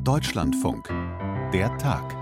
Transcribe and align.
Deutschlandfunk. 0.00 0.88
Der 1.52 1.76
Tag. 1.78 2.16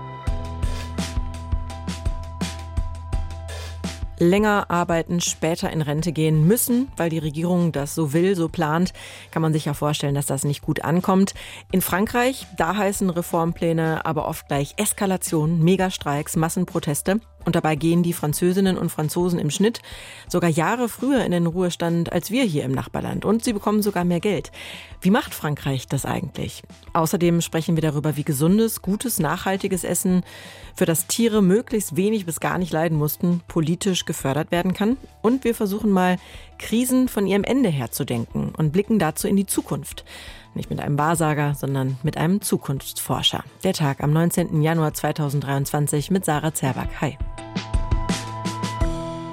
länger 4.17 4.69
arbeiten, 4.69 5.19
später 5.19 5.69
in 5.71 5.81
Rente 5.81 6.11
gehen 6.11 6.47
müssen, 6.47 6.89
weil 6.95 7.09
die 7.09 7.17
Regierung 7.17 7.71
das 7.71 7.95
so 7.95 8.13
will, 8.13 8.35
so 8.35 8.47
plant, 8.47 8.93
kann 9.31 9.41
man 9.41 9.53
sich 9.53 9.65
ja 9.65 9.73
vorstellen, 9.73 10.15
dass 10.15 10.25
das 10.25 10.45
nicht 10.45 10.61
gut 10.61 10.83
ankommt. 10.83 11.33
In 11.71 11.81
Frankreich, 11.81 12.47
da 12.55 12.77
heißen 12.77 13.09
Reformpläne 13.09 14.05
aber 14.05 14.27
oft 14.27 14.47
gleich 14.47 14.73
Eskalation, 14.77 15.61
Megastreiks, 15.61 16.35
Massenproteste. 16.37 17.19
Und 17.45 17.55
dabei 17.55 17.75
gehen 17.75 18.03
die 18.03 18.13
Französinnen 18.13 18.77
und 18.77 18.89
Franzosen 18.89 19.39
im 19.39 19.51
Schnitt 19.51 19.81
sogar 20.27 20.49
Jahre 20.49 20.89
früher 20.89 21.23
in 21.23 21.31
den 21.31 21.45
Ruhestand 21.45 22.11
als 22.11 22.31
wir 22.31 22.43
hier 22.43 22.63
im 22.63 22.71
Nachbarland. 22.71 23.23
Und 23.23 23.43
sie 23.43 23.53
bekommen 23.53 23.81
sogar 23.81 24.03
mehr 24.03 24.19
Geld. 24.19 24.51
Wie 25.01 25.11
macht 25.11 25.33
Frankreich 25.33 25.87
das 25.87 26.05
eigentlich? 26.05 26.63
Außerdem 26.93 27.41
sprechen 27.41 27.77
wir 27.77 27.81
darüber, 27.81 28.17
wie 28.17 28.23
gesundes, 28.23 28.81
gutes, 28.81 29.19
nachhaltiges 29.19 29.83
Essen, 29.83 30.23
für 30.75 30.85
das 30.85 31.07
Tiere 31.07 31.41
möglichst 31.41 31.95
wenig 31.95 32.25
bis 32.25 32.39
gar 32.39 32.57
nicht 32.57 32.73
leiden 32.73 32.97
mussten, 32.97 33.41
politisch 33.47 34.05
gefördert 34.05 34.51
werden 34.51 34.73
kann. 34.73 34.97
Und 35.21 35.43
wir 35.43 35.55
versuchen 35.55 35.91
mal, 35.91 36.17
Krisen 36.57 37.07
von 37.07 37.27
ihrem 37.27 37.43
Ende 37.43 37.69
her 37.69 37.91
zu 37.91 38.05
denken 38.05 38.53
und 38.57 38.71
blicken 38.71 38.99
dazu 38.99 39.27
in 39.27 39.35
die 39.35 39.45
Zukunft. 39.45 40.03
Nicht 40.55 40.69
mit 40.69 40.79
einem 40.79 40.97
Wahrsager, 40.97 41.53
sondern 41.53 41.97
mit 42.01 42.15
einem 42.15 42.41
Zukunftsforscher. 42.41 43.43
Der 43.65 43.73
Tag 43.73 44.01
am 44.01 44.13
19. 44.13 44.61
Januar 44.61 44.93
2023 44.93 46.11
mit 46.11 46.23
Sarah 46.23 46.53
Zerback. 46.53 46.89
Hi. 47.01 47.17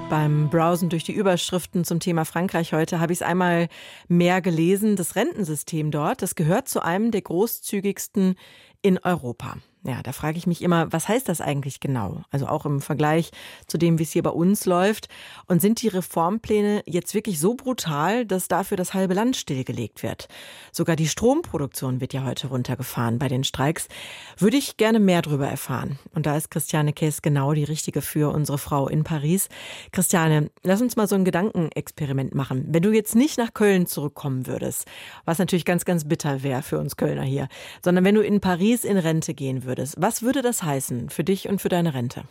Beim 0.09 0.49
Browsen 0.49 0.89
durch 0.89 1.05
die 1.05 1.13
Überschriften 1.13 1.85
zum 1.85 2.01
Thema 2.01 2.25
Frankreich 2.25 2.73
heute 2.73 2.99
habe 2.99 3.13
ich 3.13 3.19
es 3.19 3.23
einmal 3.23 3.69
mehr 4.09 4.41
gelesen. 4.41 4.97
Das 4.97 5.15
Rentensystem 5.15 5.91
dort, 5.91 6.21
das 6.21 6.35
gehört 6.35 6.67
zu 6.67 6.83
einem 6.83 7.09
der 7.11 7.21
großzügigsten 7.21 8.35
in 8.81 8.99
Europa. 8.99 9.55
Ja, 9.85 10.01
da 10.01 10.13
frage 10.13 10.37
ich 10.37 10.47
mich 10.47 10.61
immer, 10.61 10.93
was 10.93 11.09
heißt 11.09 11.27
das 11.27 11.41
eigentlich 11.41 11.81
genau? 11.81 12.21
Also 12.31 12.47
auch 12.47 12.65
im 12.65 12.79
Vergleich 12.79 13.31
zu 13.67 13.77
dem, 13.77 13.99
wie 13.99 14.03
es 14.03 14.13
hier 14.13 14.23
bei 14.23 14.29
uns 14.29 14.65
läuft. 14.65 15.09
Und 15.47 15.61
sind 15.61 15.81
die 15.81 15.89
Reformpläne 15.89 16.83
jetzt 16.85 17.13
wirklich 17.13 17.37
so 17.37 17.55
brutal, 17.55 18.25
dass 18.25 18.47
dafür 18.47 18.77
das 18.77 18.93
halbe 18.93 19.13
Land 19.13 19.35
stillgelegt 19.35 20.01
wird? 20.01 20.29
Sogar 20.71 20.95
die 20.95 21.09
Stromproduktion 21.09 21.99
wird 21.99 22.13
ja 22.13 22.23
heute 22.23 22.47
runtergefahren 22.47 23.19
bei 23.19 23.27
den 23.27 23.43
Streiks. 23.43 23.89
Würde 24.37 24.55
ich 24.55 24.77
gerne 24.77 25.01
mehr 25.01 25.21
darüber 25.21 25.49
erfahren. 25.49 25.99
Und 26.15 26.27
da 26.27 26.37
ist 26.37 26.49
Christiane 26.49 26.93
Kess 26.93 27.21
genau 27.21 27.51
die 27.51 27.65
richtige 27.65 28.01
für 28.01 28.33
unsere 28.33 28.59
Frau 28.59 28.87
in 28.87 29.03
Paris. 29.03 29.49
Christiane, 29.91 30.49
lass 30.63 30.81
uns 30.81 30.95
mal 30.95 31.09
so 31.09 31.15
ein 31.15 31.25
Gedankenexperiment 31.25 32.33
machen. 32.33 32.67
Wenn 32.69 32.83
du 32.83 32.93
jetzt 32.93 33.15
nicht 33.15 33.37
nach 33.37 33.53
Köln 33.53 33.85
zurückkommen 33.85 34.47
würdest, 34.47 34.85
was 35.25 35.39
natürlich 35.39 35.65
ganz, 35.65 35.83
ganz 35.83 36.07
bitter 36.07 36.41
wäre 36.41 36.61
für 36.61 36.79
uns 36.79 36.95
Kölner 36.95 37.23
hier, 37.23 37.49
sondern 37.81 38.05
wenn 38.05 38.15
du 38.15 38.21
in 38.21 38.39
Paris 38.39 38.85
in 38.85 38.97
Rente 38.97 39.33
gehen 39.33 39.65
würdest, 39.65 39.72
würdest. 39.73 39.95
Was 39.97 40.21
würde 40.21 40.43
das 40.43 40.61
heißen 40.61 41.09
für 41.09 41.23
dich 41.23 41.49
und 41.49 41.61
für 41.61 41.69
deine 41.69 41.93
Rente? 41.95 42.23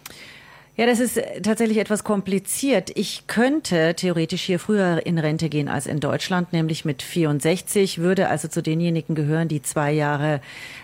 Ja, 0.75 0.87
das 0.87 1.01
ist 1.01 1.19
äh, 1.19 1.43
tatsächlich 1.43 1.77
etwas 1.77 2.03
kompliziert. 2.03 2.93
Ich 2.95 3.27
könnte 3.27 3.95
theoretisch 3.95 4.41
hier 4.41 4.59
früher 4.59 5.05
in 5.05 5.19
Rente 5.19 5.51
gehen 5.51 5.69
als 5.69 5.87
in 5.87 6.01
Deutschland, 6.01 6.55
nämlich 6.55 6.87
mit 6.87 7.03
64, 7.03 7.99
würde 7.99 8.31
also 8.31 8.49
zu 8.49 8.63
denjenigen 8.63 9.15
gehören, 9.15 9.49
die 9.49 9.61
zwei 9.61 9.93
Jahre 9.93 10.41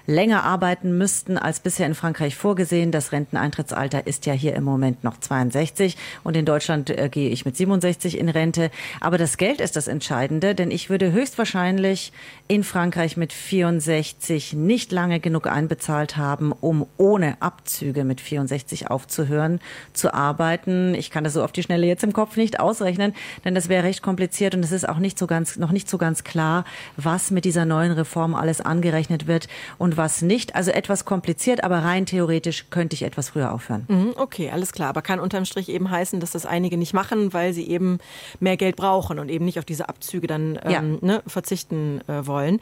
länger 0.06 0.44
arbeiten 0.44 0.98
müssten 0.98 1.38
als 1.38 1.60
bisher 1.60 1.86
in 1.86 1.94
Frankreich 1.94 2.36
vorgesehen. 2.36 2.92
Das 2.92 3.12
Renteneintrittsalter 3.12 4.06
ist 4.06 4.26
ja 4.26 4.34
hier 4.34 4.54
im 4.56 4.64
Moment 4.64 5.04
noch 5.04 5.18
62 5.20 5.96
und 6.22 6.36
in 6.36 6.44
Deutschland 6.44 6.90
äh, 6.90 7.08
gehe 7.10 7.30
ich 7.30 7.46
mit 7.46 7.56
67 7.56 8.18
in 8.18 8.28
Rente. 8.28 8.70
Aber 9.00 9.16
das 9.16 9.38
Geld 9.38 9.62
ist 9.62 9.74
das 9.74 9.88
Entscheidende, 9.88 10.54
denn 10.54 10.70
ich 10.70 10.90
würde 10.90 11.12
höchstwahrscheinlich 11.12 12.12
in 12.46 12.62
Frankreich 12.62 13.16
mit 13.16 13.32
64 13.32 14.52
nicht 14.52 14.92
lange 14.92 15.18
genug 15.18 15.46
einbezahlt 15.46 16.18
haben, 16.18 16.52
um 16.52 16.86
ohne 16.98 17.40
Abzüge 17.40 18.04
mit 18.04 18.20
64 18.20 18.90
aufzuhören 18.90 19.60
zu 19.92 20.14
arbeiten. 20.14 20.94
Ich 20.94 21.10
kann 21.10 21.24
das 21.24 21.32
so 21.32 21.42
auf 21.42 21.52
die 21.52 21.62
Schnelle 21.62 21.86
jetzt 21.86 22.04
im 22.04 22.12
Kopf 22.12 22.36
nicht 22.36 22.60
ausrechnen, 22.60 23.14
denn 23.44 23.54
das 23.54 23.68
wäre 23.68 23.84
recht 23.84 24.02
kompliziert 24.02 24.54
und 24.54 24.64
es 24.64 24.72
ist 24.72 24.88
auch 24.88 24.98
nicht 24.98 25.18
so 25.18 25.26
ganz, 25.26 25.56
noch 25.56 25.72
nicht 25.72 25.88
so 25.88 25.98
ganz 25.98 26.24
klar, 26.24 26.64
was 26.96 27.30
mit 27.30 27.44
dieser 27.44 27.64
neuen 27.64 27.92
Reform 27.92 28.34
alles 28.34 28.60
angerechnet 28.60 29.26
wird 29.26 29.48
und 29.78 29.96
was 29.96 30.22
nicht. 30.22 30.54
Also 30.54 30.70
etwas 30.70 31.04
kompliziert, 31.04 31.64
aber 31.64 31.78
rein 31.78 32.06
theoretisch 32.06 32.66
könnte 32.70 32.94
ich 32.94 33.02
etwas 33.02 33.30
früher 33.30 33.52
aufhören. 33.52 33.84
Mhm, 33.88 34.14
okay, 34.16 34.50
alles 34.50 34.72
klar. 34.72 34.88
Aber 34.88 35.02
kann 35.02 35.20
unterm 35.20 35.44
Strich 35.44 35.68
eben 35.68 35.90
heißen, 35.90 36.20
dass 36.20 36.32
das 36.32 36.46
einige 36.46 36.76
nicht 36.76 36.94
machen, 36.94 37.32
weil 37.32 37.52
sie 37.52 37.68
eben 37.68 37.98
mehr 38.40 38.56
Geld 38.56 38.76
brauchen 38.76 39.18
und 39.18 39.28
eben 39.28 39.44
nicht 39.44 39.58
auf 39.58 39.64
diese 39.64 39.88
Abzüge 39.88 40.26
dann 40.26 40.58
ähm, 40.64 40.70
ja. 40.70 40.82
ne, 40.82 41.22
verzichten 41.26 42.00
äh, 42.08 42.26
wollen. 42.26 42.60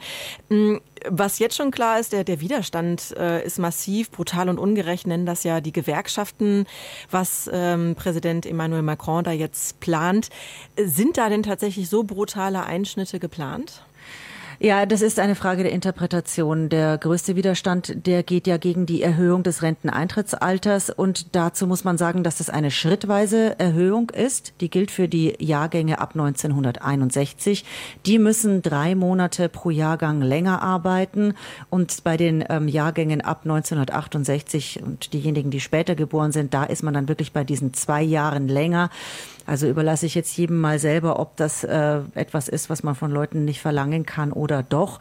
Mhm, 0.49 0.81
was 1.09 1.39
jetzt 1.39 1.55
schon 1.55 1.71
klar 1.71 1.99
ist, 1.99 2.13
der, 2.13 2.23
der 2.23 2.41
Widerstand 2.41 3.15
äh, 3.17 3.45
ist 3.45 3.59
massiv, 3.59 4.11
brutal 4.11 4.49
und 4.49 4.59
ungerecht, 4.59 5.07
nennen 5.07 5.25
das 5.25 5.43
ja 5.43 5.61
die 5.61 5.71
Gewerkschaften 5.71 6.65
was 7.11 7.49
ähm, 7.51 7.95
Präsident 7.95 8.45
Emmanuel 8.45 8.81
Macron 8.81 9.23
da 9.23 9.31
jetzt 9.31 9.79
plant. 9.79 10.29
Sind 10.77 11.17
da 11.17 11.29
denn 11.29 11.43
tatsächlich 11.43 11.89
so 11.89 12.03
brutale 12.03 12.65
Einschnitte 12.65 13.19
geplant? 13.19 13.83
Ja, 14.59 14.87
das 14.87 15.03
ist 15.03 15.19
eine 15.19 15.35
Frage 15.35 15.61
der 15.61 15.71
Interpretation. 15.71 16.69
Der 16.69 16.97
größte 16.97 17.35
Widerstand, 17.35 18.07
der 18.07 18.23
geht 18.23 18.47
ja 18.47 18.57
gegen 18.57 18.87
die 18.87 19.03
Erhöhung 19.03 19.43
des 19.43 19.61
Renteneintrittsalters. 19.61 20.89
Und 20.89 21.35
dazu 21.35 21.67
muss 21.67 21.83
man 21.83 21.99
sagen, 21.99 22.23
dass 22.23 22.39
das 22.39 22.49
eine 22.49 22.71
schrittweise 22.71 23.59
Erhöhung 23.59 24.09
ist. 24.09 24.53
Die 24.59 24.71
gilt 24.71 24.89
für 24.89 25.07
die 25.07 25.35
Jahrgänge 25.37 25.99
ab 25.99 26.13
1961. 26.15 27.65
Die 28.07 28.17
müssen 28.17 28.63
drei 28.63 28.95
Monate 28.95 29.47
pro 29.47 29.69
Jahrgang 29.69 30.23
länger 30.23 30.63
arbeiten. 30.63 31.35
Und 31.69 32.03
bei 32.03 32.17
den 32.17 32.43
ähm, 32.49 32.67
Jahrgängen 32.67 33.21
ab 33.21 33.41
1968 33.43 34.81
und 34.83 35.13
diejenigen, 35.13 35.51
die 35.51 35.59
später 35.59 35.93
geboren 35.93 36.31
sind, 36.31 36.55
da 36.55 36.63
ist 36.63 36.81
man 36.81 36.95
dann 36.95 37.07
wirklich 37.07 37.31
bei 37.31 37.43
diesen 37.43 37.75
zwei 37.75 38.01
Jahren 38.01 38.47
länger. 38.47 38.89
Also 39.47 39.67
überlasse 39.67 40.05
ich 40.05 40.13
jetzt 40.13 40.37
jedem 40.37 40.59
mal 40.59 40.77
selber, 40.77 41.19
ob 41.19 41.35
das 41.37 41.63
äh, 41.63 42.01
etwas 42.13 42.49
ist, 42.49 42.69
was 42.69 42.83
man 42.83 42.95
von 42.95 43.11
Leuten 43.11 43.45
nicht 43.45 43.61
verlangen 43.61 44.05
kann 44.05 44.31
oder 44.31 44.61
doch. 44.61 44.99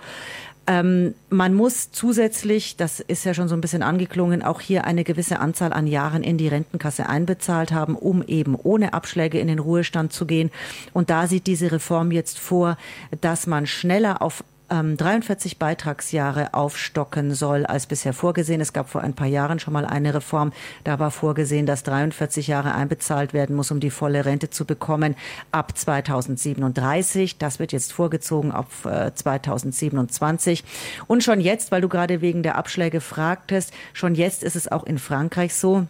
Ähm, 0.68 1.14
man 1.30 1.54
muss 1.54 1.92
zusätzlich, 1.92 2.76
das 2.76 2.98
ist 2.98 3.24
ja 3.24 3.34
schon 3.34 3.48
so 3.48 3.54
ein 3.54 3.60
bisschen 3.60 3.82
angeklungen, 3.82 4.42
auch 4.42 4.60
hier 4.60 4.84
eine 4.84 5.04
gewisse 5.04 5.38
Anzahl 5.38 5.72
an 5.72 5.86
Jahren 5.86 6.22
in 6.22 6.38
die 6.38 6.48
Rentenkasse 6.48 7.08
einbezahlt 7.08 7.72
haben, 7.72 7.94
um 7.94 8.22
eben 8.22 8.56
ohne 8.56 8.92
Abschläge 8.92 9.38
in 9.38 9.46
den 9.46 9.60
Ruhestand 9.60 10.12
zu 10.12 10.26
gehen. 10.26 10.50
Und 10.92 11.10
da 11.10 11.26
sieht 11.26 11.46
diese 11.46 11.70
Reform 11.70 12.10
jetzt 12.10 12.38
vor, 12.38 12.78
dass 13.20 13.46
man 13.46 13.66
schneller 13.66 14.22
auf 14.22 14.42
ähm, 14.70 14.96
43 14.96 15.58
Beitragsjahre 15.58 16.54
aufstocken 16.54 17.34
soll 17.34 17.66
als 17.66 17.86
bisher 17.86 18.12
vorgesehen. 18.12 18.60
Es 18.60 18.72
gab 18.72 18.88
vor 18.88 19.00
ein 19.00 19.14
paar 19.14 19.26
Jahren 19.26 19.58
schon 19.58 19.72
mal 19.72 19.84
eine 19.84 20.14
Reform. 20.14 20.52
Da 20.84 20.98
war 20.98 21.10
vorgesehen, 21.10 21.66
dass 21.66 21.82
43 21.82 22.46
Jahre 22.46 22.74
einbezahlt 22.74 23.32
werden 23.32 23.56
muss, 23.56 23.70
um 23.70 23.80
die 23.80 23.90
volle 23.90 24.24
Rente 24.24 24.50
zu 24.50 24.64
bekommen 24.64 25.16
ab 25.52 25.76
2037. 25.76 27.38
Das 27.38 27.58
wird 27.58 27.72
jetzt 27.72 27.92
vorgezogen 27.92 28.52
auf 28.52 28.84
äh, 28.84 29.14
2027. 29.14 30.64
Und 31.06 31.22
schon 31.22 31.40
jetzt, 31.40 31.72
weil 31.72 31.80
du 31.80 31.88
gerade 31.88 32.20
wegen 32.20 32.42
der 32.42 32.56
Abschläge 32.56 33.00
fragtest, 33.00 33.72
schon 33.92 34.14
jetzt 34.14 34.42
ist 34.42 34.56
es 34.56 34.70
auch 34.70 34.84
in 34.84 34.98
Frankreich 34.98 35.54
so, 35.54 35.86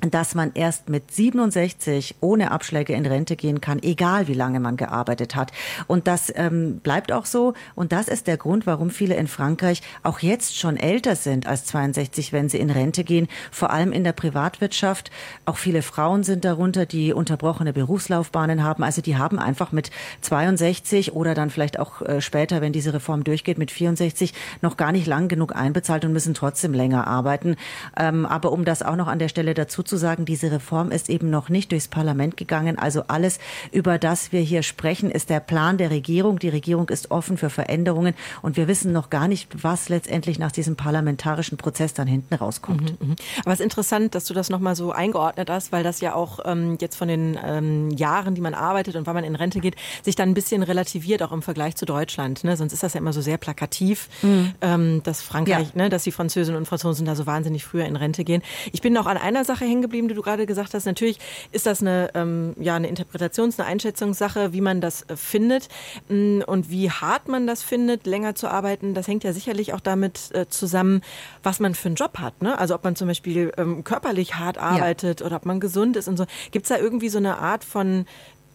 dass 0.00 0.34
man 0.34 0.52
erst 0.54 0.88
mit 0.88 1.10
67 1.10 2.16
ohne 2.20 2.50
Abschläge 2.50 2.94
in 2.94 3.04
Rente 3.04 3.36
gehen 3.36 3.60
kann, 3.60 3.82
egal 3.82 4.28
wie 4.28 4.34
lange 4.34 4.60
man 4.60 4.76
gearbeitet 4.76 5.36
hat. 5.36 5.52
Und 5.86 6.06
das 6.06 6.32
ähm, 6.34 6.78
bleibt 6.78 7.12
auch 7.12 7.26
so. 7.26 7.54
Und 7.74 7.92
das 7.92 8.08
ist 8.08 8.26
der 8.26 8.36
Grund, 8.36 8.66
warum 8.66 8.90
viele 8.90 9.14
in 9.16 9.28
Frankreich 9.28 9.82
auch 10.02 10.20
jetzt 10.20 10.56
schon 10.56 10.76
älter 10.76 11.16
sind 11.16 11.46
als 11.46 11.66
62, 11.66 12.32
wenn 12.32 12.48
sie 12.48 12.58
in 12.58 12.70
Rente 12.70 13.04
gehen. 13.04 13.28
Vor 13.50 13.70
allem 13.70 13.92
in 13.92 14.04
der 14.04 14.12
Privatwirtschaft. 14.12 15.10
Auch 15.44 15.58
viele 15.58 15.82
Frauen 15.82 16.22
sind 16.22 16.44
darunter, 16.44 16.86
die 16.86 17.12
unterbrochene 17.12 17.72
Berufslaufbahnen 17.72 18.64
haben. 18.64 18.82
Also 18.82 19.02
die 19.02 19.16
haben 19.16 19.38
einfach 19.38 19.72
mit 19.72 19.90
62 20.22 21.12
oder 21.12 21.34
dann 21.34 21.50
vielleicht 21.50 21.78
auch 21.78 22.00
äh, 22.02 22.20
später, 22.20 22.60
wenn 22.60 22.72
diese 22.72 22.94
Reform 22.94 23.24
durchgeht, 23.24 23.58
mit 23.58 23.70
64 23.70 24.32
noch 24.62 24.76
gar 24.76 24.92
nicht 24.92 25.06
lang 25.06 25.28
genug 25.28 25.54
einbezahlt 25.54 26.04
und 26.04 26.12
müssen 26.12 26.32
trotzdem 26.32 26.72
länger 26.72 27.06
arbeiten. 27.06 27.56
Ähm, 27.98 28.24
aber 28.24 28.52
um 28.52 28.64
das 28.64 28.82
auch 28.82 28.96
noch 28.96 29.06
an 29.06 29.18
der 29.18 29.28
Stelle 29.28 29.52
dazu 29.52 29.82
zu 29.90 29.98
sagen, 29.98 30.24
diese 30.24 30.50
Reform 30.50 30.90
ist 30.90 31.10
eben 31.10 31.28
noch 31.28 31.48
nicht 31.50 31.72
durchs 31.72 31.88
Parlament 31.88 32.36
gegangen. 32.36 32.78
Also 32.78 33.04
alles, 33.08 33.38
über 33.72 33.98
das 33.98 34.32
wir 34.32 34.40
hier 34.40 34.62
sprechen, 34.62 35.10
ist 35.10 35.28
der 35.28 35.40
Plan 35.40 35.76
der 35.76 35.90
Regierung. 35.90 36.38
Die 36.38 36.48
Regierung 36.48 36.88
ist 36.88 37.10
offen 37.10 37.36
für 37.36 37.50
Veränderungen 37.50 38.14
und 38.40 38.56
wir 38.56 38.68
wissen 38.68 38.92
noch 38.92 39.10
gar 39.10 39.28
nicht, 39.28 39.62
was 39.62 39.88
letztendlich 39.88 40.38
nach 40.38 40.52
diesem 40.52 40.76
parlamentarischen 40.76 41.58
Prozess 41.58 41.92
dann 41.92 42.06
hinten 42.06 42.34
rauskommt. 42.34 43.00
Mhm, 43.00 43.10
mh. 43.10 43.16
Aber 43.40 43.52
es 43.52 43.60
ist 43.60 43.64
interessant, 43.64 44.14
dass 44.14 44.24
du 44.24 44.32
das 44.32 44.48
nochmal 44.48 44.76
so 44.76 44.92
eingeordnet 44.92 45.50
hast, 45.50 45.72
weil 45.72 45.82
das 45.82 46.00
ja 46.00 46.14
auch 46.14 46.38
ähm, 46.44 46.78
jetzt 46.80 46.96
von 46.96 47.08
den 47.08 47.36
ähm, 47.44 47.90
Jahren, 47.90 48.34
die 48.34 48.40
man 48.40 48.54
arbeitet 48.54 48.96
und 48.96 49.06
wann 49.06 49.14
man 49.14 49.24
in 49.24 49.34
Rente 49.34 49.60
geht, 49.60 49.76
sich 50.02 50.14
dann 50.14 50.30
ein 50.30 50.34
bisschen 50.34 50.62
relativiert, 50.62 51.22
auch 51.22 51.32
im 51.32 51.42
Vergleich 51.42 51.76
zu 51.76 51.84
Deutschland. 51.84 52.44
Ne? 52.44 52.56
Sonst 52.56 52.72
ist 52.72 52.82
das 52.82 52.94
ja 52.94 53.00
immer 53.00 53.12
so 53.12 53.20
sehr 53.20 53.36
plakativ, 53.36 54.08
mhm. 54.22 54.52
ähm, 54.60 55.02
dass 55.02 55.20
Frankreich, 55.20 55.68
ja. 55.74 55.82
ne, 55.82 55.88
dass 55.88 56.04
die 56.04 56.12
Französinnen 56.12 56.56
und 56.56 56.66
Franzosen 56.66 57.04
da 57.04 57.16
so 57.16 57.26
wahnsinnig 57.26 57.64
früher 57.64 57.86
in 57.86 57.96
Rente 57.96 58.22
gehen. 58.24 58.42
Ich 58.72 58.80
bin 58.80 58.92
noch 58.92 59.06
an 59.06 59.16
einer 59.16 59.44
Sache 59.44 59.64
hängen 59.64 59.79
hängen 59.80 59.82
geblieben, 59.82 60.08
die 60.08 60.14
du 60.14 60.22
gerade 60.22 60.46
gesagt 60.46 60.74
hast. 60.74 60.86
Natürlich 60.86 61.18
ist 61.52 61.66
das 61.66 61.80
eine, 61.80 62.10
ähm, 62.14 62.54
ja, 62.58 62.76
eine 62.76 62.88
Interpretations-, 62.88 63.58
eine 63.58 63.68
Einschätzungssache, 63.68 64.52
wie 64.52 64.60
man 64.60 64.80
das 64.80 65.02
äh, 65.02 65.16
findet 65.16 65.68
mm, 66.08 66.42
und 66.46 66.70
wie 66.70 66.90
hart 66.90 67.28
man 67.28 67.46
das 67.46 67.62
findet, 67.62 68.06
länger 68.06 68.34
zu 68.34 68.48
arbeiten. 68.48 68.94
Das 68.94 69.08
hängt 69.08 69.24
ja 69.24 69.32
sicherlich 69.32 69.72
auch 69.72 69.80
damit 69.80 70.30
äh, 70.34 70.48
zusammen, 70.48 71.02
was 71.42 71.60
man 71.60 71.74
für 71.74 71.88
einen 71.88 71.96
Job 71.96 72.18
hat. 72.18 72.42
Ne? 72.42 72.58
Also 72.58 72.74
ob 72.74 72.84
man 72.84 72.96
zum 72.96 73.08
Beispiel 73.08 73.52
ähm, 73.56 73.84
körperlich 73.84 74.34
hart 74.34 74.58
arbeitet 74.58 75.20
ja. 75.20 75.26
oder 75.26 75.36
ob 75.36 75.46
man 75.46 75.60
gesund 75.60 75.96
ist 75.96 76.08
und 76.08 76.16
so. 76.16 76.26
Gibt 76.50 76.64
es 76.64 76.68
da 76.68 76.78
irgendwie 76.78 77.08
so 77.08 77.18
eine 77.18 77.38
Art 77.38 77.64
von 77.64 78.06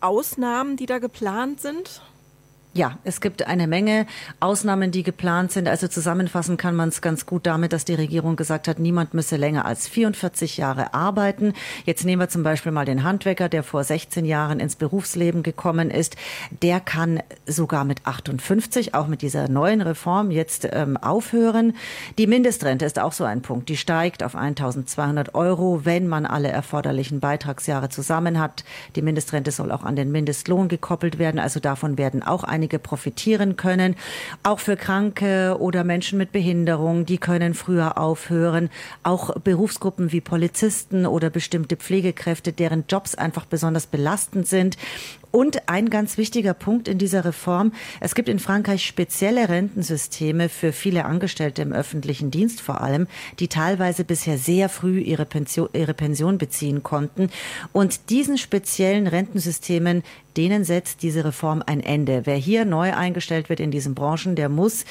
Ausnahmen, 0.02 0.78
die 0.78 0.86
da 0.86 1.00
geplant 1.00 1.62
sind? 1.62 2.02
Ja, 2.78 2.98
es 3.06 3.22
gibt 3.22 3.48
eine 3.48 3.68
Menge 3.68 4.06
Ausnahmen, 4.42 4.92
die 4.92 5.04
geplant 5.04 5.54
sind. 5.54 5.70
Also 5.70 5.88
zusammenfassen 5.88 6.58
kann 6.58 6.76
man 6.76 6.90
es 6.90 7.00
ganz 7.00 7.26
gut 7.26 7.46
damit, 7.46 7.72
dass 7.72 7.86
die 7.86 7.94
Regierung 7.94 8.36
gesagt 8.36 8.68
hat, 8.68 8.80
niemand 8.80 9.14
müsse 9.14 9.38
länger 9.38 9.64
als 9.64 9.88
44 9.88 10.58
Jahre 10.58 10.94
arbeiten. 10.94 11.54
Jetzt 11.86 12.04
nehmen 12.04 12.22
wir 12.22 12.28
zum 12.28 12.44
Beispiel 12.44 12.74
mal 12.74 12.84
den 12.84 13.04
Handwerker, 13.04 13.48
der 13.48 13.64
vor 13.64 13.86
16 13.86 14.26
Jahren 14.26 14.60
ins 14.60 14.76
Berufsleben 14.76 15.42
gekommen 15.42 15.90
ist. 15.90 16.18
Der 16.62 16.82
kann 16.82 17.24
sogar 17.46 17.86
mit 17.86 18.06
58, 18.06 18.94
auch 18.94 19.08
mit 19.08 19.22
dieser 19.22 19.48
neuen 19.48 19.80
Reform, 19.80 20.30
jetzt 20.30 20.68
ähm, 20.74 20.98
aufhören. 20.98 21.78
Die 22.18 22.28
Mindestrente 22.28 22.84
ist 22.84 23.00
auch 23.00 23.14
so 23.14 23.24
ein 23.24 23.42
Punkt. 23.42 23.70
Die 23.70 23.78
steigt 23.78 24.22
auf 24.22 24.36
1200 24.36 25.34
Euro, 25.34 25.86
wenn 25.86 26.10
man 26.10 26.26
alle 26.26 26.50
erforderlichen 26.50 27.22
Beitragsjahre 27.22 27.88
zusammen 27.88 28.38
hat. 28.38 28.66
Die 28.98 29.02
Mindestrente 29.02 29.52
soll 29.52 29.72
auch 29.72 29.84
an 29.84 29.96
den 29.96 30.12
Mindestlohn 30.12 30.68
gekoppelt 30.68 31.20
werden. 31.20 31.40
Also 31.40 31.62
davon 31.62 31.98
werden 31.98 32.22
auch 32.22 32.44
einige 32.44 32.65
einige 32.66 32.80
profitieren 32.80 33.58
können. 33.58 33.96
Auch 34.42 34.60
für 34.60 34.76
Kranke 34.76 35.58
oder 35.60 35.84
Menschen 35.84 36.18
mit 36.18 36.32
Behinderung, 36.32 37.06
die 37.06 37.20
können 37.20 37.54
früher 37.54 38.00
aufhören. 38.00 38.70
Auch 39.04 39.36
Berufsgruppen 39.40 40.12
wie 40.12 40.22
Polizisten 40.22 41.06
oder 41.06 41.30
bestimmte 41.30 41.76
Pflegekräfte, 41.76 42.54
deren 42.54 42.86
Jobs 42.90 43.14
einfach 43.14 43.46
besonders 43.46 43.86
belastend 43.86 44.48
sind 44.48 44.78
und 45.36 45.68
ein 45.68 45.90
ganz 45.90 46.18
wichtiger 46.18 46.54
Punkt 46.54 46.88
in 46.88 46.98
dieser 46.98 47.26
Reform, 47.26 47.74
es 48.00 48.16
gibt 48.16 48.30
in 48.30 48.40
Frankreich 48.40 48.86
spezielle 48.86 49.50
Rentensysteme 49.50 50.48
für 50.48 50.72
viele 50.72 51.04
Angestellte 51.04 51.62
im 51.62 51.74
öffentlichen 51.74 52.32
Dienst 52.32 52.62
vor 52.62 52.80
allem, 52.80 53.06
die 53.40 53.50
teilweise 53.50 54.06
bisher 54.06 54.38
sehr 54.38 54.70
früh 54.70 55.00
ihre 55.00 55.26
Pension, 55.26 55.68
ihre 55.74 55.94
Pension 55.94 56.38
beziehen 56.38 56.84
konnten. 56.84 57.30
Und 57.74 58.10
diesen 58.10 58.38
speziellen 58.38 59.08
Rentensystemen 59.08 60.04
denen 60.38 60.64
setzt 60.64 61.02
diese 61.02 61.26
Reform 61.26 61.64
ein 61.66 61.80
Ende. 61.80 62.26
Wer 62.26 62.36
hier 62.36 62.66
neu 62.66 62.94
eingestellt 62.94 63.50
wird 63.50 63.60
in 63.60 63.72
diesen 63.72 63.96
Branchen, 63.96 64.36
der 64.36 64.50
muss 64.50 64.86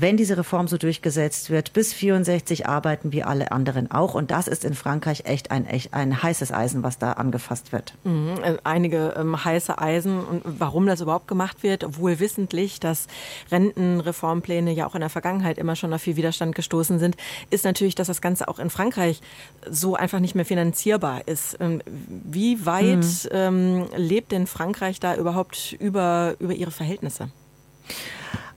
wenn 0.00 0.16
diese 0.16 0.38
Reform 0.38 0.68
so 0.68 0.78
durchgesetzt 0.78 1.50
wird, 1.50 1.72
bis 1.72 1.92
64 1.92 2.68
arbeiten 2.68 3.10
wie 3.12 3.24
alle 3.24 3.50
anderen 3.50 3.90
auch. 3.90 4.14
Und 4.14 4.30
das 4.30 4.46
ist 4.46 4.64
in 4.64 4.74
Frankreich 4.74 5.24
echt 5.24 5.50
ein, 5.50 5.66
echt 5.66 5.92
ein 5.92 6.22
heißes 6.22 6.52
Eisen, 6.52 6.84
was 6.84 6.98
da 6.98 7.14
angefasst 7.14 7.72
wird. 7.72 7.94
Mhm, 8.04 8.34
äh, 8.44 8.56
einige 8.62 9.14
ähm, 9.18 9.44
heiße 9.44 9.76
Eisen. 9.76 10.20
Und 10.24 10.42
warum 10.44 10.86
das 10.86 11.00
überhaupt 11.00 11.26
gemacht 11.26 11.64
wird, 11.64 11.82
obwohl 11.82 12.20
wissentlich, 12.20 12.78
dass 12.78 13.08
Rentenreformpläne 13.50 14.70
ja 14.70 14.86
auch 14.86 14.94
in 14.94 15.00
der 15.00 15.10
Vergangenheit 15.10 15.58
immer 15.58 15.74
schon 15.74 15.92
auf 15.92 16.02
viel 16.02 16.14
Widerstand 16.14 16.54
gestoßen 16.54 17.00
sind, 17.00 17.16
ist 17.50 17.64
natürlich, 17.64 17.96
dass 17.96 18.06
das 18.06 18.20
Ganze 18.20 18.46
auch 18.46 18.60
in 18.60 18.70
Frankreich 18.70 19.20
so 19.68 19.96
einfach 19.96 20.20
nicht 20.20 20.36
mehr 20.36 20.44
finanzierbar 20.44 21.26
ist. 21.26 21.56
Ähm, 21.58 21.82
wie 21.86 22.64
weit 22.64 22.98
mhm. 22.98 23.28
ähm, 23.32 23.86
lebt 23.96 24.30
denn 24.30 24.46
Frankreich 24.46 25.00
da 25.00 25.16
überhaupt 25.16 25.72
über, 25.80 26.36
über 26.38 26.52
ihre 26.52 26.70
Verhältnisse? 26.70 27.30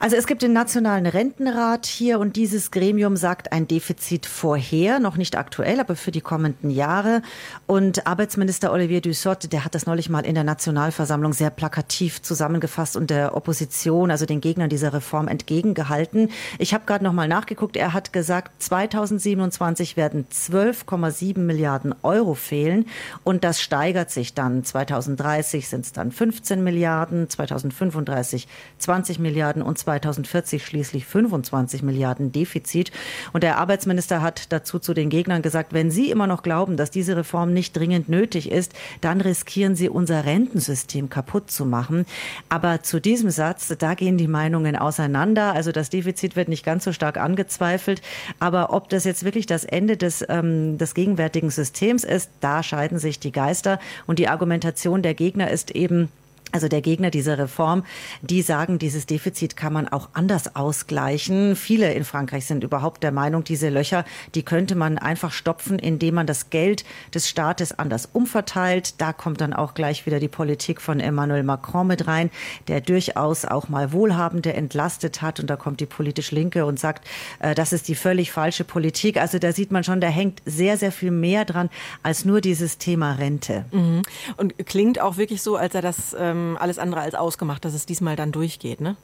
Also 0.03 0.15
es 0.15 0.25
gibt 0.25 0.41
den 0.41 0.51
Nationalen 0.51 1.05
Rentenrat 1.05 1.85
hier 1.85 2.19
und 2.19 2.35
dieses 2.35 2.71
Gremium 2.71 3.15
sagt 3.15 3.51
ein 3.51 3.67
Defizit 3.67 4.25
vorher, 4.25 4.99
noch 4.99 5.15
nicht 5.15 5.37
aktuell, 5.37 5.79
aber 5.79 5.95
für 5.95 6.09
die 6.09 6.21
kommenden 6.21 6.71
Jahre. 6.71 7.21
Und 7.67 8.07
Arbeitsminister 8.07 8.73
Olivier 8.73 9.01
Dussopt, 9.01 9.53
der 9.53 9.63
hat 9.63 9.75
das 9.75 9.85
neulich 9.85 10.09
mal 10.09 10.25
in 10.25 10.33
der 10.33 10.43
Nationalversammlung 10.43 11.33
sehr 11.33 11.51
plakativ 11.51 12.19
zusammengefasst 12.23 12.97
und 12.97 13.11
der 13.11 13.37
Opposition, 13.37 14.09
also 14.09 14.25
den 14.25 14.41
Gegnern 14.41 14.71
dieser 14.71 14.91
Reform 14.91 15.27
entgegengehalten. 15.27 16.31
Ich 16.57 16.73
habe 16.73 16.85
gerade 16.87 17.03
noch 17.03 17.13
mal 17.13 17.27
nachgeguckt. 17.27 17.77
Er 17.77 17.93
hat 17.93 18.11
gesagt, 18.11 18.59
2027 18.63 19.97
werden 19.97 20.25
12,7 20.33 21.37
Milliarden 21.37 21.93
Euro 22.01 22.33
fehlen 22.33 22.87
und 23.23 23.43
das 23.43 23.61
steigert 23.61 24.09
sich 24.09 24.33
dann. 24.33 24.63
2030 24.63 25.69
sind 25.69 25.85
es 25.85 25.93
dann 25.93 26.11
15 26.11 26.63
Milliarden, 26.63 27.29
2035 27.29 28.47
20 28.79 29.19
Milliarden 29.19 29.61
und 29.61 29.77
2040 29.91 30.65
schließlich 30.65 31.05
25 31.05 31.83
Milliarden 31.83 32.31
Defizit. 32.31 32.91
Und 33.33 33.43
der 33.43 33.57
Arbeitsminister 33.57 34.21
hat 34.21 34.51
dazu 34.51 34.79
zu 34.79 34.93
den 34.93 35.09
Gegnern 35.09 35.41
gesagt, 35.41 35.73
wenn 35.73 35.91
Sie 35.91 36.09
immer 36.09 36.27
noch 36.27 36.43
glauben, 36.43 36.77
dass 36.77 36.91
diese 36.91 37.17
Reform 37.17 37.53
nicht 37.53 37.75
dringend 37.75 38.07
nötig 38.09 38.51
ist, 38.51 38.73
dann 39.01 39.21
riskieren 39.21 39.75
Sie 39.75 39.89
unser 39.89 40.25
Rentensystem 40.25 41.09
kaputt 41.09 41.51
zu 41.51 41.65
machen. 41.65 42.05
Aber 42.49 42.83
zu 42.83 43.01
diesem 43.01 43.29
Satz, 43.29 43.73
da 43.77 43.93
gehen 43.93 44.17
die 44.17 44.27
Meinungen 44.27 44.75
auseinander. 44.75 45.53
Also 45.53 45.71
das 45.71 45.89
Defizit 45.89 46.35
wird 46.35 46.47
nicht 46.47 46.63
ganz 46.63 46.83
so 46.85 46.93
stark 46.93 47.17
angezweifelt. 47.17 48.01
Aber 48.39 48.73
ob 48.73 48.89
das 48.89 49.03
jetzt 49.03 49.23
wirklich 49.23 49.45
das 49.45 49.65
Ende 49.65 49.97
des, 49.97 50.23
ähm, 50.29 50.77
des 50.77 50.93
gegenwärtigen 50.93 51.49
Systems 51.49 52.03
ist, 52.03 52.31
da 52.39 52.63
scheiden 52.63 52.99
sich 52.99 53.19
die 53.19 53.31
Geister. 53.31 53.79
Und 54.07 54.19
die 54.19 54.29
Argumentation 54.29 55.01
der 55.01 55.13
Gegner 55.13 55.51
ist 55.51 55.71
eben, 55.71 56.09
also 56.51 56.67
der 56.67 56.81
Gegner 56.81 57.11
dieser 57.11 57.37
Reform, 57.37 57.83
die 58.21 58.41
sagen, 58.41 58.77
dieses 58.77 59.05
Defizit 59.05 59.55
kann 59.55 59.73
man 59.73 59.87
auch 59.87 60.09
anders 60.13 60.55
ausgleichen. 60.55 61.55
Viele 61.55 61.93
in 61.93 62.03
Frankreich 62.03 62.45
sind 62.45 62.63
überhaupt 62.63 63.03
der 63.03 63.11
Meinung, 63.11 63.43
diese 63.43 63.69
Löcher, 63.69 64.05
die 64.35 64.43
könnte 64.43 64.75
man 64.75 64.97
einfach 64.97 65.31
stopfen, 65.31 65.79
indem 65.79 66.15
man 66.15 66.27
das 66.27 66.49
Geld 66.49 66.83
des 67.13 67.29
Staates 67.29 67.77
anders 67.77 68.09
umverteilt. 68.11 68.99
Da 68.99 69.13
kommt 69.13 69.39
dann 69.41 69.53
auch 69.53 69.73
gleich 69.73 70.05
wieder 70.05 70.19
die 70.19 70.27
Politik 70.27 70.81
von 70.81 70.99
Emmanuel 70.99 71.43
Macron 71.43 71.87
mit 71.87 72.07
rein, 72.07 72.29
der 72.67 72.81
durchaus 72.81 73.45
auch 73.45 73.69
mal 73.69 73.93
Wohlhabende 73.93 74.53
entlastet 74.53 75.21
hat. 75.21 75.39
Und 75.39 75.49
da 75.49 75.55
kommt 75.55 75.79
die 75.79 75.85
politisch 75.85 76.31
Linke 76.31 76.65
und 76.65 76.79
sagt, 76.79 77.07
äh, 77.39 77.55
das 77.55 77.71
ist 77.71 77.87
die 77.87 77.95
völlig 77.95 78.31
falsche 78.31 78.63
Politik. 78.63 79.17
Also 79.17 79.39
da 79.39 79.53
sieht 79.53 79.71
man 79.71 79.83
schon, 79.83 80.01
da 80.01 80.07
hängt 80.07 80.41
sehr, 80.45 80.77
sehr 80.77 80.91
viel 80.91 81.11
mehr 81.11 81.45
dran 81.45 81.69
als 82.03 82.25
nur 82.25 82.41
dieses 82.41 82.77
Thema 82.77 83.13
Rente. 83.13 83.65
Mhm. 83.71 84.01
Und 84.37 84.57
klingt 84.65 84.99
auch 84.99 85.17
wirklich 85.17 85.41
so, 85.41 85.55
als 85.55 85.75
er 85.75 85.81
das 85.81 86.13
ähm 86.31 86.57
alles 86.59 86.79
andere 86.79 87.01
als 87.01 87.15
ausgemacht, 87.15 87.65
dass 87.65 87.73
es 87.73 87.85
diesmal 87.85 88.15
dann 88.15 88.31
durchgeht, 88.31 88.81
ne? 88.81 88.95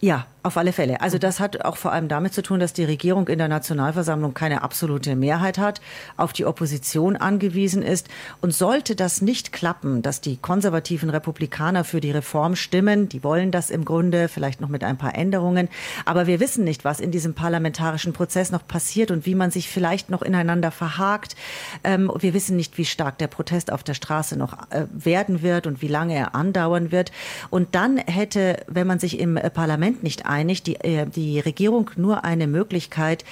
Ja, 0.00 0.26
auf 0.42 0.56
alle 0.56 0.72
Fälle. 0.72 1.02
Also 1.02 1.18
das 1.18 1.38
hat 1.40 1.66
auch 1.66 1.76
vor 1.76 1.92
allem 1.92 2.08
damit 2.08 2.32
zu 2.32 2.42
tun, 2.42 2.60
dass 2.60 2.72
die 2.72 2.84
Regierung 2.84 3.28
in 3.28 3.38
der 3.38 3.48
Nationalversammlung 3.48 4.32
keine 4.32 4.62
absolute 4.62 5.14
Mehrheit 5.14 5.58
hat, 5.58 5.82
auf 6.16 6.32
die 6.32 6.46
Opposition 6.46 7.16
angewiesen 7.16 7.82
ist. 7.82 8.08
Und 8.40 8.54
sollte 8.54 8.96
das 8.96 9.20
nicht 9.20 9.52
klappen, 9.52 10.00
dass 10.00 10.22
die 10.22 10.38
konservativen 10.38 11.10
Republikaner 11.10 11.84
für 11.84 12.00
die 12.00 12.10
Reform 12.10 12.56
stimmen, 12.56 13.10
die 13.10 13.22
wollen 13.22 13.50
das 13.50 13.68
im 13.68 13.84
Grunde, 13.84 14.28
vielleicht 14.28 14.62
noch 14.62 14.70
mit 14.70 14.82
ein 14.82 14.96
paar 14.96 15.14
Änderungen, 15.14 15.68
aber 16.06 16.26
wir 16.26 16.40
wissen 16.40 16.64
nicht, 16.64 16.84
was 16.86 17.00
in 17.00 17.10
diesem 17.10 17.34
parlamentarischen 17.34 18.14
Prozess 18.14 18.50
noch 18.50 18.66
passiert 18.66 19.10
und 19.10 19.26
wie 19.26 19.34
man 19.34 19.50
sich 19.50 19.68
vielleicht 19.68 20.08
noch 20.08 20.22
ineinander 20.22 20.70
verhakt. 20.70 21.36
Ähm, 21.84 22.10
wir 22.18 22.32
wissen 22.32 22.56
nicht, 22.56 22.78
wie 22.78 22.86
stark 22.86 23.18
der 23.18 23.26
Protest 23.26 23.70
auf 23.70 23.82
der 23.82 23.94
Straße 23.94 24.38
noch 24.38 24.54
äh, 24.70 24.86
werden 24.92 25.42
wird 25.42 25.66
und 25.66 25.82
wie 25.82 25.88
lange 25.88 26.14
er 26.14 26.34
andauern 26.34 26.92
wird. 26.92 27.12
Und 27.50 27.74
dann 27.74 27.98
hätte, 27.98 28.64
wenn 28.66 28.86
man 28.86 28.98
sich 28.98 29.20
im 29.20 29.38
Parlament 29.52 29.89
Parlament 29.90 30.02
nicht 30.02 30.26
einig, 30.26 30.62
die, 30.62 30.76
äh, 30.76 31.06
die 31.06 31.40
Regierung 31.40 31.90
nur 31.96 32.24
eine 32.24 32.46
Möglichkeit, 32.46 33.24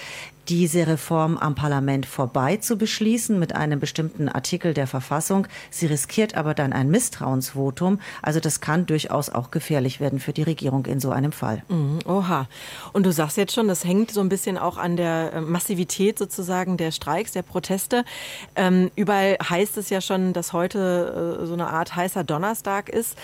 diese 0.48 0.86
Reform 0.86 1.36
am 1.36 1.54
Parlament 1.54 2.06
vorbei 2.06 2.56
zu 2.56 2.78
beschließen 2.78 3.38
mit 3.38 3.54
einem 3.54 3.80
bestimmten 3.80 4.28
Artikel 4.28 4.72
der 4.72 4.86
Verfassung. 4.86 5.46
Sie 5.70 5.86
riskiert 5.86 6.34
aber 6.36 6.54
dann 6.54 6.72
ein 6.72 6.90
Misstrauensvotum. 6.90 8.00
Also 8.22 8.40
das 8.40 8.60
kann 8.60 8.86
durchaus 8.86 9.28
auch 9.28 9.50
gefährlich 9.50 10.00
werden 10.00 10.20
für 10.20 10.32
die 10.32 10.42
Regierung 10.42 10.86
in 10.86 11.00
so 11.00 11.10
einem 11.10 11.32
Fall. 11.32 11.62
Mhm, 11.68 11.98
oha. 12.06 12.46
Und 12.92 13.04
du 13.04 13.12
sagst 13.12 13.36
jetzt 13.36 13.52
schon, 13.52 13.68
das 13.68 13.84
hängt 13.84 14.10
so 14.10 14.20
ein 14.20 14.30
bisschen 14.30 14.56
auch 14.56 14.78
an 14.78 14.96
der 14.96 15.34
äh, 15.34 15.40
Massivität 15.42 16.18
sozusagen 16.18 16.78
der 16.78 16.92
Streiks, 16.92 17.32
der 17.32 17.42
Proteste. 17.42 18.04
Ähm, 18.56 18.90
überall 18.96 19.36
heißt 19.46 19.76
es 19.76 19.90
ja 19.90 20.00
schon, 20.00 20.32
dass 20.32 20.54
heute 20.54 21.40
äh, 21.42 21.46
so 21.46 21.52
eine 21.52 21.68
Art 21.68 21.94
heißer 21.94 22.24
Donnerstag 22.24 22.88
ist. 22.88 23.18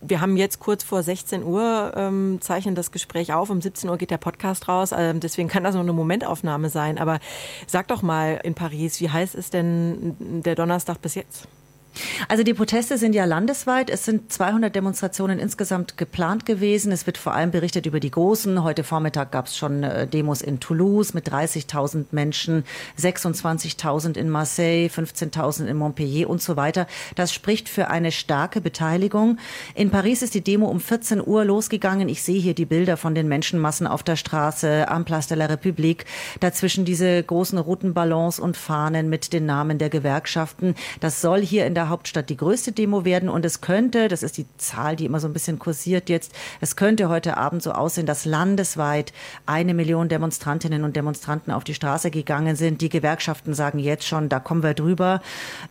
Wir 0.00 0.20
haben 0.20 0.36
jetzt 0.36 0.60
kurz 0.60 0.84
vor 0.84 1.02
16 1.02 1.42
Uhr 1.42 1.92
ähm, 1.96 2.38
zeichnen 2.40 2.76
das 2.76 2.92
Gespräch 2.92 3.32
auf. 3.32 3.50
Um 3.50 3.60
17 3.60 3.90
Uhr 3.90 3.98
geht 3.98 4.12
der 4.12 4.18
Podcast 4.18 4.68
raus. 4.68 4.90
Ähm, 4.96 5.18
deswegen 5.18 5.48
kann 5.48 5.64
das 5.64 5.74
nur 5.74 5.82
eine 5.82 5.92
Momentaufnahme 5.92 6.67
sein. 6.68 6.98
Aber 6.98 7.18
sag 7.66 7.88
doch 7.88 8.02
mal 8.02 8.40
in 8.42 8.54
Paris, 8.54 9.00
wie 9.00 9.10
heiß 9.10 9.34
ist 9.34 9.54
denn 9.54 10.42
der 10.42 10.54
Donnerstag 10.54 11.00
bis 11.00 11.14
jetzt? 11.14 11.48
Also 12.28 12.42
die 12.42 12.54
Proteste 12.54 12.98
sind 12.98 13.14
ja 13.14 13.24
landesweit. 13.24 13.90
Es 13.90 14.04
sind 14.04 14.32
200 14.32 14.74
Demonstrationen 14.74 15.38
insgesamt 15.38 15.96
geplant 15.96 16.46
gewesen. 16.46 16.92
Es 16.92 17.06
wird 17.06 17.18
vor 17.18 17.34
allem 17.34 17.50
berichtet 17.50 17.86
über 17.86 18.00
die 18.00 18.10
großen. 18.10 18.62
Heute 18.62 18.84
Vormittag 18.84 19.32
gab 19.32 19.46
es 19.46 19.56
schon 19.56 19.82
äh, 19.82 20.06
Demos 20.06 20.42
in 20.42 20.60
Toulouse 20.60 21.14
mit 21.14 21.28
30.000 21.28 22.06
Menschen, 22.10 22.64
26.000 23.00 24.16
in 24.16 24.30
Marseille, 24.30 24.88
15.000 24.88 25.66
in 25.66 25.76
Montpellier 25.76 26.28
und 26.28 26.42
so 26.42 26.56
weiter. 26.56 26.86
Das 27.14 27.32
spricht 27.32 27.68
für 27.68 27.88
eine 27.88 28.12
starke 28.12 28.60
Beteiligung. 28.60 29.38
In 29.74 29.90
Paris 29.90 30.22
ist 30.22 30.34
die 30.34 30.42
Demo 30.42 30.66
um 30.66 30.80
14 30.80 31.26
Uhr 31.26 31.44
losgegangen. 31.44 32.08
Ich 32.08 32.22
sehe 32.22 32.40
hier 32.40 32.54
die 32.54 32.66
Bilder 32.66 32.96
von 32.96 33.14
den 33.14 33.28
Menschenmassen 33.28 33.86
auf 33.86 34.02
der 34.02 34.16
Straße 34.16 34.88
am 34.88 35.04
Place 35.04 35.28
de 35.28 35.36
la 35.36 35.46
République. 35.46 36.04
Dazwischen 36.40 36.84
diese 36.84 37.22
großen 37.22 37.58
roten 37.58 37.94
Ballons 37.94 38.38
und 38.38 38.56
Fahnen 38.56 39.08
mit 39.08 39.32
den 39.32 39.46
Namen 39.46 39.78
der 39.78 39.88
Gewerkschaften. 39.88 40.74
Das 41.00 41.20
soll 41.20 41.40
hier 41.40 41.66
in 41.66 41.74
der 41.74 41.87
Hauptstadt 41.88 42.30
die 42.30 42.36
größte 42.36 42.72
Demo 42.72 43.04
werden 43.04 43.28
und 43.28 43.44
es 43.44 43.60
könnte, 43.60 44.08
das 44.08 44.22
ist 44.22 44.36
die 44.36 44.46
Zahl, 44.56 44.96
die 44.96 45.04
immer 45.04 45.20
so 45.20 45.28
ein 45.28 45.32
bisschen 45.32 45.58
kursiert 45.58 46.08
jetzt, 46.08 46.32
es 46.60 46.76
könnte 46.76 47.08
heute 47.08 47.36
Abend 47.36 47.62
so 47.62 47.72
aussehen, 47.72 48.06
dass 48.06 48.24
landesweit 48.24 49.12
eine 49.46 49.74
Million 49.74 50.08
Demonstrantinnen 50.08 50.84
und 50.84 50.96
Demonstranten 50.96 51.52
auf 51.52 51.64
die 51.64 51.74
Straße 51.74 52.10
gegangen 52.10 52.56
sind. 52.56 52.80
Die 52.80 52.88
Gewerkschaften 52.88 53.54
sagen 53.54 53.78
jetzt 53.78 54.06
schon, 54.06 54.28
da 54.28 54.40
kommen 54.40 54.62
wir 54.62 54.74
drüber. 54.74 55.22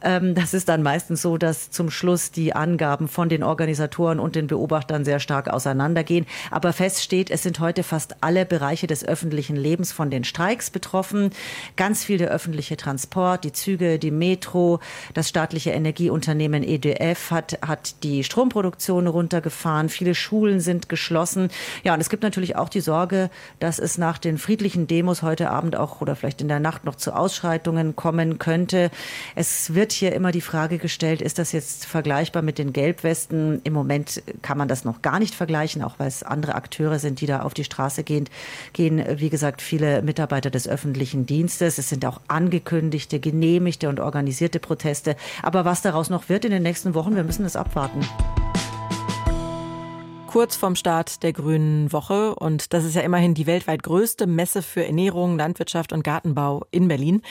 Ähm, 0.01 0.35
das 0.35 0.53
ist 0.53 0.69
dann 0.69 0.83
meistens 0.83 1.21
so, 1.21 1.37
dass 1.37 1.71
zum 1.71 1.89
Schluss 1.89 2.31
die 2.31 2.53
Angaben 2.53 3.07
von 3.07 3.29
den 3.29 3.43
Organisatoren 3.43 4.19
und 4.19 4.35
den 4.35 4.47
Beobachtern 4.47 5.05
sehr 5.05 5.19
stark 5.19 5.49
auseinandergehen. 5.49 6.25
Aber 6.51 6.73
fest 6.73 7.01
steht, 7.01 7.31
es 7.31 7.43
sind 7.43 7.59
heute 7.59 7.83
fast 7.83 8.17
alle 8.21 8.45
Bereiche 8.45 8.87
des 8.87 9.05
öffentlichen 9.05 9.55
Lebens 9.55 9.91
von 9.91 10.09
den 10.09 10.23
Streiks 10.23 10.69
betroffen. 10.69 11.31
Ganz 11.75 12.03
viel 12.03 12.17
der 12.17 12.29
öffentliche 12.29 12.77
Transport, 12.77 13.43
die 13.43 13.51
Züge, 13.51 13.99
die 13.99 14.11
Metro, 14.11 14.79
das 15.13 15.29
staatliche 15.29 15.71
Energie 15.71 15.96
Energieunternehmen 15.97 16.61
EDF 16.61 17.31
hat, 17.31 17.57
hat 17.65 18.03
die 18.03 18.23
Stromproduktion 18.23 19.07
runtergefahren. 19.07 19.89
Viele 19.89 20.13
Schulen 20.13 20.59
sind 20.59 20.89
geschlossen. 20.89 21.49
Ja, 21.83 21.95
und 21.95 22.01
es 22.01 22.09
gibt 22.09 22.21
natürlich 22.21 22.55
auch 22.55 22.69
die 22.69 22.81
Sorge, 22.81 23.31
dass 23.59 23.79
es 23.79 23.97
nach 23.97 24.19
den 24.19 24.37
friedlichen 24.37 24.85
Demos 24.85 25.23
heute 25.23 25.49
Abend 25.49 25.75
auch 25.75 25.99
oder 25.99 26.15
vielleicht 26.15 26.41
in 26.41 26.49
der 26.49 26.59
Nacht 26.59 26.85
noch 26.85 26.95
zu 26.95 27.13
Ausschreitungen 27.13 27.95
kommen 27.95 28.37
könnte. 28.37 28.91
Es 29.33 29.73
wird 29.73 29.91
hier 29.91 30.13
immer 30.13 30.31
die 30.31 30.41
Frage 30.41 30.77
gestellt, 30.77 31.19
ist 31.19 31.39
das 31.39 31.51
jetzt 31.51 31.87
vergleichbar 31.87 32.43
mit 32.43 32.59
den 32.59 32.73
Gelbwesten? 32.73 33.61
Im 33.63 33.73
Moment 33.73 34.21
kann 34.43 34.59
man 34.59 34.67
das 34.67 34.85
noch 34.85 35.01
gar 35.01 35.17
nicht 35.17 35.33
vergleichen, 35.33 35.81
auch 35.81 35.95
weil 35.97 36.09
es 36.09 36.21
andere 36.21 36.53
Akteure 36.53 36.99
sind, 36.99 37.21
die 37.21 37.25
da 37.25 37.41
auf 37.41 37.55
die 37.55 37.63
Straße 37.63 38.03
gehen. 38.03 38.29
Gehen, 38.73 39.03
wie 39.19 39.31
gesagt, 39.31 39.63
viele 39.63 40.03
Mitarbeiter 40.03 40.51
des 40.51 40.67
öffentlichen 40.67 41.25
Dienstes. 41.25 41.79
Es 41.79 41.89
sind 41.89 42.05
auch 42.05 42.21
angekündigte, 42.27 43.19
genehmigte 43.19 43.89
und 43.89 43.99
organisierte 43.99 44.59
Proteste. 44.59 45.15
Aber 45.41 45.65
was 45.65 45.81
daraus 45.87 46.09
noch 46.09 46.29
wird 46.29 46.45
in 46.45 46.51
den 46.51 46.63
nächsten 46.63 46.93
Wochen, 46.93 47.15
wir 47.15 47.23
müssen 47.23 47.45
es 47.45 47.55
abwarten 47.55 48.01
kurz 50.37 50.55
vorm 50.55 50.75
Start 50.75 51.23
der 51.23 51.33
Grünen 51.33 51.91
Woche. 51.91 52.35
Und 52.35 52.71
das 52.71 52.83
ist 52.83 52.93
ja 52.93 53.01
immerhin 53.01 53.33
die 53.33 53.47
weltweit 53.47 53.81
größte 53.81 54.27
Messe 54.27 54.61
für 54.61 54.85
Ernährung, 54.85 55.35
Landwirtschaft 55.35 55.93
und 55.93 56.03
Gartenbau 56.03 56.63
in 56.69 56.87
Berlin. 56.87 57.23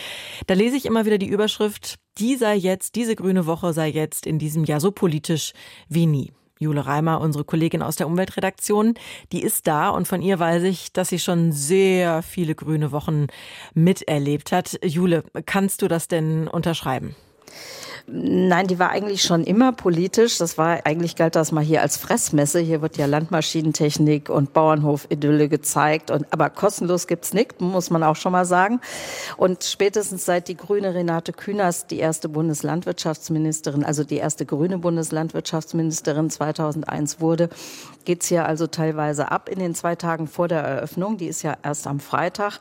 Da 0.49 0.55
lese 0.55 0.77
ich 0.77 0.87
immer 0.87 1.07
wieder 1.07 1.17
die 1.17 1.29
Überschrift, 1.29 1.97
die 2.19 2.35
sei 2.35 2.57
jetzt, 2.57 2.97
diese 2.97 3.15
Grüne 3.15 3.47
Woche 3.47 3.73
sei 3.73 3.91
jetzt 3.91 4.27
in 4.27 4.41
diesem 4.41 4.65
Jahr 4.65 4.81
so 4.81 4.91
politisch 4.91 5.53
wie 5.89 6.07
nie. 6.07 6.33
Jule 6.59 6.85
Reimer, 6.85 7.21
unsere 7.21 7.45
Kollegin 7.45 7.83
aus 7.83 7.95
der 7.95 8.09
Umweltredaktion, 8.09 8.95
die 9.31 9.43
ist 9.43 9.69
da 9.69 9.91
und 9.91 10.09
von 10.09 10.21
ihr 10.21 10.41
weiß 10.41 10.65
ich, 10.65 10.93
dass 10.93 11.11
sie 11.11 11.21
schon 11.21 11.53
sehr 11.53 12.23
viele 12.23 12.57
grüne 12.57 12.91
Wochen 12.91 13.29
miterlebt 13.73 14.51
hat. 14.51 14.81
Jule, 14.83 15.23
kannst 15.45 15.83
du 15.83 15.87
das 15.87 16.09
denn 16.09 16.49
unterschreiben? 16.49 17.15
Nein, 18.09 18.69
die 18.69 18.79
war 18.79 18.91
eigentlich 18.91 19.23
schon 19.23 19.43
immer 19.43 19.73
politisch. 19.73 20.39
Das 20.39 20.57
war 20.57 20.79
eigentlich 20.85 21.17
galt 21.17 21.35
das 21.35 21.51
mal 21.51 21.65
hier 21.65 21.83
als 21.83 21.97
Fressmesse. 21.97 22.61
Hier 22.61 22.81
wird 22.81 22.97
ja 22.97 23.07
Landmaschinentechnik 23.07 24.29
und 24.31 24.53
Bauernhof-Idylle 24.53 25.49
gezeigt. 25.49 26.13
Und, 26.13 26.25
aber 26.33 26.49
kostenlos 26.51 27.09
gibt's 27.09 27.35
nicht, 27.35 27.61
muss 27.61 27.91
man 27.91 28.05
auch 28.05 28.15
schon 28.15 28.31
mal 28.31 28.45
sagen. 28.45 28.81
Und 29.37 29.65
spätestens 29.65 30.25
seit 30.25 30.47
die 30.47 30.57
grüne 30.57 30.95
Renate 30.95 31.33
Künast 31.33 31.91
die 31.91 31.99
erste 31.99 32.29
Bundeslandwirtschaftsministerin, 32.29 33.85
also 33.85 34.05
die 34.05 34.19
erste 34.19 34.47
grüne 34.47 34.79
Bundeslandwirtschaftsministerin 34.79 36.31
2001 36.31 37.21
wurde, 37.21 37.49
geht's 38.05 38.29
hier 38.29 38.47
also 38.47 38.69
teilweise 38.69 39.33
ab 39.33 39.49
in 39.49 39.59
den 39.59 39.75
zwei 39.75 39.97
Tagen 39.97 40.29
vor 40.29 40.47
der 40.47 40.61
Eröffnung. 40.61 41.17
Die 41.17 41.27
ist 41.27 41.43
ja 41.43 41.57
erst 41.65 41.89
am 41.89 41.99
Freitag. 41.99 42.61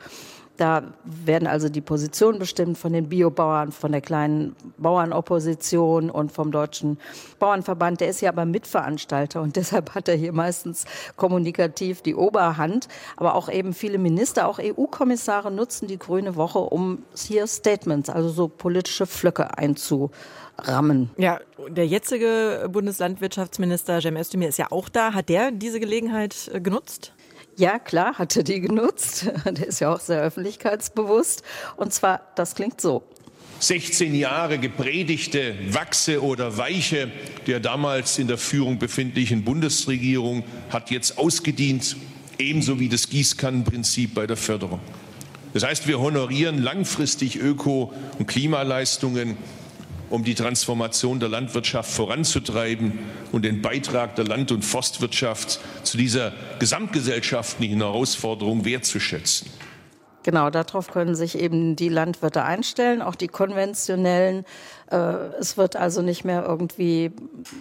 Da 0.56 0.82
werden 1.04 1.46
also 1.46 1.68
die 1.68 1.80
Positionen 1.80 2.38
bestimmt 2.38 2.78
von 2.78 2.92
den 2.92 3.08
Biobauern, 3.08 3.72
von 3.72 3.92
der 3.92 4.00
kleinen 4.00 4.56
Bauernopposition 4.78 6.10
und 6.10 6.32
vom 6.32 6.50
Deutschen 6.50 6.98
Bauernverband. 7.38 8.00
Der 8.00 8.08
ist 8.08 8.20
ja 8.20 8.30
aber 8.30 8.44
Mitveranstalter 8.44 9.42
und 9.42 9.56
deshalb 9.56 9.94
hat 9.94 10.08
er 10.08 10.16
hier 10.16 10.32
meistens 10.32 10.84
kommunikativ 11.16 12.02
die 12.02 12.14
Oberhand. 12.14 12.88
Aber 13.16 13.34
auch 13.34 13.50
eben 13.50 13.74
viele 13.74 13.98
Minister, 13.98 14.48
auch 14.48 14.58
EU-Kommissare 14.58 15.50
nutzen 15.50 15.88
die 15.88 15.98
Grüne 15.98 16.36
Woche, 16.36 16.58
um 16.58 17.02
hier 17.14 17.46
Statements, 17.46 18.08
also 18.08 18.28
so 18.28 18.48
politische 18.48 19.06
Flöcke 19.06 19.58
einzurammen. 19.58 21.10
Ja, 21.16 21.40
der 21.68 21.86
jetzige 21.86 22.68
Bundeslandwirtschaftsminister 22.72 24.00
Cem 24.00 24.16
Özdemir 24.16 24.48
ist 24.48 24.58
ja 24.58 24.70
auch 24.70 24.88
da. 24.88 25.12
Hat 25.12 25.28
der 25.28 25.50
diese 25.50 25.80
Gelegenheit 25.80 26.50
äh, 26.52 26.60
genutzt? 26.60 27.12
Ja, 27.58 27.78
klar, 27.78 28.18
hatte 28.18 28.44
die 28.44 28.60
genutzt. 28.60 29.26
Der 29.44 29.66
ist 29.66 29.80
ja 29.80 29.92
auch 29.92 30.00
sehr 30.00 30.20
öffentlichkeitsbewusst. 30.20 31.42
Und 31.76 31.92
zwar, 31.92 32.20
das 32.34 32.54
klingt 32.54 32.80
so. 32.80 33.02
16 33.60 34.14
Jahre 34.14 34.58
gepredigte 34.58 35.54
Wachse 35.70 36.22
oder 36.22 36.58
Weiche 36.58 37.10
der 37.46 37.58
damals 37.58 38.18
in 38.18 38.28
der 38.28 38.36
Führung 38.36 38.78
befindlichen 38.78 39.44
Bundesregierung 39.44 40.44
hat 40.68 40.90
jetzt 40.90 41.16
ausgedient, 41.16 41.96
ebenso 42.38 42.78
wie 42.78 42.90
das 42.90 43.08
Gießkannenprinzip 43.08 44.14
bei 44.14 44.26
der 44.26 44.36
Förderung. 44.36 44.80
Das 45.54 45.64
heißt, 45.64 45.88
wir 45.88 45.98
honorieren 45.98 46.62
langfristig 46.62 47.40
Öko- 47.40 47.94
und 48.18 48.26
Klimaleistungen 48.26 49.38
um 50.10 50.24
die 50.24 50.34
Transformation 50.34 51.20
der 51.20 51.28
Landwirtschaft 51.28 51.90
voranzutreiben 51.90 52.98
und 53.32 53.44
den 53.44 53.62
Beitrag 53.62 54.16
der 54.16 54.24
Land- 54.24 54.52
und 54.52 54.64
Forstwirtschaft 54.64 55.60
zu 55.82 55.96
dieser 55.96 56.32
gesamtgesellschaftlichen 56.58 57.78
Herausforderung 57.80 58.64
wertzuschätzen. 58.64 59.50
Genau, 60.26 60.50
darauf 60.50 60.88
können 60.88 61.14
sich 61.14 61.38
eben 61.38 61.76
die 61.76 61.88
Landwirte 61.88 62.42
einstellen, 62.42 63.00
auch 63.00 63.14
die 63.14 63.28
konventionellen. 63.28 64.44
Äh, 64.90 64.96
es 65.38 65.56
wird 65.56 65.76
also 65.76 66.02
nicht 66.02 66.24
mehr 66.24 66.44
irgendwie 66.44 67.12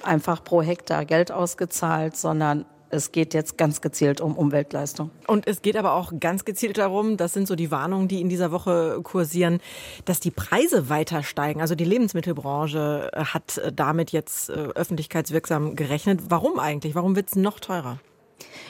einfach 0.01 0.43
pro 0.43 0.63
Hektar 0.63 1.05
Geld 1.05 1.31
ausgezahlt, 1.31 2.17
sondern 2.17 2.65
es 2.95 3.11
geht 3.11 3.33
jetzt 3.33 3.57
ganz 3.57 3.81
gezielt 3.81 4.21
um 4.21 4.35
Umweltleistung. 4.35 5.11
Und 5.27 5.47
es 5.47 5.61
geht 5.61 5.77
aber 5.77 5.93
auch 5.93 6.13
ganz 6.19 6.45
gezielt 6.45 6.77
darum, 6.77 7.17
das 7.17 7.33
sind 7.33 7.47
so 7.47 7.55
die 7.55 7.69
Warnungen, 7.71 8.07
die 8.07 8.21
in 8.21 8.29
dieser 8.29 8.51
Woche 8.51 8.99
kursieren, 9.03 9.59
dass 10.05 10.19
die 10.19 10.31
Preise 10.31 10.89
weiter 10.89 11.21
steigen. 11.21 11.61
Also 11.61 11.75
die 11.75 11.85
Lebensmittelbranche 11.85 13.11
hat 13.13 13.61
damit 13.75 14.11
jetzt 14.11 14.49
äh, 14.49 14.53
öffentlichkeitswirksam 14.53 15.75
gerechnet. 15.75 16.21
Warum 16.29 16.59
eigentlich? 16.59 16.95
Warum 16.95 17.15
wird 17.15 17.29
es 17.29 17.35
noch 17.35 17.59
teurer? 17.59 17.99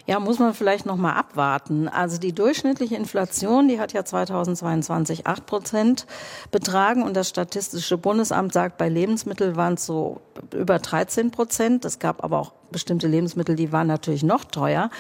Ja, 0.08 0.20
muss 0.20 0.38
man 0.38 0.54
vielleicht 0.54 0.86
noch 0.86 0.98
mal 0.98 1.14
abwarten. 1.14 1.88
Also 1.88 2.20
die 2.20 2.34
durchschnittliche 2.34 2.96
Inflation, 2.96 3.68
die 3.68 3.80
hat 3.80 3.94
ja 3.94 4.06
2022 4.06 5.26
8 5.26 5.46
Prozent 5.46 6.06
betragen 6.52 7.02
und 7.02 7.16
das 7.16 7.30
Statistische 7.30 7.98
Bundesamt 7.98 8.54
sagt, 8.54 8.78
bei 8.78 8.88
Lebensmitteln 8.88 9.56
waren 9.56 9.74
es 9.74 9.86
so 9.86 10.22
über 10.54 10.78
13 10.78 11.32
Prozent. 11.32 11.86
Es 11.86 11.98
gab 11.98 12.24
aber 12.24 12.40
auch 12.40 12.54
bestimmte 12.72 13.08
Lebensmittel, 13.08 13.56
die 13.56 13.72
waren 13.72 13.88
natürlich 13.88 14.22
noch 14.22 14.46
teuer. 14.46 14.92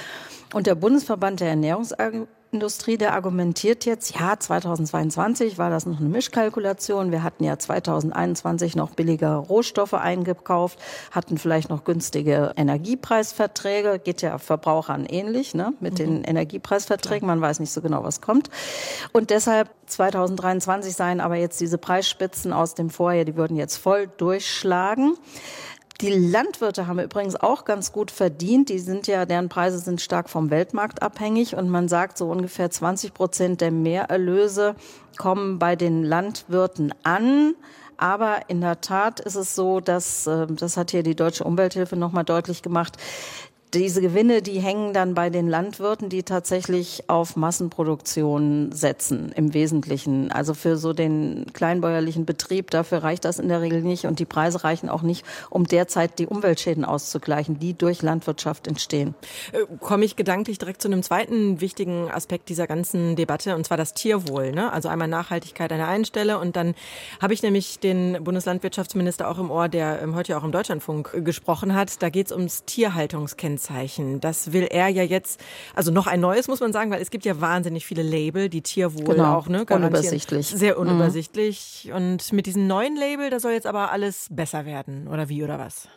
Und 0.53 0.65
der 0.65 0.75
Bundesverband 0.75 1.39
der 1.39 1.49
Ernährungsagenturen 1.49 2.27
Industrie, 2.51 2.97
der 2.97 3.13
argumentiert 3.13 3.85
jetzt, 3.85 4.15
ja, 4.15 4.39
2022 4.39 5.57
war 5.57 5.69
das 5.69 5.85
noch 5.85 5.99
eine 5.99 6.09
Mischkalkulation. 6.09 7.11
Wir 7.11 7.21
hatten 7.23 7.43
ja 7.43 7.57
2021 7.57 8.75
noch 8.75 8.91
billige 8.91 9.35
Rohstoffe 9.35 9.93
eingekauft, 9.93 10.79
hatten 11.11 11.37
vielleicht 11.37 11.69
noch 11.69 11.83
günstige 11.83 12.53
Energiepreisverträge. 12.55 13.99
Geht 13.99 14.21
ja 14.21 14.37
Verbrauchern 14.37 15.05
ähnlich, 15.05 15.53
ne, 15.53 15.73
mit 15.79 15.93
mhm. 15.93 15.97
den 15.97 16.23
Energiepreisverträgen. 16.23 17.27
Man 17.27 17.41
weiß 17.41 17.59
nicht 17.59 17.71
so 17.71 17.81
genau, 17.81 18.03
was 18.03 18.21
kommt. 18.21 18.49
Und 19.11 19.31
deshalb 19.31 19.69
2023 19.87 20.95
seien 20.95 21.19
aber 21.19 21.35
jetzt 21.35 21.59
diese 21.59 21.77
Preisspitzen 21.77 22.53
aus 22.53 22.75
dem 22.75 22.89
Vorjahr, 22.89 23.25
die 23.25 23.35
würden 23.35 23.57
jetzt 23.57 23.77
voll 23.77 24.07
durchschlagen. 24.07 25.17
Die 26.01 26.09
Landwirte 26.09 26.87
haben 26.87 26.99
übrigens 26.99 27.35
auch 27.37 27.63
ganz 27.63 27.93
gut 27.93 28.11
verdient. 28.11 28.67
Die 28.69 28.79
sind 28.79 29.07
ja, 29.07 29.25
deren 29.25 29.47
Preise 29.47 29.79
sind 29.79 30.01
stark 30.01 30.29
vom 30.29 30.49
Weltmarkt 30.49 31.01
abhängig 31.01 31.55
und 31.55 31.69
man 31.69 31.87
sagt, 31.87 32.17
so 32.17 32.29
ungefähr 32.29 32.69
20 32.69 33.13
Prozent 33.13 33.61
der 33.61 33.71
Mehrerlöse 33.71 34.75
kommen 35.17 35.57
bei 35.57 35.77
den 35.77 36.03
Landwirten 36.03 36.93
an. 37.03 37.55
Aber 37.97 38.49
in 38.49 38.59
der 38.59 38.81
Tat 38.81 39.21
ist 39.21 39.35
es 39.35 39.55
so, 39.55 39.79
dass, 39.79 40.27
äh, 40.27 40.47
das 40.49 40.75
hat 40.75 40.91
hier 40.91 41.01
die 41.03 41.15
Deutsche 41.15 41.45
Umwelthilfe 41.45 41.95
nochmal 41.95 42.25
deutlich 42.25 42.61
gemacht, 42.61 42.97
diese 43.75 44.01
Gewinne, 44.01 44.41
die 44.41 44.59
hängen 44.59 44.93
dann 44.93 45.13
bei 45.13 45.29
den 45.29 45.49
Landwirten, 45.49 46.07
die 46.07 46.23
tatsächlich 46.23 47.03
auf 47.07 47.35
Massenproduktion 47.35 48.71
setzen, 48.71 49.33
im 49.35 49.53
Wesentlichen. 49.53 50.31
Also 50.31 50.53
für 50.53 50.77
so 50.77 50.93
den 50.93 51.47
kleinbäuerlichen 51.51 52.25
Betrieb, 52.25 52.71
dafür 52.71 53.03
reicht 53.03 53.25
das 53.25 53.37
in 53.37 53.49
der 53.49 53.61
Regel 53.61 53.81
nicht. 53.81 54.05
Und 54.05 54.19
die 54.19 54.25
Preise 54.25 54.63
reichen 54.63 54.89
auch 54.89 55.01
nicht, 55.01 55.25
um 55.49 55.65
derzeit 55.65 56.19
die 56.19 56.27
Umweltschäden 56.27 56.85
auszugleichen, 56.85 57.59
die 57.59 57.73
durch 57.73 58.01
Landwirtschaft 58.01 58.67
entstehen. 58.67 59.13
Äh, 59.51 59.65
komme 59.81 60.05
ich 60.05 60.15
gedanklich 60.15 60.57
direkt 60.57 60.81
zu 60.81 60.87
einem 60.87 61.03
zweiten 61.03 61.59
wichtigen 61.59 62.09
Aspekt 62.09 62.47
dieser 62.47 62.67
ganzen 62.67 63.17
Debatte, 63.17 63.55
und 63.55 63.65
zwar 63.65 63.77
das 63.77 63.93
Tierwohl. 63.93 64.51
Ne? 64.51 64.71
Also 64.71 64.87
einmal 64.87 65.09
Nachhaltigkeit 65.09 65.71
an 65.73 65.79
der 65.79 65.87
einen 65.89 66.05
Stelle 66.05 66.39
und 66.39 66.55
dann 66.55 66.75
habe 67.21 67.33
ich 67.33 67.43
nämlich 67.43 67.79
den 67.79 68.23
Bundeslandwirtschaftsminister 68.23 69.29
auch 69.29 69.37
im 69.37 69.51
Ohr, 69.51 69.67
der 69.67 70.01
ähm, 70.01 70.15
heute 70.15 70.37
auch 70.37 70.43
im 70.45 70.53
Deutschlandfunk 70.53 71.11
äh, 71.13 71.21
gesprochen 71.21 71.75
hat. 71.75 72.01
Da 72.01 72.09
geht 72.09 72.27
es 72.27 72.31
ums 72.31 72.63
Tierhaltungskennzeichen. 72.63 73.64
Kennzeichen. 73.65 74.19
Das 74.19 74.53
will 74.53 74.67
er 74.69 74.89
ja 74.89 75.01
jetzt, 75.03 75.39
also 75.73 75.91
noch 75.91 76.07
ein 76.07 76.19
neues 76.19 76.47
muss 76.47 76.59
man 76.59 76.73
sagen, 76.73 76.91
weil 76.91 77.01
es 77.01 77.09
gibt 77.09 77.25
ja 77.25 77.41
wahnsinnig 77.41 77.85
viele 77.85 78.03
Label, 78.03 78.49
die 78.49 78.61
Tierwohl 78.61 79.15
genau, 79.15 79.35
auch, 79.35 79.47
ne? 79.47 79.65
Unübersichtlich. 79.69 80.47
Sehr 80.47 80.75
mhm. 80.75 80.81
unübersichtlich. 80.81 81.89
Mhm. 81.89 81.95
Und 81.95 82.33
mit 82.33 82.45
diesem 82.45 82.67
neuen 82.67 82.95
Label, 82.95 83.29
da 83.29 83.39
soll 83.39 83.53
jetzt 83.53 83.67
aber 83.67 83.91
alles 83.91 84.27
besser 84.29 84.65
werden, 84.65 85.07
oder 85.07 85.29
wie, 85.29 85.43
oder 85.43 85.59
was? 85.59 85.87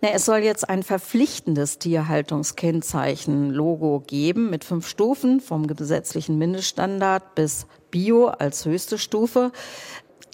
Na, 0.00 0.10
es 0.10 0.24
soll 0.24 0.38
jetzt 0.38 0.68
ein 0.68 0.82
verpflichtendes 0.82 1.78
Tierhaltungskennzeichen-Logo 1.78 4.02
geben 4.06 4.50
mit 4.50 4.64
fünf 4.64 4.88
Stufen 4.88 5.40
vom 5.40 5.66
gesetzlichen 5.66 6.38
Mindeststandard 6.38 7.34
bis 7.34 7.66
Bio 7.90 8.28
als 8.28 8.64
höchste 8.64 8.96
Stufe 8.98 9.50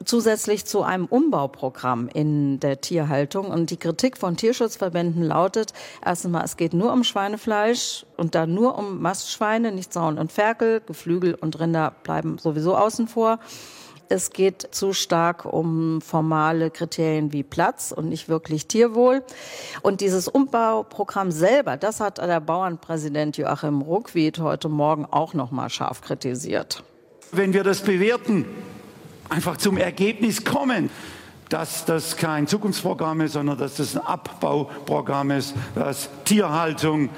zusätzlich 0.04 0.64
zu 0.64 0.82
einem 0.82 1.06
Umbauprogramm 1.06 2.08
in 2.08 2.60
der 2.60 2.80
Tierhaltung. 2.80 3.46
Und 3.46 3.70
die 3.70 3.76
Kritik 3.76 4.16
von 4.16 4.36
Tierschutzverbänden 4.36 5.22
lautet, 5.22 5.72
erstens 6.04 6.30
mal, 6.30 6.44
es 6.44 6.56
geht 6.56 6.74
nur 6.74 6.92
um 6.92 7.04
Schweinefleisch 7.04 8.06
und 8.16 8.34
dann 8.34 8.54
nur 8.54 8.78
um 8.78 9.00
Mastschweine, 9.00 9.72
nicht 9.72 9.92
Zaun 9.92 10.18
und 10.18 10.32
Ferkel, 10.32 10.80
Geflügel 10.86 11.34
und 11.34 11.58
Rinder 11.60 11.92
bleiben 12.02 12.38
sowieso 12.38 12.76
außen 12.76 13.08
vor. 13.08 13.38
Es 14.08 14.30
geht 14.30 14.68
zu 14.70 14.92
stark 14.92 15.46
um 15.46 16.00
formale 16.00 16.70
Kriterien 16.70 17.32
wie 17.32 17.42
Platz 17.42 17.90
und 17.90 18.08
nicht 18.08 18.28
wirklich 18.28 18.66
Tierwohl. 18.66 19.22
Und 19.82 20.00
dieses 20.02 20.28
Umbauprogramm 20.28 21.30
selber, 21.30 21.76
das 21.76 22.00
hat 22.00 22.18
der 22.18 22.40
Bauernpräsident 22.40 23.38
Joachim 23.38 23.80
Ruckwied 23.80 24.38
heute 24.40 24.68
Morgen 24.68 25.06
auch 25.10 25.32
noch 25.32 25.50
mal 25.50 25.70
scharf 25.70 26.02
kritisiert. 26.02 26.84
Wenn 27.32 27.54
wir 27.54 27.64
das 27.64 27.80
bewerten, 27.80 28.44
einfach 29.34 29.56
zum 29.56 29.76
Ergebnis 29.76 30.44
kommen, 30.44 30.90
dass 31.48 31.84
das 31.84 32.16
kein 32.16 32.46
Zukunftsprogramm 32.46 33.20
ist, 33.22 33.32
sondern 33.32 33.58
dass 33.58 33.76
das 33.76 33.96
ein 33.96 34.06
Abbauprogramm 34.06 35.32
ist, 35.32 35.54
dass 35.74 36.08
Tierhaltung 36.24 37.10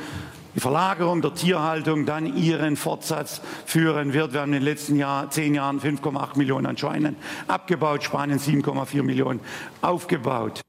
die 0.54 0.60
Verlagerung 0.60 1.20
der 1.20 1.34
Tierhaltung 1.34 2.06
dann 2.06 2.34
ihren 2.34 2.76
Fortsatz 2.76 3.42
führen 3.66 4.14
wird. 4.14 4.32
Wir 4.32 4.40
haben 4.40 4.54
in 4.54 4.60
den 4.60 4.62
letzten 4.62 4.96
Jahr, 4.96 5.28
zehn 5.30 5.54
Jahren 5.54 5.78
5,8 5.80 6.38
Millionen 6.38 6.64
an 6.64 6.78
Schweinen 6.78 7.16
abgebaut, 7.46 8.02
Spanien 8.02 8.38
7,4 8.38 9.02
Millionen 9.02 9.40
aufgebaut. 9.82 10.62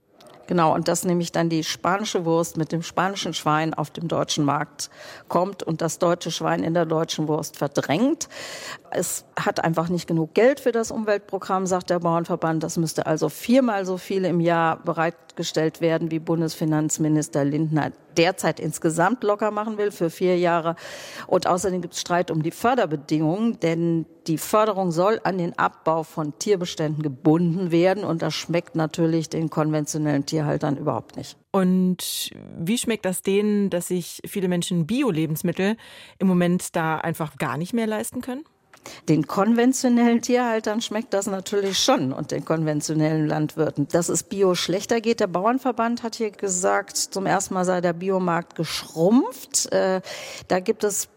Genau, 0.48 0.74
und 0.74 0.88
dass 0.88 1.04
nämlich 1.04 1.34
dann 1.34 1.50
die 1.50 1.64
spanische 1.64 2.24
Wurst 2.24 2.56
mit 2.56 2.72
dem 2.72 2.82
spanischen 2.82 3.34
Schwein 3.34 3.74
auf 3.74 3.92
dem 3.92 4.08
deutschen 4.08 4.46
Markt 4.46 4.90
kommt 5.28 5.62
und 5.62 5.82
das 5.82 6.00
deutsche 6.00 6.32
Schwein 6.32 6.64
in 6.64 6.74
der 6.74 6.86
deutschen 6.86 7.28
Wurst 7.28 7.58
verdrängt. 7.58 8.30
Es 8.92 9.26
hat 9.40 9.64
einfach 9.64 9.90
nicht 9.90 10.08
genug 10.08 10.34
Geld 10.34 10.60
für 10.60 10.72
das 10.72 10.92
Umweltprogramm, 10.92 11.66
sagt 11.66 11.90
der 11.90 12.00
Bauernverband. 12.00 12.64
Das 12.64 12.78
müsste 12.78 13.06
also 13.06 13.30
viermal 13.30 13.86
so 13.86 13.98
viel 13.98 14.26
im 14.26 14.40
Jahr 14.40 14.78
bereitgestellt 14.84 15.82
werden, 15.82 16.12
wie 16.12 16.20
Bundesfinanzminister 16.20 17.46
Lindner 17.46 17.92
derzeit 18.18 18.60
insgesamt 18.60 19.24
locker 19.24 19.52
machen 19.52 19.78
will 19.78 19.92
für 19.92 20.10
vier 20.10 20.38
Jahre. 20.38 20.76
Und 21.28 21.48
außerdem 21.48 21.82
gibt 21.82 21.94
es 21.94 22.02
Streit 22.02 22.32
um 22.32 22.44
die 22.44 22.52
Förderbedingungen, 22.52 23.60
denn 23.60 24.06
die 24.26 24.38
Förderung 24.38 24.92
soll 24.92 25.22
an 25.24 25.38
den 25.38 25.58
Abbau 25.58 26.04
von 26.04 26.38
Tierbeständen 26.40 27.04
gebunden 27.04 27.72
werden. 27.72 28.04
Und 28.04 28.22
das 28.22 28.34
schmeckt 28.34 28.76
natürlich 28.76 29.30
den 29.30 29.50
konventionellen 29.50 30.26
Tierhaltern 30.26 30.78
überhaupt 30.78 31.16
nicht. 31.16 31.38
Und 31.52 32.32
wie 32.58 32.78
schmeckt 32.78 33.06
das 33.06 33.22
denen, 33.22 33.70
dass 33.70 33.88
sich 33.88 34.22
viele 34.28 34.48
Menschen 34.48 34.86
Bio-Lebensmittel 34.86 35.78
im 36.20 36.28
Moment 36.28 36.76
da 36.76 36.98
einfach 36.98 37.38
gar 37.38 37.58
nicht 37.58 37.74
mehr 37.74 37.88
leisten 37.88 38.22
können? 38.22 38.44
Den 39.10 39.28
konventionellen 39.28 40.22
Tierhaltern 40.22 40.82
schmeckt 40.82 41.14
das 41.14 41.28
natürlich 41.28 41.80
schon 41.80 42.14
und 42.14 42.32
den 42.32 42.46
konventionellen 42.46 43.28
Landwirten. 43.28 43.88
Dass 43.88 44.10
es 44.10 44.24
Bio 44.24 44.56
schlechter 44.56 45.02
geht, 45.02 45.20
der 45.20 45.28
Bauernverband 45.28 46.04
hat 46.04 46.16
hier 46.16 46.32
gesagt, 46.32 46.98
zum 46.98 47.26
ersten 47.26 47.54
Mal 47.54 47.66
sei 47.66 47.82
der 47.82 47.94
Biomarkt 47.94 48.56
geschrumpft. 48.56 49.72
Äh, 49.72 50.02
da 50.48 50.60
gibt 50.60 50.84
es 50.84 51.10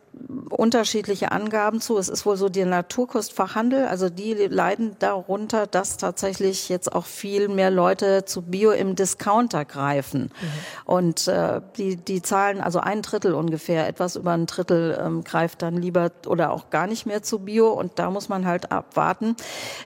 unterschiedliche 0.50 1.30
Angaben 1.30 1.80
zu. 1.80 1.96
Es 1.96 2.08
ist 2.08 2.26
wohl 2.26 2.36
so 2.36 2.48
der 2.48 2.66
Naturkostfachhandel, 2.66 3.86
also 3.86 4.08
die 4.08 4.34
leiden 4.34 4.96
darunter, 4.98 5.66
dass 5.66 5.96
tatsächlich 5.96 6.68
jetzt 6.68 6.92
auch 6.92 7.06
viel 7.06 7.48
mehr 7.48 7.70
Leute 7.70 8.24
zu 8.24 8.42
Bio 8.42 8.72
im 8.72 8.96
Discounter 8.96 9.64
greifen. 9.64 10.22
Mhm. 10.22 10.48
Und 10.84 11.28
äh, 11.28 11.60
die, 11.76 11.96
die 11.96 12.22
zahlen 12.22 12.60
also 12.60 12.80
ein 12.80 13.02
Drittel 13.02 13.34
ungefähr, 13.34 13.86
etwas 13.86 14.16
über 14.16 14.32
ein 14.32 14.46
Drittel 14.46 14.98
ähm, 15.00 15.22
greift 15.22 15.62
dann 15.62 15.76
lieber 15.76 16.10
oder 16.26 16.50
auch 16.50 16.70
gar 16.70 16.86
nicht 16.86 17.06
mehr 17.06 17.22
zu 17.22 17.38
Bio 17.38 17.68
und 17.68 17.98
da 17.98 18.10
muss 18.10 18.28
man 18.28 18.46
halt 18.46 18.72
abwarten. 18.72 19.36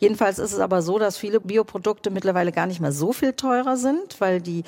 Jedenfalls 0.00 0.38
ist 0.38 0.52
es 0.52 0.58
aber 0.58 0.80
so, 0.80 0.98
dass 0.98 1.18
viele 1.18 1.40
Bioprodukte 1.40 2.10
mittlerweile 2.10 2.52
gar 2.52 2.66
nicht 2.66 2.80
mehr 2.80 2.92
so 2.92 3.12
viel 3.12 3.34
teurer 3.34 3.76
sind, 3.76 4.20
weil 4.20 4.40
die 4.40 4.64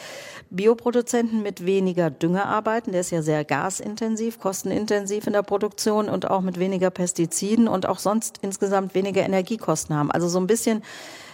Bioproduzenten 0.50 1.42
mit 1.42 1.64
weniger 1.64 2.10
Dünger 2.10 2.46
arbeiten. 2.46 2.92
Der 2.92 3.00
ist 3.00 3.10
ja 3.10 3.22
sehr 3.22 3.44
gasintensiv, 3.44 4.38
kostenintensiv 4.38 5.26
in 5.26 5.32
der 5.32 5.45
Produktion 5.46 6.08
und 6.08 6.30
auch 6.30 6.40
mit 6.40 6.58
weniger 6.58 6.90
Pestiziden 6.90 7.68
und 7.68 7.86
auch 7.86 7.98
sonst 7.98 8.38
insgesamt 8.42 8.94
weniger 8.94 9.22
Energiekosten 9.22 9.96
haben. 9.96 10.10
Also 10.10 10.28
so 10.28 10.38
ein 10.38 10.46
bisschen 10.46 10.82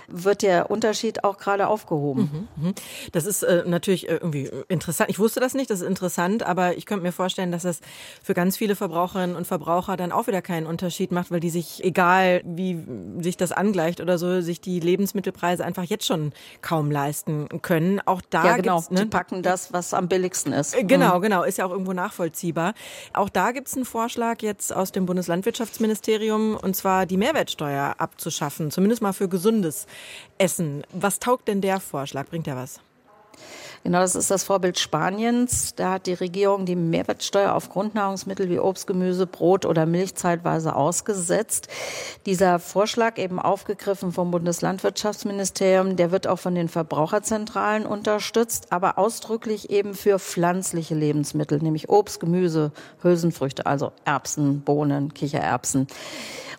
wird 0.08 0.42
der 0.42 0.70
Unterschied 0.70 1.24
auch 1.24 1.38
gerade 1.38 1.68
aufgehoben. 1.68 2.48
Mhm, 2.56 2.68
mhm. 2.68 2.74
Das 3.12 3.26
ist 3.26 3.42
äh, 3.42 3.64
natürlich 3.66 4.08
äh, 4.08 4.14
irgendwie 4.14 4.50
interessant. 4.68 5.10
Ich 5.10 5.18
wusste 5.18 5.40
das 5.40 5.54
nicht, 5.54 5.70
das 5.70 5.80
ist 5.80 5.86
interessant, 5.86 6.42
aber 6.42 6.76
ich 6.76 6.86
könnte 6.86 7.04
mir 7.04 7.12
vorstellen, 7.12 7.52
dass 7.52 7.62
das 7.62 7.80
für 8.22 8.34
ganz 8.34 8.56
viele 8.56 8.76
Verbraucherinnen 8.76 9.36
und 9.36 9.46
Verbraucher 9.46 9.96
dann 9.96 10.12
auch 10.12 10.26
wieder 10.26 10.42
keinen 10.42 10.66
Unterschied 10.66 11.12
macht, 11.12 11.30
weil 11.30 11.40
die 11.40 11.50
sich, 11.50 11.82
egal 11.84 12.42
wie 12.44 12.78
sich 13.20 13.36
das 13.36 13.52
angleicht 13.52 14.00
oder 14.00 14.18
so, 14.18 14.40
sich 14.40 14.60
die 14.60 14.80
Lebensmittelpreise 14.80 15.64
einfach 15.64 15.84
jetzt 15.84 16.06
schon 16.06 16.32
kaum 16.60 16.90
leisten 16.90 17.48
können. 17.62 18.00
Auch 18.04 18.22
da 18.30 18.44
ja, 18.44 18.56
genau. 18.56 18.82
Ne? 18.90 19.02
Die 19.02 19.06
packen 19.06 19.42
das, 19.42 19.72
was 19.72 19.94
am 19.94 20.08
billigsten 20.08 20.52
ist. 20.52 20.74
Äh, 20.74 20.84
genau, 20.84 21.18
mhm. 21.18 21.22
genau, 21.22 21.42
ist 21.42 21.58
ja 21.58 21.66
auch 21.66 21.70
irgendwo 21.70 21.92
nachvollziehbar. 21.92 22.74
Auch 23.12 23.28
da 23.28 23.52
gibt 23.52 23.68
es 23.68 23.74
einen 23.74 23.84
Vorschlag 23.84 24.42
jetzt 24.42 24.74
aus 24.74 24.92
dem 24.92 25.06
Bundeslandwirtschaftsministerium, 25.06 26.56
und 26.56 26.76
zwar 26.76 27.06
die 27.06 27.16
Mehrwertsteuer 27.16 27.94
abzuschaffen, 27.98 28.70
zumindest 28.70 29.02
mal 29.02 29.12
für 29.12 29.28
gesundes 29.28 29.86
Essen. 30.38 30.82
Was 30.92 31.18
taugt 31.18 31.48
denn 31.48 31.60
der 31.60 31.80
Vorschlag? 31.80 32.26
Bringt 32.28 32.46
er 32.46 32.56
was? 32.56 32.80
Genau, 33.84 33.98
das 33.98 34.14
ist 34.14 34.30
das 34.30 34.44
Vorbild 34.44 34.78
Spaniens. 34.78 35.74
Da 35.74 35.94
hat 35.94 36.06
die 36.06 36.12
Regierung 36.12 36.66
die 36.66 36.76
Mehrwertsteuer 36.76 37.52
auf 37.52 37.68
Grundnahrungsmittel 37.68 38.48
wie 38.48 38.60
Obst, 38.60 38.86
Gemüse, 38.86 39.26
Brot 39.26 39.66
oder 39.66 39.86
Milch 39.86 40.14
zeitweise 40.14 40.76
ausgesetzt. 40.76 41.66
Dieser 42.24 42.60
Vorschlag 42.60 43.18
eben 43.18 43.40
aufgegriffen 43.40 44.12
vom 44.12 44.30
Bundeslandwirtschaftsministerium, 44.30 45.96
der 45.96 46.12
wird 46.12 46.28
auch 46.28 46.38
von 46.38 46.54
den 46.54 46.68
Verbraucherzentralen 46.68 47.84
unterstützt, 47.84 48.68
aber 48.70 48.98
ausdrücklich 48.98 49.70
eben 49.70 49.94
für 49.94 50.20
pflanzliche 50.20 50.94
Lebensmittel, 50.94 51.58
nämlich 51.58 51.88
Obst, 51.88 52.20
Gemüse, 52.20 52.70
Hülsenfrüchte, 53.02 53.66
also 53.66 53.90
Erbsen, 54.04 54.60
Bohnen, 54.60 55.12
Kichererbsen. 55.12 55.88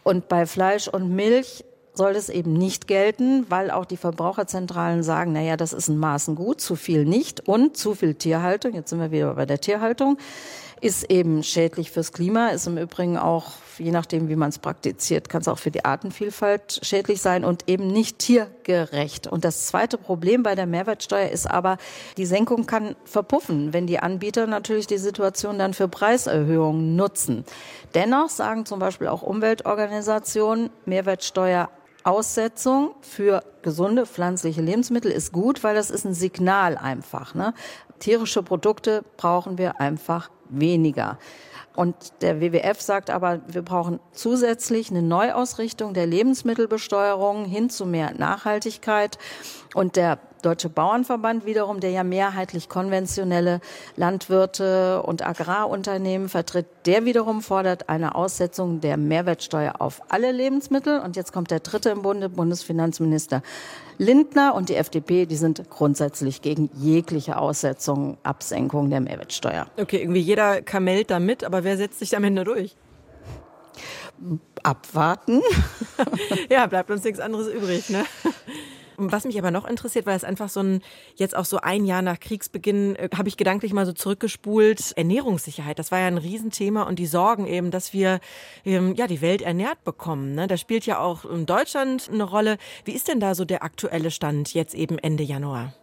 Und 0.03 0.27
bei 0.27 0.45
Fleisch 0.45 0.89
und 0.89 1.15
Milch 1.15 1.63
soll 1.93 2.15
es 2.15 2.29
eben 2.29 2.53
nicht 2.53 2.88
gelten, 2.88 3.45
weil 3.49 3.69
auch 3.69 3.86
die 3.86 3.97
Verbraucherzentralen 3.97 5.03
sagen, 5.03 5.34
naja, 5.34 5.58
das 5.58 5.73
ist 5.73 5.89
in 5.89 5.97
Maßen 5.97 6.36
gut, 6.36 6.60
zu 6.60 6.75
viel 6.75 7.06
nicht 7.06 7.47
und 7.47 7.77
zu 7.77 7.93
viel 7.93 8.15
Tierhaltung, 8.15 8.73
jetzt 8.73 8.89
sind 8.89 8.99
wir 8.99 9.12
wieder 9.12 9.34
bei 9.36 9.45
der 9.45 9.62
Tierhaltung, 9.62 10.17
ist 10.82 11.10
eben 11.10 11.43
schädlich 11.43 11.91
fürs 11.91 12.12
Klima, 12.12 12.49
ist 12.49 12.67
im 12.67 12.77
Übrigen 12.77 13.17
auch, 13.17 13.53
je 13.77 13.91
nachdem, 13.91 14.27
wie 14.27 14.36
man 14.36 14.49
es 14.49 14.60
praktiziert, 14.60 15.29
kann 15.29 15.39
es 15.39 15.47
auch 15.47 15.58
für 15.58 15.71
die 15.71 15.86
Artenvielfalt 15.86 16.82
schädlich 16.84 17.21
sein 17.21 17.45
und 17.45 17.69
eben 17.69 17.88
nicht 17.88 18.19
tiergerecht. 18.19 19.27
Und 19.27 19.45
das 19.45 19.67
zweite 19.67 19.97
Problem 19.97 20.43
bei 20.43 20.56
der 20.56 20.65
Mehrwertsteuer 20.65 21.29
ist 21.29 21.49
aber, 21.49 21.77
die 22.17 22.25
Senkung 22.25 22.65
kann 22.65 22.97
verpuffen, 23.06 23.71
wenn 23.71 23.88
die 23.88 23.99
Anbieter 23.99 24.45
natürlich 24.45 24.86
die 24.86 24.97
Situation 24.97 25.58
dann 25.58 25.73
für 25.73 25.88
Preiserhöhungen 25.88 26.97
nutzen. 26.97 27.45
Dennoch 27.93 28.27
sagen 28.27 28.65
zum 28.65 28.79
Beispiel 28.79 29.08
auch 29.08 29.21
Umweltorganisationen, 29.21 30.69
Mehrwertsteuer 30.86 31.69
Aussetzung 32.03 32.95
für 33.01 33.43
gesunde 33.61 34.05
pflanzliche 34.05 34.61
Lebensmittel 34.61 35.11
ist 35.11 35.31
gut, 35.31 35.63
weil 35.63 35.75
das 35.75 35.89
ist 35.89 36.05
ein 36.05 36.13
Signal 36.13 36.77
einfach. 36.77 37.33
Ne? 37.35 37.53
Tierische 37.99 38.43
Produkte 38.43 39.03
brauchen 39.17 39.57
wir 39.57 39.79
einfach 39.79 40.29
weniger. 40.49 41.17
Und 41.75 41.95
der 42.21 42.39
WWF 42.39 42.81
sagt 42.81 43.09
aber, 43.09 43.41
wir 43.47 43.63
brauchen 43.63 43.99
zusätzlich 44.11 44.91
eine 44.91 45.01
Neuausrichtung 45.01 45.93
der 45.93 46.05
Lebensmittelbesteuerung 46.05 47.45
hin 47.45 47.69
zu 47.69 47.85
mehr 47.85 48.13
Nachhaltigkeit. 48.13 49.17
Und 49.73 49.95
der 49.95 50.19
Deutsche 50.43 50.69
Bauernverband 50.69 51.45
wiederum, 51.45 51.79
der 51.79 51.91
ja 51.91 52.03
mehrheitlich 52.03 52.67
konventionelle 52.67 53.62
Landwirte 53.95 55.01
und 55.01 55.25
Agrarunternehmen 55.25 56.27
vertritt, 56.27 56.65
der 56.86 57.06
wiederum 57.06 57.41
fordert 57.41 57.89
eine 57.89 58.15
Aussetzung 58.15 58.82
der 58.82 58.97
Mehrwertsteuer 58.97 59.75
auf 59.79 60.01
alle 60.10 60.32
Lebensmittel. 60.32 60.99
Und 60.99 61.15
jetzt 61.15 61.32
kommt 61.32 61.49
der 61.49 61.62
dritte 61.62 61.89
im 61.89 62.01
Bunde, 62.01 62.29
Bundesfinanzminister 62.29 63.41
Lindner 63.97 64.53
und 64.53 64.69
die 64.69 64.75
FDP, 64.75 65.25
die 65.25 65.36
sind 65.36 65.69
grundsätzlich 65.69 66.41
gegen 66.41 66.69
jegliche 66.75 67.38
Aussetzung, 67.38 68.17
Absenkung 68.23 68.89
der 68.89 68.99
Mehrwertsteuer. 68.99 69.67
Okay, 69.79 70.01
irgendwie 70.01 70.19
jeder 70.19 70.62
kamelt 70.62 71.10
da 71.10 71.19
mit, 71.19 71.43
aber 71.43 71.63
wer 71.63 71.77
setzt 71.77 71.99
sich 71.99 72.15
am 72.17 72.23
Ende 72.23 72.43
durch? 72.43 72.75
Abwarten. 74.62 75.41
ja, 76.49 76.65
bleibt 76.67 76.91
uns 76.91 77.03
nichts 77.03 77.19
anderes 77.19 77.47
übrig, 77.47 77.89
ne? 77.89 78.03
Was 78.97 79.25
mich 79.25 79.38
aber 79.38 79.51
noch 79.51 79.65
interessiert, 79.65 80.06
weil 80.06 80.15
es 80.15 80.23
einfach 80.23 80.49
so 80.49 80.62
ein, 80.62 80.82
jetzt 81.15 81.36
auch 81.36 81.45
so 81.45 81.58
ein 81.58 81.86
Jahr 81.86 82.01
nach 82.01 82.19
Kriegsbeginn, 82.19 82.95
äh, 82.95 83.10
habe 83.15 83.29
ich 83.29 83.38
gedanklich 83.38 83.73
mal 83.73 83.86
so 83.86 83.93
zurückgespult, 83.93 84.93
Ernährungssicherheit, 84.95 85.79
das 85.79 85.91
war 85.91 85.99
ja 85.99 86.08
ein 86.08 86.17
Riesenthema 86.17 86.84
und 86.84 86.99
die 86.99 87.06
Sorgen 87.06 87.47
eben, 87.47 87.71
dass 87.71 87.93
wir 87.93 88.19
ähm, 88.65 88.95
ja 88.95 89.08
die 89.08 89.21
Welt 89.21 89.41
ernährt 89.41 89.84
bekommen. 89.84 90.36
Ne? 90.36 90.47
Da 90.47 90.58
spielt 90.58 90.86
ja 90.86 90.99
auch 90.99 91.25
in 91.25 91.45
Deutschland 91.45 92.10
eine 92.12 92.23
Rolle. 92.23 92.58
Wie 92.86 92.93
ist 92.93 93.08
denn 93.08 93.19
da 93.19 93.36
so 93.36 93.45
der 93.45 93.63
aktuelle 93.63 94.12
Stand 94.12 94.53
jetzt 94.53 94.75
eben 94.75 94.97
Ende 94.97 95.23
Januar? 95.23 95.73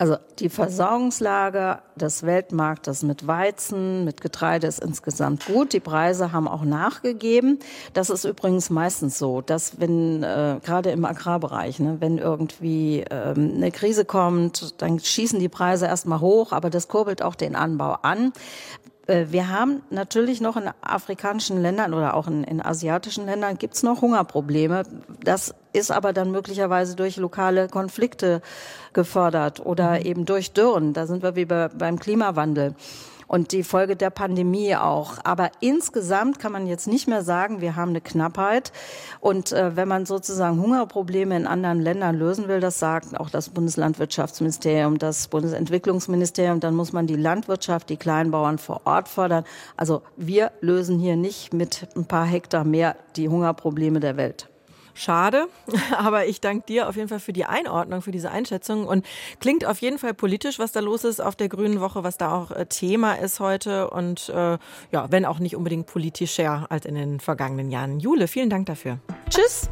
Also 0.00 0.16
die 0.38 0.48
Versorgungslage 0.48 1.80
des 1.94 2.22
Weltmarktes 2.22 3.02
mit 3.02 3.26
Weizen, 3.26 4.06
mit 4.06 4.22
Getreide 4.22 4.66
ist 4.66 4.80
insgesamt 4.80 5.44
gut. 5.44 5.74
Die 5.74 5.80
Preise 5.80 6.32
haben 6.32 6.48
auch 6.48 6.62
nachgegeben. 6.62 7.58
Das 7.92 8.08
ist 8.08 8.24
übrigens 8.24 8.70
meistens 8.70 9.18
so, 9.18 9.42
dass 9.42 9.78
wenn 9.78 10.22
äh, 10.22 10.58
gerade 10.64 10.90
im 10.90 11.04
Agrarbereich, 11.04 11.80
ne, 11.80 11.98
wenn 12.00 12.16
irgendwie 12.16 13.04
ähm, 13.10 13.52
eine 13.56 13.70
Krise 13.72 14.06
kommt, 14.06 14.80
dann 14.80 14.98
schießen 14.98 15.38
die 15.38 15.50
Preise 15.50 15.84
erstmal 15.84 16.20
hoch, 16.20 16.52
aber 16.52 16.70
das 16.70 16.88
kurbelt 16.88 17.20
auch 17.20 17.34
den 17.34 17.54
Anbau 17.54 17.98
an. 18.00 18.32
Äh, 19.10 19.32
wir 19.32 19.48
haben 19.48 19.82
natürlich 19.90 20.40
noch 20.40 20.56
in 20.56 20.70
afrikanischen 20.80 21.60
Ländern 21.60 21.92
oder 21.94 22.14
auch 22.14 22.28
in, 22.28 22.44
in 22.44 22.62
asiatischen 22.62 23.26
Ländern 23.26 23.58
gibt's 23.58 23.82
noch 23.82 24.02
Hungerprobleme. 24.02 24.84
Das 25.22 25.54
ist 25.72 25.90
aber 25.90 26.12
dann 26.12 26.30
möglicherweise 26.30 26.96
durch 26.96 27.16
lokale 27.16 27.68
Konflikte 27.68 28.40
gefördert 28.92 29.60
oder 29.64 29.98
mhm. 29.98 30.06
eben 30.06 30.26
durch 30.26 30.52
Dürren. 30.52 30.92
Da 30.92 31.06
sind 31.06 31.22
wir 31.22 31.36
wie 31.36 31.44
bei, 31.44 31.68
beim 31.68 31.98
Klimawandel 31.98 32.74
und 33.30 33.52
die 33.52 33.62
Folge 33.62 33.94
der 33.94 34.10
Pandemie 34.10 34.74
auch. 34.74 35.18
Aber 35.22 35.52
insgesamt 35.60 36.40
kann 36.40 36.50
man 36.50 36.66
jetzt 36.66 36.88
nicht 36.88 37.06
mehr 37.06 37.22
sagen, 37.22 37.60
wir 37.60 37.76
haben 37.76 37.90
eine 37.90 38.00
Knappheit. 38.00 38.72
Und 39.20 39.52
äh, 39.52 39.76
wenn 39.76 39.86
man 39.86 40.04
sozusagen 40.04 40.60
Hungerprobleme 40.60 41.36
in 41.36 41.46
anderen 41.46 41.78
Ländern 41.78 42.16
lösen 42.16 42.48
will, 42.48 42.58
das 42.58 42.80
sagt 42.80 43.18
auch 43.20 43.30
das 43.30 43.50
Bundeslandwirtschaftsministerium, 43.50 44.98
das 44.98 45.28
Bundesentwicklungsministerium, 45.28 46.58
dann 46.58 46.74
muss 46.74 46.92
man 46.92 47.06
die 47.06 47.14
Landwirtschaft, 47.14 47.88
die 47.88 47.98
Kleinbauern 47.98 48.58
vor 48.58 48.80
Ort 48.84 49.08
fördern. 49.08 49.44
Also 49.76 50.02
wir 50.16 50.50
lösen 50.60 50.98
hier 50.98 51.14
nicht 51.14 51.54
mit 51.54 51.86
ein 51.94 52.06
paar 52.06 52.26
Hektar 52.26 52.64
mehr 52.64 52.96
die 53.14 53.28
Hungerprobleme 53.28 54.00
der 54.00 54.16
Welt. 54.16 54.48
Schade, 54.94 55.48
aber 55.96 56.26
ich 56.26 56.40
danke 56.40 56.66
dir 56.66 56.88
auf 56.88 56.96
jeden 56.96 57.08
Fall 57.08 57.20
für 57.20 57.32
die 57.32 57.44
Einordnung, 57.44 58.02
für 58.02 58.12
diese 58.12 58.30
Einschätzung 58.30 58.86
und 58.86 59.06
klingt 59.40 59.64
auf 59.64 59.80
jeden 59.80 59.98
Fall 59.98 60.14
politisch, 60.14 60.58
was 60.58 60.72
da 60.72 60.80
los 60.80 61.04
ist 61.04 61.20
auf 61.20 61.36
der 61.36 61.48
Grünen 61.48 61.80
Woche, 61.80 62.04
was 62.04 62.18
da 62.18 62.32
auch 62.32 62.50
äh, 62.50 62.66
Thema 62.66 63.14
ist 63.14 63.40
heute 63.40 63.90
und 63.90 64.28
äh, 64.28 64.58
ja, 64.92 65.06
wenn 65.10 65.24
auch 65.24 65.38
nicht 65.38 65.56
unbedingt 65.56 65.86
politischer 65.86 66.66
als 66.68 66.86
in 66.86 66.94
den 66.94 67.20
vergangenen 67.20 67.70
Jahren. 67.70 68.00
Jule, 68.00 68.28
vielen 68.28 68.50
Dank 68.50 68.66
dafür. 68.66 68.98
Tschüss 69.28 69.68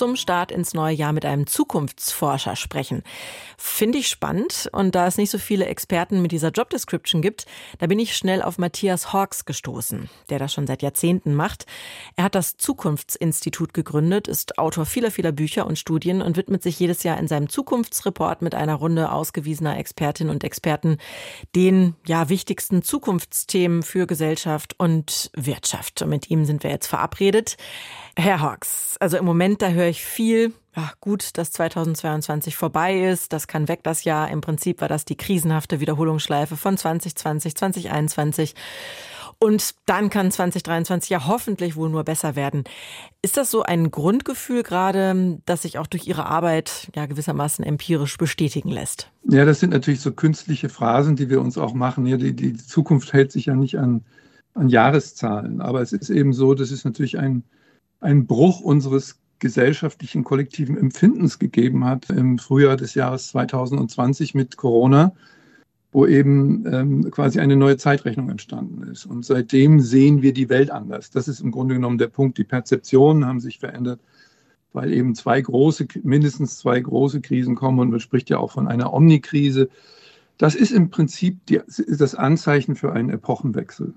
zum 0.00 0.16
Start 0.16 0.50
ins 0.50 0.72
neue 0.72 0.94
Jahr 0.94 1.12
mit 1.12 1.26
einem 1.26 1.46
Zukunftsforscher 1.46 2.56
sprechen. 2.56 3.02
Finde 3.58 3.98
ich 3.98 4.08
spannend. 4.08 4.70
Und 4.72 4.94
da 4.94 5.06
es 5.06 5.18
nicht 5.18 5.28
so 5.28 5.36
viele 5.36 5.66
Experten 5.66 6.22
mit 6.22 6.32
dieser 6.32 6.52
Job 6.52 6.70
Description 6.70 7.20
gibt, 7.20 7.44
da 7.80 7.86
bin 7.86 7.98
ich 7.98 8.16
schnell 8.16 8.40
auf 8.40 8.56
Matthias 8.56 9.12
Hawks 9.12 9.44
gestoßen, 9.44 10.08
der 10.30 10.38
das 10.38 10.54
schon 10.54 10.66
seit 10.66 10.80
Jahrzehnten 10.80 11.34
macht. 11.34 11.66
Er 12.16 12.24
hat 12.24 12.34
das 12.34 12.56
Zukunftsinstitut 12.56 13.74
gegründet, 13.74 14.26
ist 14.26 14.56
Autor 14.56 14.86
vieler, 14.86 15.10
vieler 15.10 15.32
Bücher 15.32 15.66
und 15.66 15.78
Studien 15.78 16.22
und 16.22 16.38
widmet 16.38 16.62
sich 16.62 16.80
jedes 16.80 17.02
Jahr 17.02 17.18
in 17.18 17.28
seinem 17.28 17.50
Zukunftsreport 17.50 18.40
mit 18.40 18.54
einer 18.54 18.76
Runde 18.76 19.12
ausgewiesener 19.12 19.76
Expertinnen 19.76 20.32
und 20.32 20.44
Experten 20.44 20.96
den 21.54 21.94
ja 22.06 22.30
wichtigsten 22.30 22.82
Zukunftsthemen 22.82 23.82
für 23.82 24.06
Gesellschaft 24.06 24.76
und 24.78 25.30
Wirtschaft. 25.36 26.00
Und 26.00 26.08
mit 26.08 26.30
ihm 26.30 26.46
sind 26.46 26.62
wir 26.62 26.70
jetzt 26.70 26.86
verabredet. 26.86 27.58
Herr 28.20 28.40
Hawks, 28.40 28.96
also 29.00 29.16
im 29.16 29.24
Moment, 29.24 29.62
da 29.62 29.70
höre 29.70 29.88
ich 29.88 30.04
viel, 30.04 30.52
ja, 30.76 30.92
gut, 31.00 31.38
dass 31.38 31.52
2022 31.52 32.54
vorbei 32.54 33.00
ist, 33.00 33.32
das 33.32 33.48
kann 33.48 33.66
weg 33.66 33.80
das 33.82 34.04
Jahr. 34.04 34.30
Im 34.30 34.42
Prinzip 34.42 34.82
war 34.82 34.88
das 34.88 35.06
die 35.06 35.16
krisenhafte 35.16 35.80
Wiederholungsschleife 35.80 36.58
von 36.58 36.76
2020, 36.76 37.56
2021. 37.56 38.54
Und 39.38 39.70
dann 39.86 40.10
kann 40.10 40.30
2023 40.30 41.08
ja 41.08 41.26
hoffentlich 41.26 41.76
wohl 41.76 41.88
nur 41.88 42.04
besser 42.04 42.36
werden. 42.36 42.64
Ist 43.22 43.38
das 43.38 43.50
so 43.50 43.62
ein 43.62 43.90
Grundgefühl 43.90 44.64
gerade, 44.64 45.38
das 45.46 45.62
sich 45.62 45.78
auch 45.78 45.86
durch 45.86 46.06
Ihre 46.06 46.26
Arbeit 46.26 46.90
ja 46.94 47.06
gewissermaßen 47.06 47.64
empirisch 47.64 48.18
bestätigen 48.18 48.68
lässt? 48.68 49.10
Ja, 49.24 49.46
das 49.46 49.60
sind 49.60 49.70
natürlich 49.70 50.02
so 50.02 50.12
künstliche 50.12 50.68
Phrasen, 50.68 51.16
die 51.16 51.30
wir 51.30 51.40
uns 51.40 51.56
auch 51.56 51.72
machen. 51.72 52.04
Ja, 52.04 52.18
die, 52.18 52.36
die 52.36 52.54
Zukunft 52.54 53.14
hält 53.14 53.32
sich 53.32 53.46
ja 53.46 53.54
nicht 53.54 53.78
an, 53.78 54.04
an 54.52 54.68
Jahreszahlen. 54.68 55.62
Aber 55.62 55.80
es 55.80 55.94
ist 55.94 56.10
eben 56.10 56.34
so, 56.34 56.52
das 56.52 56.70
ist 56.70 56.84
natürlich 56.84 57.18
ein, 57.18 57.44
einen 58.00 58.26
Bruch 58.26 58.60
unseres 58.60 59.20
gesellschaftlichen 59.38 60.22
kollektiven 60.22 60.76
Empfindens 60.76 61.38
gegeben 61.38 61.84
hat 61.84 62.10
im 62.10 62.38
Frühjahr 62.38 62.76
des 62.76 62.94
Jahres 62.94 63.28
2020 63.28 64.34
mit 64.34 64.56
Corona, 64.56 65.12
wo 65.92 66.06
eben 66.06 66.64
ähm, 66.72 67.10
quasi 67.10 67.40
eine 67.40 67.56
neue 67.56 67.76
Zeitrechnung 67.76 68.28
entstanden 68.30 68.82
ist. 68.82 69.06
Und 69.06 69.24
seitdem 69.24 69.80
sehen 69.80 70.22
wir 70.22 70.32
die 70.32 70.48
Welt 70.48 70.70
anders. 70.70 71.10
Das 71.10 71.26
ist 71.26 71.40
im 71.40 71.50
Grunde 71.50 71.74
genommen 71.74 71.98
der 71.98 72.08
Punkt. 72.08 72.38
Die 72.38 72.44
Perzeptionen 72.44 73.26
haben 73.26 73.40
sich 73.40 73.58
verändert, 73.58 74.00
weil 74.72 74.92
eben 74.92 75.14
zwei 75.14 75.40
große, 75.40 75.88
mindestens 76.02 76.58
zwei 76.58 76.78
große 76.78 77.22
Krisen 77.22 77.56
kommen 77.56 77.80
und 77.80 77.90
man 77.90 78.00
spricht 78.00 78.30
ja 78.30 78.38
auch 78.38 78.52
von 78.52 78.68
einer 78.68 78.92
Omnikrise. 78.92 79.68
Das 80.38 80.54
ist 80.54 80.70
im 80.70 80.90
Prinzip 80.90 81.44
die, 81.46 81.60
das 81.88 82.14
Anzeichen 82.14 82.76
für 82.76 82.92
einen 82.92 83.10
Epochenwechsel. 83.10 83.94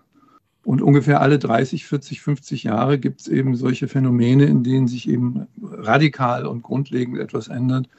Und 0.63 0.81
ungefähr 0.81 1.21
alle 1.21 1.39
30, 1.39 1.85
40, 1.85 2.21
50 2.21 2.63
Jahre 2.63 2.97
gibt 2.97 3.21
es 3.21 3.27
eben 3.27 3.55
solche 3.55 3.87
Phänomene, 3.87 4.45
in 4.45 4.63
denen 4.63 4.87
sich 4.87 5.09
eben 5.09 5.47
radikal 5.61 6.45
und 6.45 6.63
grundlegend 6.63 7.19
etwas 7.19 7.49
ändert. 7.49 7.89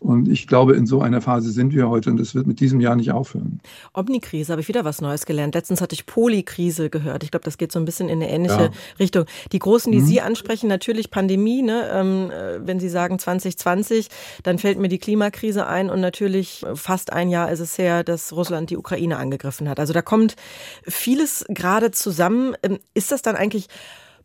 Und 0.00 0.28
ich 0.28 0.46
glaube, 0.46 0.74
in 0.74 0.86
so 0.86 1.02
einer 1.02 1.20
Phase 1.20 1.50
sind 1.50 1.74
wir 1.74 1.88
heute 1.88 2.10
und 2.10 2.20
es 2.20 2.34
wird 2.34 2.46
mit 2.46 2.60
diesem 2.60 2.80
Jahr 2.80 2.96
nicht 2.96 3.12
aufhören. 3.12 3.60
Omnikrise, 3.92 4.52
habe 4.52 4.62
ich 4.62 4.68
wieder 4.68 4.84
was 4.84 5.00
Neues 5.00 5.26
gelernt. 5.26 5.54
Letztens 5.54 5.80
hatte 5.80 5.94
ich 5.94 6.06
Polykrise 6.06 6.88
gehört. 6.90 7.22
Ich 7.22 7.30
glaube, 7.30 7.44
das 7.44 7.58
geht 7.58 7.70
so 7.70 7.78
ein 7.78 7.84
bisschen 7.84 8.08
in 8.08 8.22
eine 8.22 8.30
ähnliche 8.30 8.62
ja. 8.62 8.70
Richtung. 8.98 9.26
Die 9.52 9.58
großen, 9.58 9.92
die 9.92 9.98
mhm. 9.98 10.06
Sie 10.06 10.20
ansprechen, 10.20 10.68
natürlich 10.68 11.10
Pandemie. 11.10 11.62
Ne? 11.62 11.88
Ähm, 11.92 12.30
äh, 12.30 12.66
wenn 12.66 12.80
Sie 12.80 12.88
sagen 12.88 13.18
2020, 13.18 14.08
dann 14.42 14.58
fällt 14.58 14.78
mir 14.78 14.88
die 14.88 14.98
Klimakrise 14.98 15.66
ein 15.66 15.90
und 15.90 16.00
natürlich 16.00 16.64
fast 16.74 17.12
ein 17.12 17.28
Jahr 17.28 17.50
ist 17.50 17.60
es 17.60 17.76
her, 17.76 18.02
dass 18.02 18.32
Russland 18.32 18.70
die 18.70 18.76
Ukraine 18.76 19.18
angegriffen 19.18 19.68
hat. 19.68 19.78
Also 19.78 19.92
da 19.92 20.02
kommt 20.02 20.36
vieles 20.84 21.44
gerade 21.48 21.90
zusammen. 21.90 22.54
Ähm, 22.62 22.78
ist 22.94 23.12
das 23.12 23.22
dann 23.22 23.36
eigentlich 23.36 23.68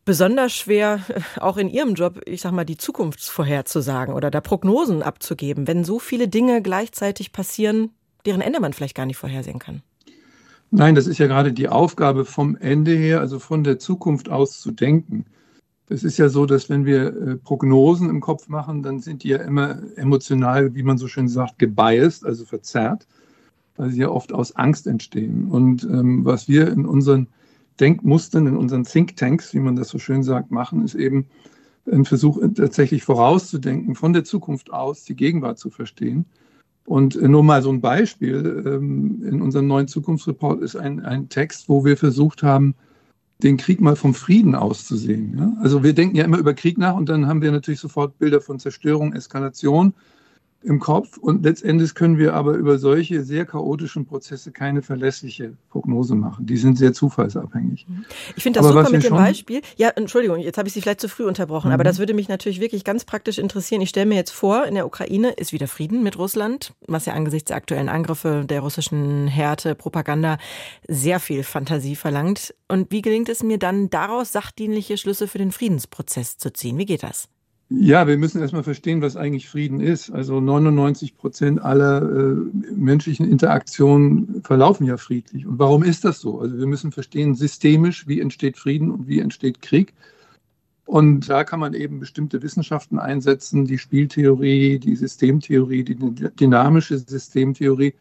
besonders 0.05 0.53
schwer, 0.53 1.01
auch 1.41 1.57
in 1.57 1.69
Ihrem 1.69 1.95
Job, 1.95 2.21
ich 2.25 2.41
sag 2.41 2.53
mal, 2.53 2.63
die 2.63 2.77
Zukunft 2.77 3.21
vorherzusagen 3.23 4.13
oder 4.13 4.31
da 4.31 4.39
Prognosen 4.39 5.03
abzugeben, 5.03 5.67
wenn 5.67 5.83
so 5.83 5.99
viele 5.99 6.27
Dinge 6.27 6.61
gleichzeitig 6.61 7.31
passieren, 7.33 7.89
deren 8.25 8.41
Ende 8.41 8.59
man 8.59 8.73
vielleicht 8.73 8.95
gar 8.95 9.05
nicht 9.05 9.17
vorhersehen 9.17 9.59
kann? 9.59 9.81
Nein, 10.71 10.95
das 10.95 11.07
ist 11.07 11.19
ja 11.19 11.27
gerade 11.27 11.53
die 11.53 11.69
Aufgabe 11.69 12.25
vom 12.25 12.55
Ende 12.57 12.91
her, 12.95 13.19
also 13.19 13.39
von 13.39 13.63
der 13.63 13.79
Zukunft 13.79 14.29
aus 14.29 14.59
zu 14.59 14.71
denken. 14.71 15.25
Es 15.87 16.03
ist 16.03 16.17
ja 16.17 16.29
so, 16.29 16.47
dass 16.47 16.69
wenn 16.69 16.85
wir 16.85 17.07
äh, 17.07 17.35
Prognosen 17.35 18.09
im 18.09 18.19
Kopf 18.19 18.47
machen, 18.47 18.81
dann 18.81 18.99
sind 18.99 19.23
die 19.23 19.29
ja 19.29 19.37
immer 19.37 19.77
emotional, 19.95 20.73
wie 20.73 20.81
man 20.81 20.97
so 20.97 21.07
schön 21.07 21.27
sagt, 21.27 21.59
gebiased, 21.59 22.25
also 22.25 22.45
verzerrt, 22.45 23.05
weil 23.77 23.91
sie 23.91 24.01
ja 24.01 24.09
oft 24.09 24.33
aus 24.33 24.55
Angst 24.55 24.87
entstehen. 24.87 25.47
Und 25.51 25.83
ähm, 25.83 26.25
was 26.25 26.47
wir 26.47 26.71
in 26.71 26.87
unseren 26.87 27.27
Denkmustern 27.79 28.47
in 28.47 28.57
unseren 28.57 28.83
Thinktanks, 28.83 29.53
wie 29.53 29.59
man 29.59 29.75
das 29.75 29.89
so 29.89 29.99
schön 29.99 30.23
sagt, 30.23 30.51
machen, 30.51 30.83
ist 30.83 30.95
eben 30.95 31.27
ein 31.91 32.05
Versuch, 32.05 32.39
tatsächlich 32.55 33.03
vorauszudenken, 33.03 33.95
von 33.95 34.13
der 34.13 34.23
Zukunft 34.23 34.71
aus 34.73 35.03
die 35.03 35.15
Gegenwart 35.15 35.59
zu 35.59 35.69
verstehen. 35.69 36.25
Und 36.85 37.19
nur 37.19 37.43
mal 37.43 37.61
so 37.61 37.71
ein 37.71 37.81
Beispiel, 37.81 38.63
ähm, 38.65 39.23
in 39.27 39.41
unserem 39.41 39.67
neuen 39.67 39.87
Zukunftsreport 39.87 40.61
ist 40.61 40.75
ein, 40.75 40.99
ein 41.03 41.29
Text, 41.29 41.67
wo 41.67 41.83
wir 41.83 41.97
versucht 41.97 42.43
haben, 42.43 42.75
den 43.43 43.57
Krieg 43.57 43.81
mal 43.81 43.95
vom 43.95 44.13
Frieden 44.13 44.55
auszusehen. 44.55 45.57
Also 45.61 45.83
wir 45.83 45.93
denken 45.93 46.15
ja 46.15 46.23
immer 46.23 46.37
über 46.37 46.53
Krieg 46.53 46.77
nach 46.77 46.95
und 46.95 47.09
dann 47.09 47.27
haben 47.27 47.41
wir 47.41 47.51
natürlich 47.51 47.79
sofort 47.79 48.17
Bilder 48.17 48.39
von 48.39 48.59
Zerstörung, 48.59 49.13
Eskalation. 49.13 49.93
Im 50.65 50.79
Kopf 50.79 51.17
und 51.17 51.43
letztendlich 51.43 51.93
können 51.93 52.17
wir 52.17 52.33
aber 52.33 52.53
über 52.53 52.77
solche 52.77 53.23
sehr 53.23 53.45
chaotischen 53.45 54.05
Prozesse 54.05 54.51
keine 54.51 54.81
verlässliche 54.81 55.53
Prognose 55.69 56.15
machen. 56.15 56.45
Die 56.45 56.57
sind 56.57 56.77
sehr 56.77 56.93
zufallsabhängig. 56.93 57.85
Ich 58.35 58.43
finde 58.43 58.59
das 58.59 58.67
aber 58.67 58.83
super 58.83 58.97
mit 58.97 59.03
dem 59.03 59.13
Beispiel. 59.13 59.61
Ja, 59.77 59.89
Entschuldigung, 59.89 60.39
jetzt 60.39 60.57
habe 60.57 60.67
ich 60.67 60.73
Sie 60.73 60.81
vielleicht 60.81 61.01
zu 61.01 61.09
früh 61.09 61.25
unterbrochen, 61.25 61.67
mhm. 61.67 61.73
aber 61.73 61.83
das 61.83 61.99
würde 61.99 62.13
mich 62.13 62.27
natürlich 62.27 62.59
wirklich 62.59 62.83
ganz 62.83 63.05
praktisch 63.05 63.37
interessieren. 63.37 63.81
Ich 63.81 63.89
stelle 63.89 64.07
mir 64.07 64.15
jetzt 64.15 64.31
vor, 64.31 64.65
in 64.65 64.75
der 64.75 64.85
Ukraine 64.85 65.31
ist 65.31 65.53
wieder 65.53 65.67
Frieden 65.67 66.03
mit 66.03 66.17
Russland, 66.17 66.73
was 66.87 67.05
ja 67.05 67.13
angesichts 67.13 67.47
der 67.49 67.57
aktuellen 67.57 67.89
Angriffe 67.89 68.45
der 68.45 68.61
russischen 68.61 69.27
Härte, 69.27 69.75
Propaganda 69.75 70.37
sehr 70.87 71.19
viel 71.19 71.43
Fantasie 71.43 71.95
verlangt. 71.95 72.55
Und 72.67 72.91
wie 72.91 73.01
gelingt 73.01 73.29
es 73.29 73.43
mir 73.43 73.59
dann 73.59 73.89
daraus 73.89 74.31
sachdienliche 74.31 74.97
Schlüsse 74.97 75.27
für 75.27 75.37
den 75.37 75.51
Friedensprozess 75.51 76.37
zu 76.37 76.51
ziehen? 76.51 76.77
Wie 76.77 76.85
geht 76.85 77.03
das? 77.03 77.29
Ja, 77.69 78.07
wir 78.07 78.17
müssen 78.17 78.41
erstmal 78.41 78.63
verstehen, 78.63 79.01
was 79.01 79.17
eigentlich 79.17 79.49
Frieden 79.49 79.79
ist. 79.79 80.11
Also 80.11 80.39
99 80.39 81.17
Prozent 81.17 81.61
aller 81.63 82.01
äh, 82.03 82.35
menschlichen 82.75 83.29
Interaktionen 83.29 84.43
verlaufen 84.43 84.85
ja 84.85 84.97
friedlich. 84.97 85.47
Und 85.47 85.57
warum 85.57 85.83
ist 85.83 86.05
das 86.05 86.19
so? 86.19 86.39
Also 86.39 86.59
wir 86.59 86.67
müssen 86.67 86.91
verstehen 86.91 87.33
systemisch, 87.33 88.07
wie 88.07 88.21
entsteht 88.21 88.57
Frieden 88.57 88.91
und 88.91 89.07
wie 89.07 89.19
entsteht 89.19 89.63
Krieg. 89.63 89.93
Und 90.85 91.27
da 91.27 91.43
kann 91.43 91.59
man 91.59 91.73
eben 91.73 91.99
bestimmte 91.99 92.43
Wissenschaften 92.43 92.99
einsetzen, 92.99 93.65
die 93.65 93.79
Spieltheorie, 93.79 94.77
die 94.77 94.95
Systemtheorie, 94.95 95.83
die 95.83 95.95
dynamische 95.95 96.99
Systemtheorie 96.99 97.95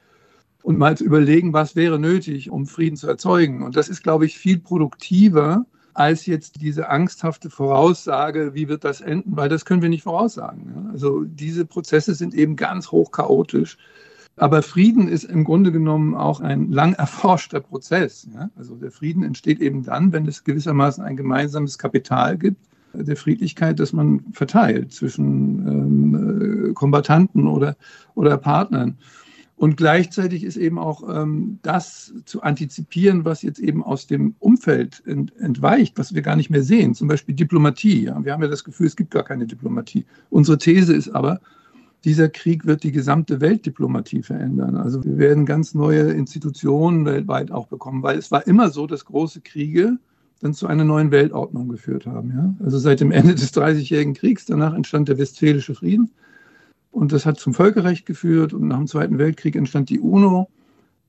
und 0.63 0.77
mal 0.79 0.95
zu 0.97 1.05
überlegen, 1.05 1.55
was 1.55 1.75
wäre 1.75 1.99
nötig, 1.99 2.51
um 2.51 2.67
Frieden 2.67 2.97
zu 2.97 3.09
erzeugen. 3.09 3.63
Und 3.63 3.77
das 3.77 3.89
ist, 3.89 4.03
glaube 4.03 4.27
ich, 4.27 4.37
viel 4.37 4.59
produktiver, 4.59 5.65
als 5.95 6.27
jetzt 6.27 6.61
diese 6.61 6.89
angsthafte 6.89 7.51
Voraussage, 7.51 8.55
wie 8.55 8.69
wird 8.69 8.85
das 8.85 9.01
enden, 9.01 9.37
weil 9.37 9.49
das 9.49 9.65
können 9.65 9.83
wir 9.83 9.89
nicht 9.89 10.03
voraussagen. 10.03 10.91
Also 10.93 11.23
diese 11.25 11.65
Prozesse 11.65 12.15
sind 12.15 12.35
eben 12.35 12.57
ganz 12.57 12.91
hoch 12.91 13.13
chaotisch. 13.13 13.79
Aber 14.37 14.63
Frieden 14.63 15.07
ist 15.07 15.25
im 15.25 15.45
Grunde 15.45 15.71
genommen 15.71 16.15
auch 16.17 16.41
ein 16.41 16.73
lang 16.73 16.95
erforschter 16.95 17.61
Prozess. 17.61 18.29
Also 18.57 18.75
der 18.75 18.91
Frieden 18.91 19.23
entsteht 19.23 19.61
eben 19.61 19.85
dann, 19.85 20.13
wenn 20.13 20.27
es 20.27 20.43
gewissermaßen 20.43 21.05
ein 21.05 21.17
gemeinsames 21.17 21.79
Kapital 21.79 22.37
gibt, 22.37 22.61
der 22.95 23.17
Friedlichkeit, 23.17 23.79
das 23.81 23.93
man 23.93 24.25
verteilt 24.33 24.93
zwischen 24.93 25.67
ähm, 25.67 26.71
äh, 26.71 26.73
Kombattanten 26.75 27.47
oder, 27.47 27.77
oder 28.15 28.37
Partnern. 28.37 28.99
Und 29.57 29.77
gleichzeitig 29.77 30.43
ist 30.43 30.57
eben 30.57 30.79
auch 30.79 31.09
ähm, 31.09 31.59
das 31.63 32.13
zu 32.25 32.43
antizipieren, 32.43 33.25
was 33.25 33.43
jetzt 33.43 33.61
eben 33.61 33.85
aus 33.85 34.07
dem 34.07 34.35
Umfeld 34.41 35.03
ent, 35.07 35.35
entweicht, 35.37 35.97
was 35.97 36.13
wir 36.13 36.23
gar 36.23 36.35
nicht 36.35 36.51
mehr 36.51 36.63
sehen. 36.63 36.95
Zum 36.95 37.07
Beispiel 37.07 37.35
Diplomatie. 37.35 38.05
Ja. 38.05 38.25
Wir 38.25 38.33
haben 38.33 38.43
ja 38.43 38.49
das 38.49 38.65
Gefühl, 38.65 38.87
es 38.87 38.97
gibt 38.97 39.13
gar 39.13 39.23
keine 39.23 39.47
Diplomatie. 39.47 40.07
Unsere 40.29 40.59
These 40.59 40.93
ist 40.93 41.09
aber, 41.11 41.41
dieser 42.05 42.29
Krieg 42.29 42.67
wird 42.67 42.83
die 42.83 42.93
gesamte 42.93 43.41
Weltdiplomatie 43.41 44.23
verändern. 44.23 44.77
Also 44.77 45.03
wir 45.05 45.19
werden 45.19 45.47
ganz 45.47 45.73
neue 45.73 46.11
Institutionen 46.13 47.07
weltweit 47.07 47.51
auch 47.51 47.69
bekommen, 47.69 48.03
weil 48.03 48.19
es 48.19 48.31
war 48.31 48.47
immer 48.47 48.69
so, 48.71 48.87
dass 48.87 49.05
große 49.05 49.41
Kriege 49.41 49.99
dann 50.41 50.53
zu 50.53 50.67
einer 50.67 50.85
neuen 50.85 51.11
Weltordnung 51.11 51.69
geführt 51.69 52.07
haben. 52.07 52.31
Ja. 52.31 52.55
Also 52.65 52.79
seit 52.79 53.01
dem 53.01 53.13
Ende 53.13 53.35
des 53.35 53.53
Dreißigjährigen 53.53 54.15
Kriegs, 54.15 54.45
danach 54.45 54.75
entstand 54.75 55.09
der 55.09 55.17
Westfälische 55.17 55.75
Frieden. 55.75 56.11
Und 56.95 57.11
das 57.11 57.27
hat 57.27 57.41
zum 57.41 57.55
Völkerrecht 57.55 58.07
geführt 58.07 58.53
und 58.53 58.69
nach 58.69 58.77
dem 58.79 58.87
Zweiten 58.87 59.19
Weltkrieg 59.19 59.57
entstand 59.57 59.91
die 59.91 59.99
UNO. 59.99 60.49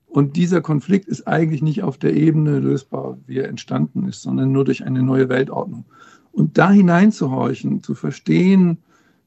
Und 0.08 0.34
dieser 0.34 0.60
Konflikt 0.60 1.06
ist 1.06 1.28
eigentlich 1.28 1.62
nicht 1.62 1.84
auf 1.84 1.96
der 1.96 2.16
Ebene 2.16 2.58
lösbar, 2.58 3.18
wie 3.26 3.38
er 3.38 3.48
entstanden 3.48 4.08
ist, 4.08 4.22
sondern 4.22 4.50
nur 4.50 4.64
durch 4.64 4.84
eine 4.84 5.04
neue 5.04 5.28
Weltordnung. 5.28 5.84
Und 6.32 6.58
da 6.58 6.72
hineinzuhorchen, 6.72 7.84
zu 7.84 7.94
verstehen, 7.94 8.78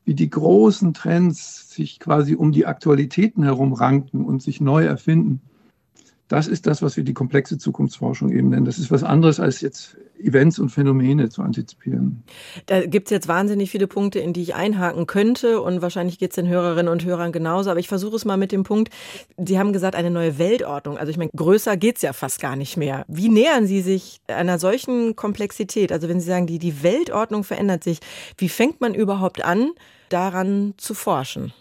wie 0.04 0.16
die 0.16 0.30
großen 0.30 0.94
Trends 0.94 1.74
sich 1.74 1.98
quasi 1.98 2.36
um 2.36 2.52
die 2.52 2.66
Aktualitäten 2.66 3.44
herum 3.44 3.72
ranken 3.72 4.26
und 4.26 4.42
sich 4.42 4.60
neu 4.60 4.84
erfinden, 4.84 5.40
das 6.28 6.48
ist 6.48 6.68
das, 6.68 6.82
was 6.82 6.98
wir 6.98 7.06
die 7.06 7.14
komplexe 7.14 7.58
Zukunftsforschung 7.58 8.32
eben 8.32 8.50
nennen. 8.50 8.66
Das 8.66 8.80
ist 8.80 8.92
was 8.92 9.04
anderes 9.04 9.40
als 9.40 9.62
jetzt 9.62 9.98
Events 10.20 10.60
und 10.60 10.70
Phänomene 10.70 11.30
zu 11.30 11.42
antizipieren. 11.42 12.24
Da 12.66 12.86
gibt 12.86 13.08
es 13.08 13.12
jetzt 13.12 13.28
wahnsinnig 13.28 13.72
viele 13.72 13.88
Punkte, 13.88 14.20
in 14.20 14.34
die 14.34 14.42
ich 14.42 14.56
einhaken 14.56 15.08
könnte 15.08 15.62
und 15.62 15.82
wahrscheinlich 15.82 16.20
geht 16.20 16.32
es 16.32 16.36
den 16.36 16.48
Hörerinnen 16.48 16.92
und 16.92 17.06
Hörern 17.06 17.32
genauso, 17.32 17.70
aber 17.70 17.80
ich 17.80 17.88
versuche 17.88 18.16
es 18.16 18.26
mal 18.26 18.38
mit 18.38 18.52
dem 18.52 18.64
Punkt, 18.64 18.94
Sie 19.38 19.58
haben 19.58 19.74
gesagt, 19.74 19.96
eine 19.96 20.12
neue 20.12 20.38
Weltordnung. 20.38 20.98
Also 20.98 21.12
ich 21.12 21.18
meine, 21.18 21.32
größer 21.36 21.78
geht 21.78 21.98
es 21.98 22.02
ja 22.02 22.14
fast 22.14 22.42
gar 22.42 22.56
nicht 22.56 22.78
mehr. 22.78 23.06
Wie 23.08 23.30
nähern 23.30 23.68
Sie 23.68 23.82
sich 23.82 24.22
einer 24.28 24.60
solchen 24.60 25.16
Komplexität? 25.16 25.92
Also 25.92 26.10
wenn 26.10 26.20
Sie 26.20 26.28
sagen, 26.28 26.48
die, 26.48 26.60
die 26.60 26.84
Weltordnung 26.84 27.44
verändert 27.44 27.84
sich, 27.84 28.00
wie 28.38 28.50
fängt 28.50 28.82
man 28.82 28.94
überhaupt 28.94 29.44
an, 29.44 29.72
daran 30.10 30.74
zu 30.78 30.94
forschen? 30.94 31.54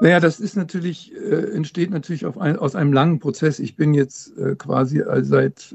Naja, 0.00 0.20
das 0.20 0.40
ist 0.40 0.56
natürlich, 0.56 1.12
äh, 1.14 1.52
entsteht 1.54 1.90
natürlich 1.90 2.24
ein, 2.26 2.56
aus 2.56 2.74
einem 2.74 2.92
langen 2.92 3.18
Prozess. 3.18 3.58
Ich 3.58 3.76
bin 3.76 3.94
jetzt 3.94 4.36
äh, 4.38 4.54
quasi 4.54 5.02
seit 5.22 5.74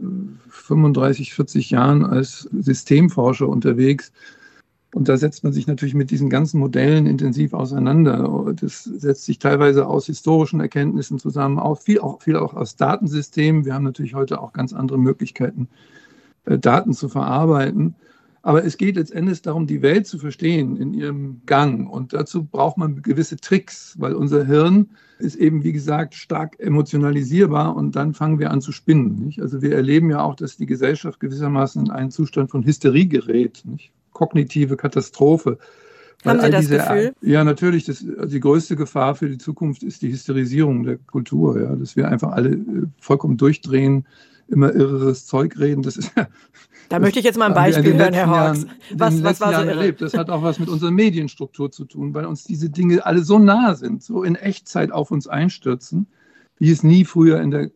35, 0.50 1.34
40 1.34 1.70
Jahren 1.72 2.06
als 2.06 2.50
Systemforscher 2.52 3.48
unterwegs. 3.48 4.12
Und 4.94 5.10
da 5.10 5.18
setzt 5.18 5.44
man 5.44 5.54
sich 5.54 5.66
natürlich 5.66 5.96
mit 5.96 6.12
diesen 6.12 6.30
ganzen 6.30 6.60
Modellen 6.60 7.08
intensiv 7.08 7.54
auseinander. 7.54 8.54
Das 8.60 8.84
setzt 8.84 9.26
sich 9.26 9.40
teilweise 9.40 9.88
aus 9.88 10.06
historischen 10.06 10.60
Erkenntnissen 10.60 11.18
zusammen, 11.18 11.58
auch 11.58 11.82
viel, 11.82 12.00
auch, 12.00 12.22
viel 12.22 12.36
auch 12.38 12.54
aus 12.54 12.76
Datensystemen. 12.76 13.66
Wir 13.66 13.74
haben 13.74 13.84
natürlich 13.84 14.14
heute 14.14 14.40
auch 14.40 14.54
ganz 14.54 14.72
andere 14.72 15.00
Möglichkeiten, 15.00 15.68
äh, 16.46 16.60
Daten 16.60 16.94
zu 16.94 17.10
verarbeiten. 17.10 17.96
Aber 18.46 18.66
es 18.66 18.78
geht 18.78 18.98
letztendlich 18.98 19.42
darum, 19.42 19.68
die 19.68 19.82
Welt 19.82 20.06
zu 20.06 20.20
verstehen 20.20 20.76
in 20.76 20.94
ihrem 20.94 21.42
Gang. 21.46 21.90
Und 21.90 22.12
dazu 22.12 22.44
braucht 22.44 22.78
man 22.78 23.02
gewisse 23.02 23.38
Tricks, 23.38 23.96
weil 23.98 24.14
unser 24.14 24.46
Hirn 24.46 24.90
ist 25.18 25.38
eben, 25.38 25.64
wie 25.64 25.72
gesagt, 25.72 26.14
stark 26.14 26.60
emotionalisierbar 26.60 27.74
und 27.74 27.96
dann 27.96 28.14
fangen 28.14 28.40
wir 28.40 28.52
an 28.52 28.60
zu 28.60 28.74
spinnen. 28.74 29.16
Nicht? 29.16 29.42
Also 29.42 29.62
wir 29.62 29.74
erleben 29.74 30.10
ja 30.10 30.22
auch, 30.22 30.36
dass 30.36 30.58
die 30.58 30.66
Gesellschaft 30.66 31.22
gewissermaßen 31.22 31.86
in 31.86 31.92
einen 31.92 32.12
Zustand 32.12 32.52
von 32.52 32.66
Hysterie 32.66 33.08
gerät, 33.08 33.64
nicht? 33.66 33.94
kognitive 34.12 34.76
Katastrophe. 34.76 35.58
Haben 36.26 36.42
Sie 36.42 36.52
das 36.52 36.62
diese, 36.62 36.78
Gefühl? 36.78 37.14
Ja, 37.22 37.44
natürlich. 37.46 37.86
Das, 37.86 38.06
also 38.18 38.34
die 38.34 38.40
größte 38.40 38.76
Gefahr 38.76 39.16
für 39.16 39.30
die 39.30 39.38
Zukunft 39.38 39.84
ist 39.84 40.02
die 40.02 40.12
Hysterisierung 40.12 40.84
der 40.84 40.98
Kultur, 40.98 41.60
ja, 41.60 41.76
dass 41.76 41.96
wir 41.96 42.10
einfach 42.10 42.34
alle 42.34 42.50
äh, 42.50 42.88
vollkommen 43.00 43.38
durchdrehen, 43.38 44.06
immer 44.48 44.74
irreres 44.74 45.26
Zeug 45.26 45.58
reden. 45.58 45.82
Das 45.84 45.98
ist 45.98 46.12
da 46.90 47.00
möchte 47.00 47.20
ich 47.20 47.26
jetzt 47.26 47.38
mal 47.38 47.48
ein 47.48 47.54
Beispiel 47.54 47.96
hören, 47.96 48.14
Herr 48.14 48.28
Hawks. 48.28 48.68
Was, 48.94 49.24
was 49.24 49.42
war 49.42 49.54
so 49.54 49.62
irre? 49.62 49.72
Erlebt. 49.72 50.02
Das 50.02 50.14
hat 50.14 50.30
auch 50.30 50.44
was 50.44 50.60
mit 50.60 50.70
unserer 50.70 50.92
Medienstruktur 50.92 51.72
zu 51.72 51.86
tun, 51.86 52.14
weil 52.14 52.26
uns 52.26 52.44
diese 52.44 52.70
Dinge 52.70 53.06
alle 53.06 53.24
so 53.24 53.40
nah 53.40 53.74
sind, 53.76 54.04
so 54.04 54.24
in 54.24 54.36
Echtzeit 54.36 54.92
auf 54.92 55.10
uns 55.10 55.28
einstürzen, 55.28 56.08
wie 56.60 56.72
es 56.72 56.84
nie 56.84 57.06
früher 57.06 57.42
in 57.42 57.52
der 57.52 57.72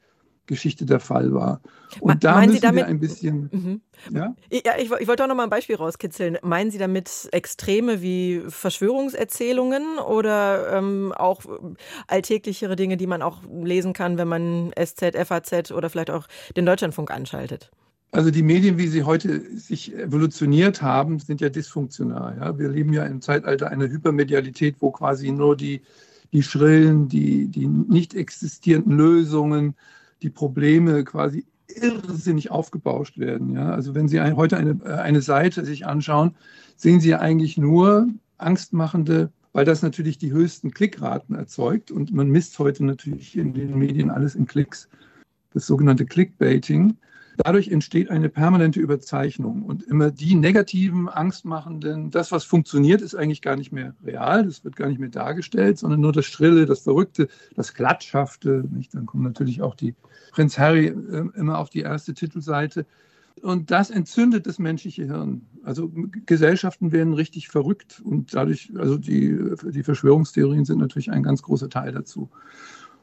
Geschichte 0.47 0.85
der 0.85 0.99
Fall 0.99 1.33
war. 1.33 1.61
Und 1.99 2.23
da 2.23 2.41
müssen 2.45 2.61
damit, 2.61 2.83
wir 2.83 2.87
ein 2.87 2.99
bisschen. 2.99 3.49
Mhm. 3.51 3.81
Ja? 4.11 4.35
ja, 4.51 4.73
ich, 4.77 4.91
ich 4.91 5.07
wollte 5.07 5.23
auch 5.23 5.27
noch 5.27 5.35
mal 5.35 5.43
ein 5.43 5.49
Beispiel 5.49 5.75
rauskitzeln. 5.75 6.37
Meinen 6.41 6.71
Sie 6.71 6.77
damit 6.77 7.29
Extreme 7.31 8.01
wie 8.01 8.41
Verschwörungserzählungen 8.47 9.99
oder 9.99 10.73
ähm, 10.73 11.13
auch 11.15 11.41
alltäglichere 12.07 12.75
Dinge, 12.75 12.97
die 12.97 13.07
man 13.07 13.21
auch 13.21 13.41
lesen 13.63 13.93
kann, 13.93 14.17
wenn 14.17 14.27
man 14.27 14.71
SZ, 14.73 15.15
FAZ 15.25 15.71
oder 15.71 15.89
vielleicht 15.89 16.09
auch 16.09 16.27
den 16.55 16.65
Deutschlandfunk 16.65 17.11
anschaltet? 17.11 17.71
Also 18.11 18.31
die 18.31 18.43
Medien, 18.43 18.77
wie 18.77 18.87
sie 18.87 19.03
heute 19.03 19.41
sich 19.57 19.93
evolutioniert 19.95 20.81
haben, 20.81 21.19
sind 21.19 21.41
ja 21.41 21.49
dysfunktional. 21.49 22.37
Ja? 22.39 22.57
Wir 22.57 22.69
leben 22.69 22.93
ja 22.93 23.03
im 23.03 23.21
Zeitalter 23.21 23.69
einer 23.69 23.89
Hypermedialität, 23.89 24.77
wo 24.79 24.91
quasi 24.91 25.31
nur 25.31 25.57
die, 25.57 25.81
die 26.31 26.41
schrillen, 26.41 27.09
die, 27.09 27.47
die 27.47 27.67
nicht 27.67 28.13
existierenden 28.13 28.95
Lösungen, 28.97 29.75
die 30.21 30.29
Probleme 30.29 31.03
quasi 31.03 31.45
irrsinnig 31.67 32.51
aufgebauscht 32.51 33.17
werden. 33.17 33.53
Ja? 33.53 33.71
Also 33.71 33.95
wenn 33.95 34.07
Sie 34.07 34.21
heute 34.21 34.57
eine, 34.57 34.83
eine 34.85 35.21
Seite 35.21 35.65
sich 35.65 35.85
anschauen, 35.85 36.35
sehen 36.75 36.99
Sie 36.99 37.15
eigentlich 37.15 37.57
nur 37.57 38.07
angstmachende, 38.37 39.31
weil 39.53 39.65
das 39.65 39.81
natürlich 39.81 40.17
die 40.17 40.31
höchsten 40.31 40.71
Klickraten 40.71 41.35
erzeugt 41.35 41.91
und 41.91 42.13
man 42.13 42.29
misst 42.29 42.57
heute 42.59 42.85
natürlich 42.85 43.37
in 43.37 43.53
den 43.53 43.77
Medien 43.77 44.09
alles 44.09 44.35
in 44.35 44.45
Klicks. 44.45 44.87
Das 45.53 45.65
sogenannte 45.65 46.05
Clickbaiting. 46.05 46.95
Dadurch 47.37 47.67
entsteht 47.67 48.09
eine 48.09 48.29
permanente 48.29 48.79
Überzeichnung 48.79 49.61
und 49.61 49.83
immer 49.83 50.09
die 50.09 50.33
negativen, 50.33 51.07
angstmachenden, 51.07 52.09
das, 52.09 52.31
was 52.31 52.43
funktioniert, 52.43 53.01
ist 53.01 53.13
eigentlich 53.13 53.43
gar 53.43 53.55
nicht 53.55 53.71
mehr 53.71 53.95
real, 54.03 54.43
das 54.43 54.63
wird 54.63 54.75
gar 54.75 54.87
nicht 54.87 54.99
mehr 54.99 55.09
dargestellt, 55.09 55.77
sondern 55.77 56.01
nur 56.01 56.11
das 56.11 56.25
Schrille, 56.25 56.65
das 56.65 56.79
Verrückte, 56.79 57.27
das 57.55 57.75
Klatschhafte. 57.75 58.63
Nicht? 58.71 58.95
Dann 58.95 59.05
kommen 59.05 59.23
natürlich 59.23 59.61
auch 59.61 59.75
die 59.75 59.93
Prinz 60.31 60.57
Harry 60.57 60.87
äh, 60.87 61.29
immer 61.35 61.59
auf 61.59 61.69
die 61.69 61.81
erste 61.81 62.15
Titelseite. 62.15 62.87
Und 63.43 63.69
das 63.69 63.91
entzündet 63.91 64.47
das 64.47 64.57
menschliche 64.57 65.05
Hirn. 65.05 65.45
Also 65.63 65.91
Gesellschaften 66.25 66.91
werden 66.91 67.13
richtig 67.13 67.49
verrückt 67.49 68.01
und 68.03 68.33
dadurch, 68.33 68.71
also 68.77 68.97
die, 68.97 69.37
die 69.63 69.83
Verschwörungstheorien 69.83 70.65
sind 70.65 70.79
natürlich 70.79 71.11
ein 71.11 71.21
ganz 71.21 71.43
großer 71.43 71.69
Teil 71.69 71.91
dazu. 71.91 72.31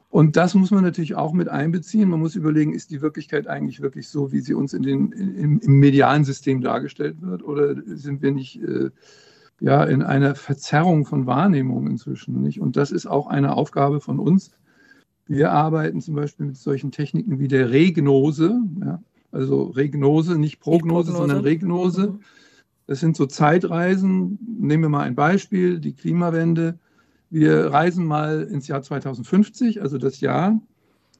Und 0.09 0.37
das 0.37 0.53
muss 0.53 0.71
man 0.71 0.83
natürlich 0.83 1.15
auch 1.15 1.33
mit 1.33 1.49
einbeziehen. 1.49 2.09
Man 2.09 2.19
muss 2.19 2.35
überlegen, 2.35 2.73
ist 2.73 2.91
die 2.91 3.01
Wirklichkeit 3.01 3.47
eigentlich 3.47 3.81
wirklich 3.81 4.07
so, 4.07 4.31
wie 4.31 4.39
sie 4.39 4.53
uns 4.53 4.73
in 4.73 4.83
den, 4.83 5.11
im, 5.11 5.59
im 5.59 5.79
medialen 5.79 6.23
System 6.23 6.61
dargestellt 6.61 7.21
wird? 7.21 7.43
Oder 7.43 7.75
sind 7.85 8.21
wir 8.21 8.31
nicht 8.31 8.61
äh, 8.61 8.91
ja 9.59 9.83
in 9.83 10.01
einer 10.01 10.35
Verzerrung 10.35 11.05
von 11.05 11.25
Wahrnehmung 11.25 11.87
inzwischen. 11.87 12.41
Nicht? 12.41 12.61
Und 12.61 12.77
das 12.77 12.91
ist 12.91 13.05
auch 13.05 13.27
eine 13.27 13.55
Aufgabe 13.55 14.01
von 14.01 14.19
uns. 14.19 14.51
Wir 15.27 15.51
arbeiten 15.51 16.01
zum 16.01 16.15
Beispiel 16.15 16.47
mit 16.47 16.57
solchen 16.57 16.91
Techniken 16.91 17.39
wie 17.39 17.47
der 17.47 17.71
Regnose, 17.71 18.61
ja? 18.81 19.01
also 19.31 19.63
Regnose, 19.63 20.37
nicht 20.37 20.59
Prognose, 20.59 21.09
nicht 21.09 21.17
Prognose. 21.17 21.17
sondern 21.17 21.39
Regnose. 21.39 22.07
Mhm. 22.11 22.19
Das 22.87 22.99
sind 22.99 23.15
so 23.17 23.25
Zeitreisen. 23.25 24.37
Nehmen 24.59 24.83
wir 24.83 24.89
mal 24.89 25.01
ein 25.01 25.15
Beispiel, 25.15 25.79
die 25.79 25.93
Klimawende. 25.93 26.77
Wir 27.37 27.65
reisen 27.65 28.05
mal 28.05 28.43
ins 28.43 28.69
Jahr 28.69 28.81
2050, 28.81 29.81
also 29.81 29.97
das 29.97 30.21
Jahr, 30.21 30.57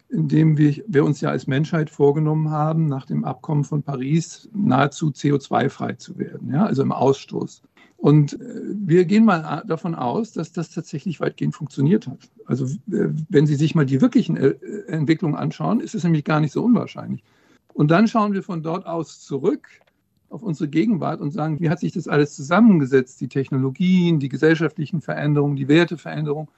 in 0.08 0.30
dem 0.30 0.58
wir, 0.58 0.82
wir 0.88 1.04
uns 1.04 1.19
ja 1.19 1.30
als 1.30 1.45
Menschheit 1.45 1.89
vorgenommen 1.89 2.51
haben, 2.51 2.88
nach 2.88 3.06
dem 3.06 3.25
Abkommen 3.25 3.65
von 3.65 3.84
Paris 3.84 4.47
nahezu 4.54 5.08
CO2-frei 5.08 5.95
zu 5.95 6.17
werden, 6.17 6.54
ja, 6.54 6.65
also 6.65 6.84
im 6.84 6.93
Ausstoß. 6.93 7.63
Und 7.97 8.39
äh, 8.39 8.62
wir 8.78 9.04
gehen 9.04 9.25
mal 9.25 9.62
davon 9.67 9.93
aus, 9.93 10.32
dass 10.32 10.54
das 10.54 10.69
tatsächlich 10.69 11.19
weitgehend 11.19 11.54
funktioniert 11.54 12.08
hat. 12.08 12.30
Also 12.45 12.65
wenn 12.86 13.45
Sie 13.45 13.56
sich 13.56 13.75
mal 13.75 13.86
die 13.86 13.99
wirklichen 13.99 14.38
äh, 14.38 14.56
Entwicklungen 14.88 15.36
anschauen, 15.36 15.82
ist 15.82 15.95
es 15.95 16.06
nämlich 16.06 16.23
gar 16.23 16.39
nicht 16.39 16.54
so 16.54 16.63
unwahrscheinlich. 16.63 17.25
Und 17.73 17.91
dann 17.91 18.08
schauen 18.08 18.32
wir 18.32 18.41
von 18.41 18.63
dort 18.63 18.86
aus 18.86 19.19
zurück 19.19 19.67
auf 20.29 20.43
unsere 20.43 20.69
Gegenwart 20.69 21.21
und 21.21 21.31
sagen, 21.31 21.59
wie 21.59 21.69
hat 21.69 21.79
sich 21.79 21.93
das 21.93 22.07
alles 22.07 22.35
zusammengesetzt, 22.35 23.21
die 23.21 23.27
Technologien, 23.27 24.19
die 24.19 24.29
gesellschaftlichen 24.29 25.01
Veränderungen, 25.01 25.55
die 25.55 25.67
Werteveränderungen. 25.67 26.49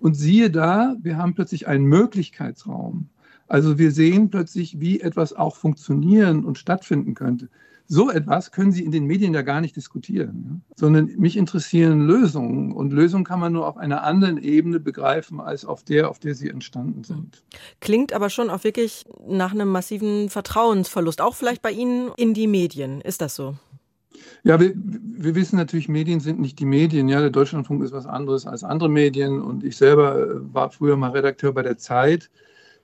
Und 0.00 0.14
siehe 0.14 0.50
da, 0.50 0.96
wir 1.00 1.16
haben 1.16 1.34
plötzlich 1.34 1.68
einen 1.68 1.84
Möglichkeitsraum. 1.84 3.08
Also 3.48 3.78
wir 3.78 3.92
sehen 3.92 4.30
plötzlich, 4.30 4.80
wie 4.80 5.00
etwas 5.00 5.32
auch 5.32 5.56
funktionieren 5.56 6.44
und 6.44 6.58
stattfinden 6.58 7.14
könnte. 7.14 7.48
So 7.92 8.10
etwas 8.10 8.52
können 8.52 8.72
Sie 8.72 8.86
in 8.86 8.90
den 8.90 9.04
Medien 9.04 9.34
ja 9.34 9.42
gar 9.42 9.60
nicht 9.60 9.76
diskutieren, 9.76 10.62
sondern 10.76 11.14
mich 11.18 11.36
interessieren 11.36 12.06
Lösungen. 12.06 12.72
Und 12.72 12.90
Lösungen 12.90 13.22
kann 13.22 13.38
man 13.38 13.52
nur 13.52 13.68
auf 13.68 13.76
einer 13.76 14.02
anderen 14.02 14.38
Ebene 14.38 14.80
begreifen, 14.80 15.40
als 15.40 15.66
auf 15.66 15.84
der, 15.84 16.08
auf 16.08 16.18
der 16.18 16.34
sie 16.34 16.48
entstanden 16.48 17.04
sind. 17.04 17.44
Klingt 17.80 18.14
aber 18.14 18.30
schon 18.30 18.48
auch 18.48 18.64
wirklich 18.64 19.04
nach 19.28 19.52
einem 19.52 19.68
massiven 19.68 20.30
Vertrauensverlust, 20.30 21.20
auch 21.20 21.34
vielleicht 21.34 21.60
bei 21.60 21.70
Ihnen 21.70 22.12
in 22.16 22.32
die 22.32 22.46
Medien. 22.46 23.02
Ist 23.02 23.20
das 23.20 23.34
so? 23.34 23.56
Ja, 24.42 24.58
wir, 24.58 24.72
wir, 24.74 25.34
wissen 25.34 25.56
natürlich, 25.56 25.90
Medien 25.90 26.20
sind 26.20 26.40
nicht 26.40 26.60
die 26.60 26.64
Medien. 26.64 27.10
Ja, 27.10 27.20
der 27.20 27.28
Deutschlandfunk 27.28 27.84
ist 27.84 27.92
was 27.92 28.06
anderes 28.06 28.46
als 28.46 28.64
andere 28.64 28.88
Medien. 28.88 29.42
Und 29.42 29.64
ich 29.64 29.76
selber 29.76 30.40
war 30.50 30.70
früher 30.70 30.96
mal 30.96 31.10
Redakteur 31.10 31.52
bei 31.52 31.62
der 31.62 31.76
Zeit. 31.76 32.30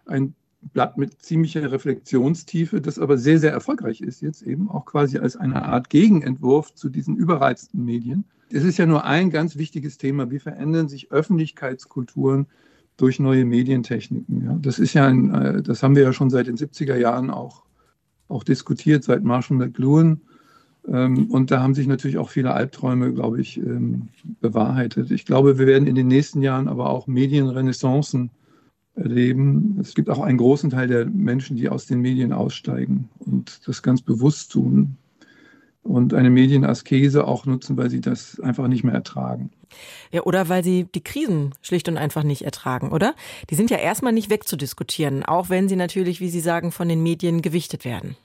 Ein 0.04 0.34
Blatt 0.60 0.98
mit 0.98 1.22
ziemlicher 1.22 1.70
Reflexionstiefe, 1.70 2.80
das 2.80 2.98
aber 2.98 3.16
sehr, 3.16 3.38
sehr 3.38 3.52
erfolgreich 3.52 4.00
ist, 4.00 4.20
jetzt 4.20 4.42
eben 4.42 4.68
auch 4.68 4.84
quasi 4.84 5.18
als 5.18 5.36
eine 5.36 5.64
Art 5.64 5.88
Gegenentwurf 5.88 6.74
zu 6.74 6.88
diesen 6.88 7.16
überreizten 7.16 7.84
Medien. 7.84 8.24
Es 8.50 8.64
ist 8.64 8.78
ja 8.78 8.86
nur 8.86 9.04
ein 9.04 9.30
ganz 9.30 9.56
wichtiges 9.56 9.98
Thema. 9.98 10.30
Wie 10.30 10.38
verändern 10.38 10.88
sich 10.88 11.12
Öffentlichkeitskulturen 11.12 12.46
durch 12.96 13.20
neue 13.20 13.44
Medientechniken? 13.44 14.44
Ja, 14.44 14.58
das 14.60 14.78
ist 14.78 14.94
ja 14.94 15.06
ein, 15.06 15.34
äh, 15.34 15.62
das 15.62 15.82
haben 15.82 15.94
wir 15.94 16.02
ja 16.02 16.12
schon 16.12 16.30
seit 16.30 16.46
den 16.46 16.56
70er 16.56 16.96
Jahren 16.96 17.30
auch, 17.30 17.64
auch 18.28 18.42
diskutiert, 18.42 19.04
seit 19.04 19.22
Marshall 19.22 19.58
McLuhan. 19.58 20.22
Ähm, 20.88 21.30
und 21.30 21.50
da 21.50 21.62
haben 21.62 21.74
sich 21.74 21.86
natürlich 21.86 22.18
auch 22.18 22.30
viele 22.30 22.54
Albträume, 22.54 23.12
glaube 23.12 23.40
ich, 23.40 23.58
ähm, 23.58 24.08
bewahrheitet. 24.40 25.10
Ich 25.10 25.26
glaube, 25.26 25.58
wir 25.58 25.66
werden 25.66 25.86
in 25.86 25.94
den 25.94 26.08
nächsten 26.08 26.42
Jahren 26.42 26.68
aber 26.68 26.90
auch 26.90 27.06
Medienrenaissancen 27.06 28.30
erleben. 28.98 29.78
Es 29.80 29.94
gibt 29.94 30.10
auch 30.10 30.20
einen 30.20 30.38
großen 30.38 30.70
Teil 30.70 30.88
der 30.88 31.06
Menschen, 31.06 31.56
die 31.56 31.68
aus 31.68 31.86
den 31.86 32.00
Medien 32.00 32.32
aussteigen 32.32 33.08
und 33.18 33.60
das 33.66 33.82
ganz 33.82 34.02
bewusst 34.02 34.52
tun 34.52 34.96
und 35.82 36.14
eine 36.14 36.30
Medienaskese 36.30 37.26
auch 37.26 37.46
nutzen, 37.46 37.76
weil 37.76 37.90
sie 37.90 38.00
das 38.00 38.38
einfach 38.40 38.68
nicht 38.68 38.84
mehr 38.84 38.94
ertragen. 38.94 39.50
Ja, 40.10 40.22
oder 40.22 40.48
weil 40.48 40.64
sie 40.64 40.84
die 40.84 41.02
Krisen 41.02 41.54
schlicht 41.62 41.88
und 41.88 41.96
einfach 41.96 42.22
nicht 42.22 42.42
ertragen, 42.42 42.90
oder? 42.90 43.14
Die 43.50 43.54
sind 43.54 43.70
ja 43.70 43.78
erstmal 43.78 44.12
nicht 44.12 44.30
wegzudiskutieren, 44.30 45.24
auch 45.24 45.50
wenn 45.50 45.68
sie 45.68 45.76
natürlich, 45.76 46.20
wie 46.20 46.28
Sie 46.28 46.40
sagen, 46.40 46.72
von 46.72 46.88
den 46.88 47.02
Medien 47.02 47.42
gewichtet 47.42 47.84
werden. 47.84 48.16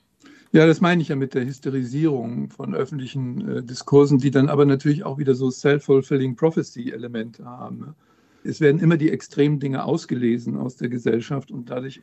Ja, 0.52 0.66
das 0.66 0.80
meine 0.80 1.02
ich 1.02 1.08
ja 1.08 1.16
mit 1.16 1.34
der 1.34 1.44
Hysterisierung 1.44 2.48
von 2.48 2.74
öffentlichen 2.74 3.48
äh, 3.48 3.62
Diskursen, 3.62 4.18
die 4.18 4.30
dann 4.30 4.48
aber 4.48 4.64
natürlich 4.64 5.04
auch 5.04 5.18
wieder 5.18 5.34
so 5.34 5.50
self-fulfilling 5.50 6.36
prophecy-Elemente 6.36 7.44
haben. 7.44 7.78
Ne? 7.78 7.94
Es 8.44 8.60
werden 8.60 8.80
immer 8.80 8.96
die 8.96 9.10
extremen 9.10 9.58
Dinge 9.58 9.84
ausgelesen 9.84 10.56
aus 10.56 10.76
der 10.76 10.88
Gesellschaft 10.88 11.50
und 11.50 11.70
dadurch 11.70 12.02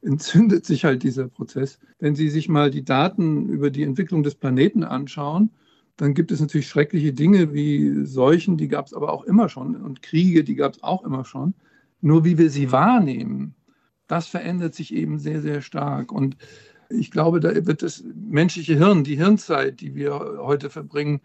entzündet 0.00 0.66
sich 0.66 0.84
halt 0.84 1.02
dieser 1.02 1.28
Prozess. 1.28 1.78
Wenn 2.00 2.16
Sie 2.16 2.28
sich 2.28 2.48
mal 2.48 2.70
die 2.70 2.84
Daten 2.84 3.48
über 3.48 3.70
die 3.70 3.84
Entwicklung 3.84 4.22
des 4.22 4.34
Planeten 4.34 4.82
anschauen, 4.82 5.50
dann 5.96 6.14
gibt 6.14 6.32
es 6.32 6.40
natürlich 6.40 6.68
schreckliche 6.68 7.12
Dinge 7.12 7.52
wie 7.52 8.04
Seuchen, 8.04 8.56
die 8.56 8.68
gab 8.68 8.86
es 8.86 8.94
aber 8.94 9.12
auch 9.12 9.24
immer 9.24 9.48
schon 9.48 9.76
und 9.76 10.02
Kriege, 10.02 10.42
die 10.42 10.56
gab 10.56 10.74
es 10.74 10.82
auch 10.82 11.04
immer 11.04 11.24
schon. 11.24 11.54
Nur 12.00 12.24
wie 12.24 12.38
wir 12.38 12.50
sie 12.50 12.72
wahrnehmen, 12.72 13.54
das 14.08 14.26
verändert 14.26 14.74
sich 14.74 14.92
eben 14.92 15.18
sehr, 15.18 15.40
sehr 15.40 15.60
stark. 15.60 16.10
Und 16.10 16.36
ich 16.88 17.10
glaube, 17.10 17.38
da 17.38 17.54
wird 17.66 17.82
das 17.82 18.02
menschliche 18.14 18.76
Hirn, 18.76 19.04
die 19.04 19.16
Hirnzeit, 19.16 19.80
die 19.80 19.94
wir 19.94 20.12
heute 20.38 20.70
verbringen, 20.70 21.20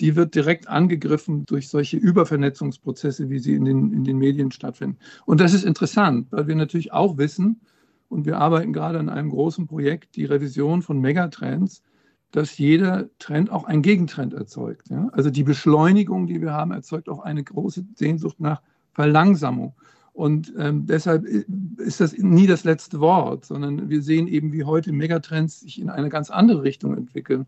die 0.00 0.16
wird 0.16 0.34
direkt 0.34 0.68
angegriffen 0.68 1.46
durch 1.46 1.68
solche 1.68 1.96
Übervernetzungsprozesse, 1.96 3.30
wie 3.30 3.38
sie 3.38 3.54
in 3.54 3.64
den, 3.64 3.92
in 3.92 4.04
den 4.04 4.18
Medien 4.18 4.50
stattfinden. 4.50 4.98
Und 5.26 5.40
das 5.40 5.54
ist 5.54 5.64
interessant, 5.64 6.28
weil 6.30 6.46
wir 6.46 6.56
natürlich 6.56 6.92
auch 6.92 7.18
wissen, 7.18 7.60
und 8.08 8.26
wir 8.26 8.38
arbeiten 8.38 8.74
gerade 8.74 8.98
an 8.98 9.08
einem 9.08 9.30
großen 9.30 9.66
Projekt, 9.66 10.16
die 10.16 10.26
Revision 10.26 10.82
von 10.82 11.00
Megatrends, 11.00 11.82
dass 12.30 12.58
jeder 12.58 13.08
Trend 13.18 13.50
auch 13.50 13.64
einen 13.64 13.82
Gegentrend 13.82 14.34
erzeugt. 14.34 14.90
Ja? 14.90 15.08
Also 15.12 15.30
die 15.30 15.44
Beschleunigung, 15.44 16.26
die 16.26 16.42
wir 16.42 16.52
haben, 16.52 16.72
erzeugt 16.72 17.08
auch 17.08 17.20
eine 17.20 17.42
große 17.42 17.84
Sehnsucht 17.94 18.38
nach 18.38 18.60
Verlangsamung. 18.92 19.74
Und 20.12 20.52
ähm, 20.58 20.86
deshalb 20.86 21.24
ist 21.24 22.00
das 22.00 22.16
nie 22.18 22.46
das 22.46 22.64
letzte 22.64 23.00
Wort, 23.00 23.46
sondern 23.46 23.88
wir 23.88 24.02
sehen 24.02 24.28
eben, 24.28 24.52
wie 24.52 24.64
heute 24.64 24.92
Megatrends 24.92 25.60
sich 25.60 25.80
in 25.80 25.88
eine 25.88 26.10
ganz 26.10 26.28
andere 26.28 26.62
Richtung 26.64 26.94
entwickeln. 26.94 27.46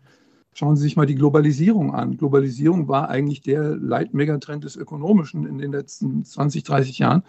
Schauen 0.55 0.77
Sie 0.77 0.85
sich 0.85 0.97
mal 0.97 1.07
die 1.07 1.17
Globalisierung 1.17 1.95
an. 1.95 2.17
Globalisierung 2.17 2.87
war 2.89 3.09
eigentlich 3.09 3.43
der 3.43 3.77
Leitmegatrend 3.77 4.65
des 4.65 4.77
Ökonomischen 4.77 5.47
in 5.47 5.59
den 5.59 5.73
letzten 5.73 6.25
20, 6.25 6.63
30 6.63 6.99
Jahren. 7.01 7.25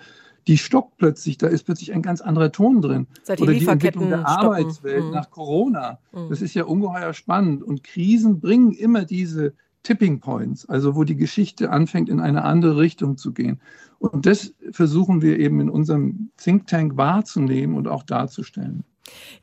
Die 0.48 0.60
stockt 0.60 0.98
plötzlich, 0.98 1.40
da 1.40 1.48
ist 1.48 1.64
plötzlich 1.64 1.92
ein 1.92 2.04
ganz 2.04 2.22
anderer 2.22 2.52
Ton 2.52 2.82
drin. 2.82 3.08
Seit 3.24 3.40
die 3.40 3.44
Oder 3.44 3.54
die 3.54 3.66
Entwicklung 3.66 4.10
der 4.10 4.20
stoppen. 4.20 4.46
Arbeitswelt 4.46 5.06
mhm. 5.06 5.12
nach 5.12 5.32
Corona. 5.32 5.98
Mhm. 6.12 6.30
Das 6.30 6.44
ist 6.44 6.54
ja 6.54 6.66
ungeheuer 6.66 7.14
spannend. 7.14 7.64
Und 7.64 7.84
Krisen 7.84 8.40
bringen 8.40 8.72
immer 8.72 9.06
diese 9.06 9.56
Tipping 9.82 10.20
Points, 10.20 10.68
also 10.70 10.96
wo 10.96 11.04
die 11.04 11.16
Geschichte 11.16 11.72
anfängt, 11.72 12.10
in 12.10 12.20
eine 12.20 12.44
andere 12.44 12.78
Richtung 12.78 13.18
zu 13.18 13.34
gehen. 13.34 13.60
Und 13.98 14.28
das 14.28 14.54
versuchen 14.72 15.22
wir 15.24 15.40
eben 15.40 15.60
in 15.60 15.70
unserem 15.70 16.30
Think 16.38 16.68
Tank 16.68 16.96
wahrzunehmen 16.96 17.76
und 17.76 17.88
auch 17.88 18.04
darzustellen. 18.04 18.84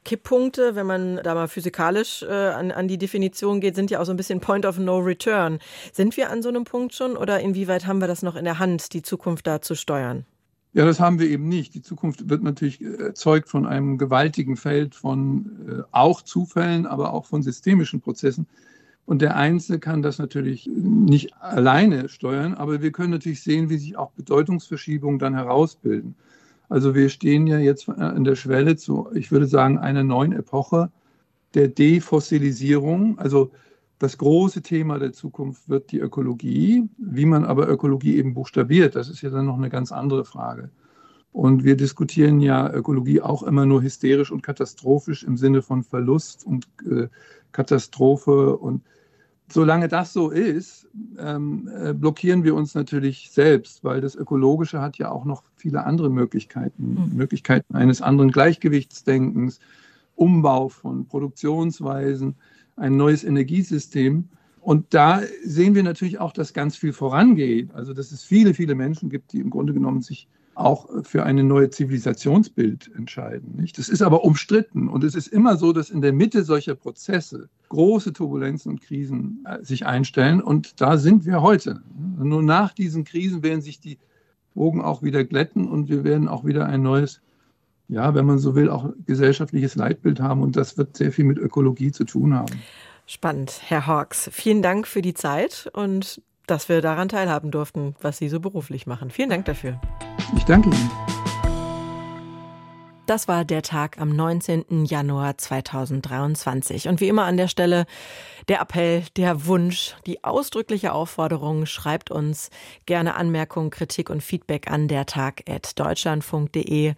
Kipppunkte, 0.05 0.75
wenn 0.75 0.87
man 0.87 1.21
da 1.23 1.35
mal 1.35 1.49
physikalisch 1.49 2.23
äh, 2.23 2.27
an, 2.27 2.71
an 2.73 2.89
die 2.89 2.99
Definition 2.99 3.61
geht, 3.61 3.77
sind 3.77 3.91
ja 3.91 4.01
auch 4.01 4.05
so 4.05 4.13
ein 4.13 4.17
bisschen 4.17 4.41
Point 4.41 4.67
of 4.67 4.79
No 4.79 4.99
Return. 4.99 5.59
Sind 5.93 6.17
wir 6.17 6.31
an 6.31 6.43
so 6.43 6.49
einem 6.49 6.65
Punkt 6.65 6.95
schon 6.95 7.17
oder 7.17 7.41
inwieweit 7.41 7.87
haben 7.87 8.01
wir 8.01 8.09
das 8.09 8.23
noch 8.23 8.37
in 8.37 8.45
der 8.45 8.59
Hand, 8.59 8.93
die 8.93 9.03
Zukunft 9.03 9.47
da 9.47 9.61
zu 9.63 9.75
steuern? 9.75 10.27
Ja, 10.75 10.87
das 10.87 11.01
haben 11.01 11.19
wir 11.19 11.29
eben 11.29 11.49
nicht. 11.49 11.75
Die 11.75 11.83
Zukunft 11.83 12.31
wird 12.31 12.43
natürlich 12.43 12.81
erzeugt 12.81 13.51
von 13.51 13.67
einem 13.67 13.99
gewaltigen 13.99 14.57
Feld 14.57 14.95
von 14.95 15.51
äh, 15.69 15.83
auch 15.91 16.23
Zufällen, 16.23 16.87
aber 16.87 17.13
auch 17.13 17.27
von 17.27 17.43
systemischen 17.43 18.01
Prozessen. 18.01 18.47
Und 19.05 19.21
der 19.21 19.37
Einzelne 19.37 19.81
kann 19.81 20.01
das 20.01 20.19
natürlich 20.19 20.67
nicht 20.73 21.35
alleine 21.37 22.09
steuern, 22.09 22.55
aber 22.55 22.81
wir 22.81 22.93
können 22.93 23.11
natürlich 23.11 23.43
sehen, 23.43 23.69
wie 23.69 23.77
sich 23.77 23.97
auch 23.97 24.13
Bedeutungsverschiebungen 24.13 25.19
dann 25.19 25.35
herausbilden. 25.35 26.15
Also 26.73 26.95
wir 26.95 27.11
stehen 27.11 27.47
ja 27.47 27.59
jetzt 27.59 27.87
an 27.91 28.25
der 28.25 28.35
Schwelle 28.35 28.77
zu, 28.77 29.11
ich 29.13 29.31
würde 29.31 29.47
sagen, 29.47 29.77
einer 29.77 30.05
neuen 30.05 30.33
Epoche 30.33 30.91
der 31.53 31.69
Defossilisierung. 31.69 33.19
Also 33.19 33.51
das 33.99 34.17
große 34.17 34.63
Thema 34.63 34.99
der 34.99 35.13
Zukunft 35.13 35.69
wird 35.69 35.93
die 35.93 35.99
Ökologie. 35.99 36.89
Wie 36.97 37.27
man 37.27 37.45
aber 37.45 37.69
Ökologie 37.69 38.17
eben 38.17 38.33
buchstabiert, 38.33 38.97
das 38.97 39.11
ist 39.11 39.21
ja 39.21 39.29
dann 39.29 39.45
noch 39.45 39.59
eine 39.59 39.69
ganz 39.69 39.93
andere 39.93 40.25
Frage. 40.25 40.71
Und 41.31 41.63
wir 41.63 41.77
diskutieren 41.77 42.41
ja 42.41 42.73
Ökologie 42.73 43.21
auch 43.21 43.43
immer 43.43 43.67
nur 43.67 43.83
hysterisch 43.83 44.33
und 44.33 44.43
katastrophisch 44.43 45.25
im 45.25 45.37
Sinne 45.37 45.61
von 45.61 45.83
Verlust 45.83 46.47
und 46.47 46.69
äh, 46.91 47.09
Katastrophe 47.53 48.57
und 48.57 48.81
solange 49.53 49.89
das 49.89 50.13
so 50.13 50.31
ist, 50.31 50.89
ähm, 51.19 51.69
äh, 51.75 51.93
blockieren 51.93 52.45
wir 52.45 52.55
uns 52.55 52.75
natürlich 52.75 53.31
selbst, 53.31 53.85
weil 53.85 54.01
das 54.01 54.15
Ökologische 54.15 54.81
hat 54.81 54.99
ja 54.99 55.11
auch 55.11 55.25
noch 55.25 55.43
viele 55.57 55.85
andere 55.85 56.11
Möglichkeiten, 56.11 57.09
mhm. 57.11 57.17
Möglichkeiten 57.17 57.75
eines 57.75 58.03
anderen 58.03 58.31
Gleichgewichtsdenkens, 58.31 59.61
Umbau 60.17 60.69
von 60.69 61.07
Produktionsweisen, 61.07 62.37
ein 62.77 62.97
neues 62.97 63.25
Energiesystem. 63.25 64.29
Und 64.61 64.95
da 64.95 65.21
sehen 65.45 65.75
wir 65.75 65.83
natürlich 65.83 66.21
auch, 66.21 66.33
dass 66.33 66.53
ganz 66.53 66.77
viel 66.77 66.93
vorangeht. 66.93 67.75
Also 67.75 67.95
dass 67.95 68.13
es 68.13 68.23
viele, 68.23 68.55
viele 68.55 68.75
Menschen 68.75 69.11
gibt, 69.11 69.33
die 69.33 69.41
im 69.41 69.51
Grunde 69.51 69.73
genommen 69.73 70.03
sich 70.03 70.29
auch 70.55 70.89
für 71.03 71.25
eine 71.25 71.45
neue 71.45 71.71
Zivilisationsbild 71.71 72.91
entscheiden. 72.95 73.57
Nicht? 73.57 73.79
Das 73.79 73.89
ist 73.89 74.03
aber 74.03 74.25
umstritten. 74.25 74.89
Und 74.89 75.03
es 75.05 75.15
ist 75.15 75.29
immer 75.29 75.57
so, 75.57 75.73
dass 75.73 75.91
in 75.91 76.03
der 76.03 76.13
Mitte 76.13 76.45
solcher 76.45 76.75
Prozesse 76.75 77.49
große 77.73 78.13
Turbulenzen 78.13 78.73
und 78.73 78.83
Krisen 78.83 79.45
äh, 79.47 79.65
sich 79.65 79.87
einstellen. 79.87 80.43
Und 80.43 80.81
da 80.81 80.99
sind 80.99 81.25
wir 81.25 81.41
heute. 81.41 81.81
Nur 82.19 82.43
nach 82.43 82.73
diesen 82.73 83.05
Krisen 83.05 83.43
werden 83.43 83.63
sich 83.63 83.81
die 83.81 83.99
Wogen 84.55 84.83
auch 84.83 85.03
wieder 85.03 85.25
glätten 85.25 85.67
und 85.67 85.89
wir 85.89 86.05
werden 86.05 86.29
auch 86.29 86.45
wieder 86.45 86.67
ein 86.67 86.83
neues, 86.83 87.23
ja, 87.89 88.15
wenn 88.15 88.27
man 88.27 88.39
so 88.39 88.55
will, 88.55 88.69
auch 88.69 88.91
gesellschaftliches 89.07 89.75
Leitbild 89.75 90.21
haben. 90.21 90.43
Und 90.43 90.57
das 90.57 90.77
wird 90.77 90.97
sehr 90.97 91.13
viel 91.13 91.25
mit 91.25 91.39
Ökologie 91.39 91.93
zu 91.93 92.05
tun 92.05 92.35
haben. 92.35 92.61
Spannend, 93.07 93.61
Herr 93.67 93.87
Hawks. 93.87 94.29
Vielen 94.33 94.61
Dank 94.61 94.87
für 94.87 95.01
die 95.01 95.15
Zeit 95.15 95.71
und 95.73 96.21
dass 96.47 96.69
wir 96.69 96.83
daran 96.83 97.09
teilhaben 97.09 97.51
durften, 97.51 97.97
was 98.03 98.19
Sie 98.19 98.29
so 98.29 98.39
beruflich 98.39 98.87
machen. 98.87 99.11
Vielen 99.11 99.31
Dank 99.31 99.47
dafür. 99.47 99.81
Ich 100.37 100.45
danke 100.45 100.69
Ihnen. 100.69 101.12
Das 103.13 103.29
war 103.29 103.45
der 103.45 103.61
Tag 103.61 104.01
am 104.01 104.09
19. 104.09 104.87
Januar 104.87 105.37
2023. 105.37 106.89
Und 106.89 107.03
wie 107.03 107.09
immer 107.09 107.25
an 107.25 107.37
der 107.37 107.47
Stelle 107.47 107.85
der 108.49 108.63
Appell, 108.63 109.03
der 109.19 109.45
Wunsch, 109.45 109.95
die 110.07 110.25
ausdrückliche 110.25 110.95
Aufforderung, 110.95 111.67
schreibt 111.67 112.11
uns 112.11 112.49
gerne 112.87 113.15
Anmerkungen, 113.15 113.69
Kritik 113.69 114.09
und 114.09 114.23
Feedback 114.23 114.71
an 114.71 114.89
der 114.89 115.05
Tag@deutschlandfunk.de. 115.05 116.95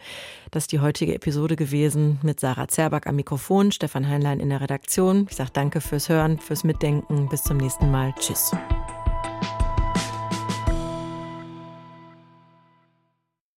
Das 0.52 0.62
ist 0.62 0.70
die 0.70 0.78
heutige 0.78 1.16
Episode 1.16 1.56
gewesen 1.56 2.20
mit 2.22 2.38
Sarah 2.38 2.68
Zerback 2.68 3.08
am 3.08 3.16
Mikrofon, 3.16 3.72
Stefan 3.72 4.08
Heinlein 4.08 4.38
in 4.38 4.50
der 4.50 4.60
Redaktion. 4.60 5.26
Ich 5.28 5.34
sage 5.34 5.50
danke 5.52 5.80
fürs 5.80 6.08
Hören, 6.08 6.38
fürs 6.38 6.62
Mitdenken. 6.62 7.28
Bis 7.28 7.42
zum 7.42 7.56
nächsten 7.56 7.90
Mal. 7.90 8.14
Tschüss. 8.20 8.52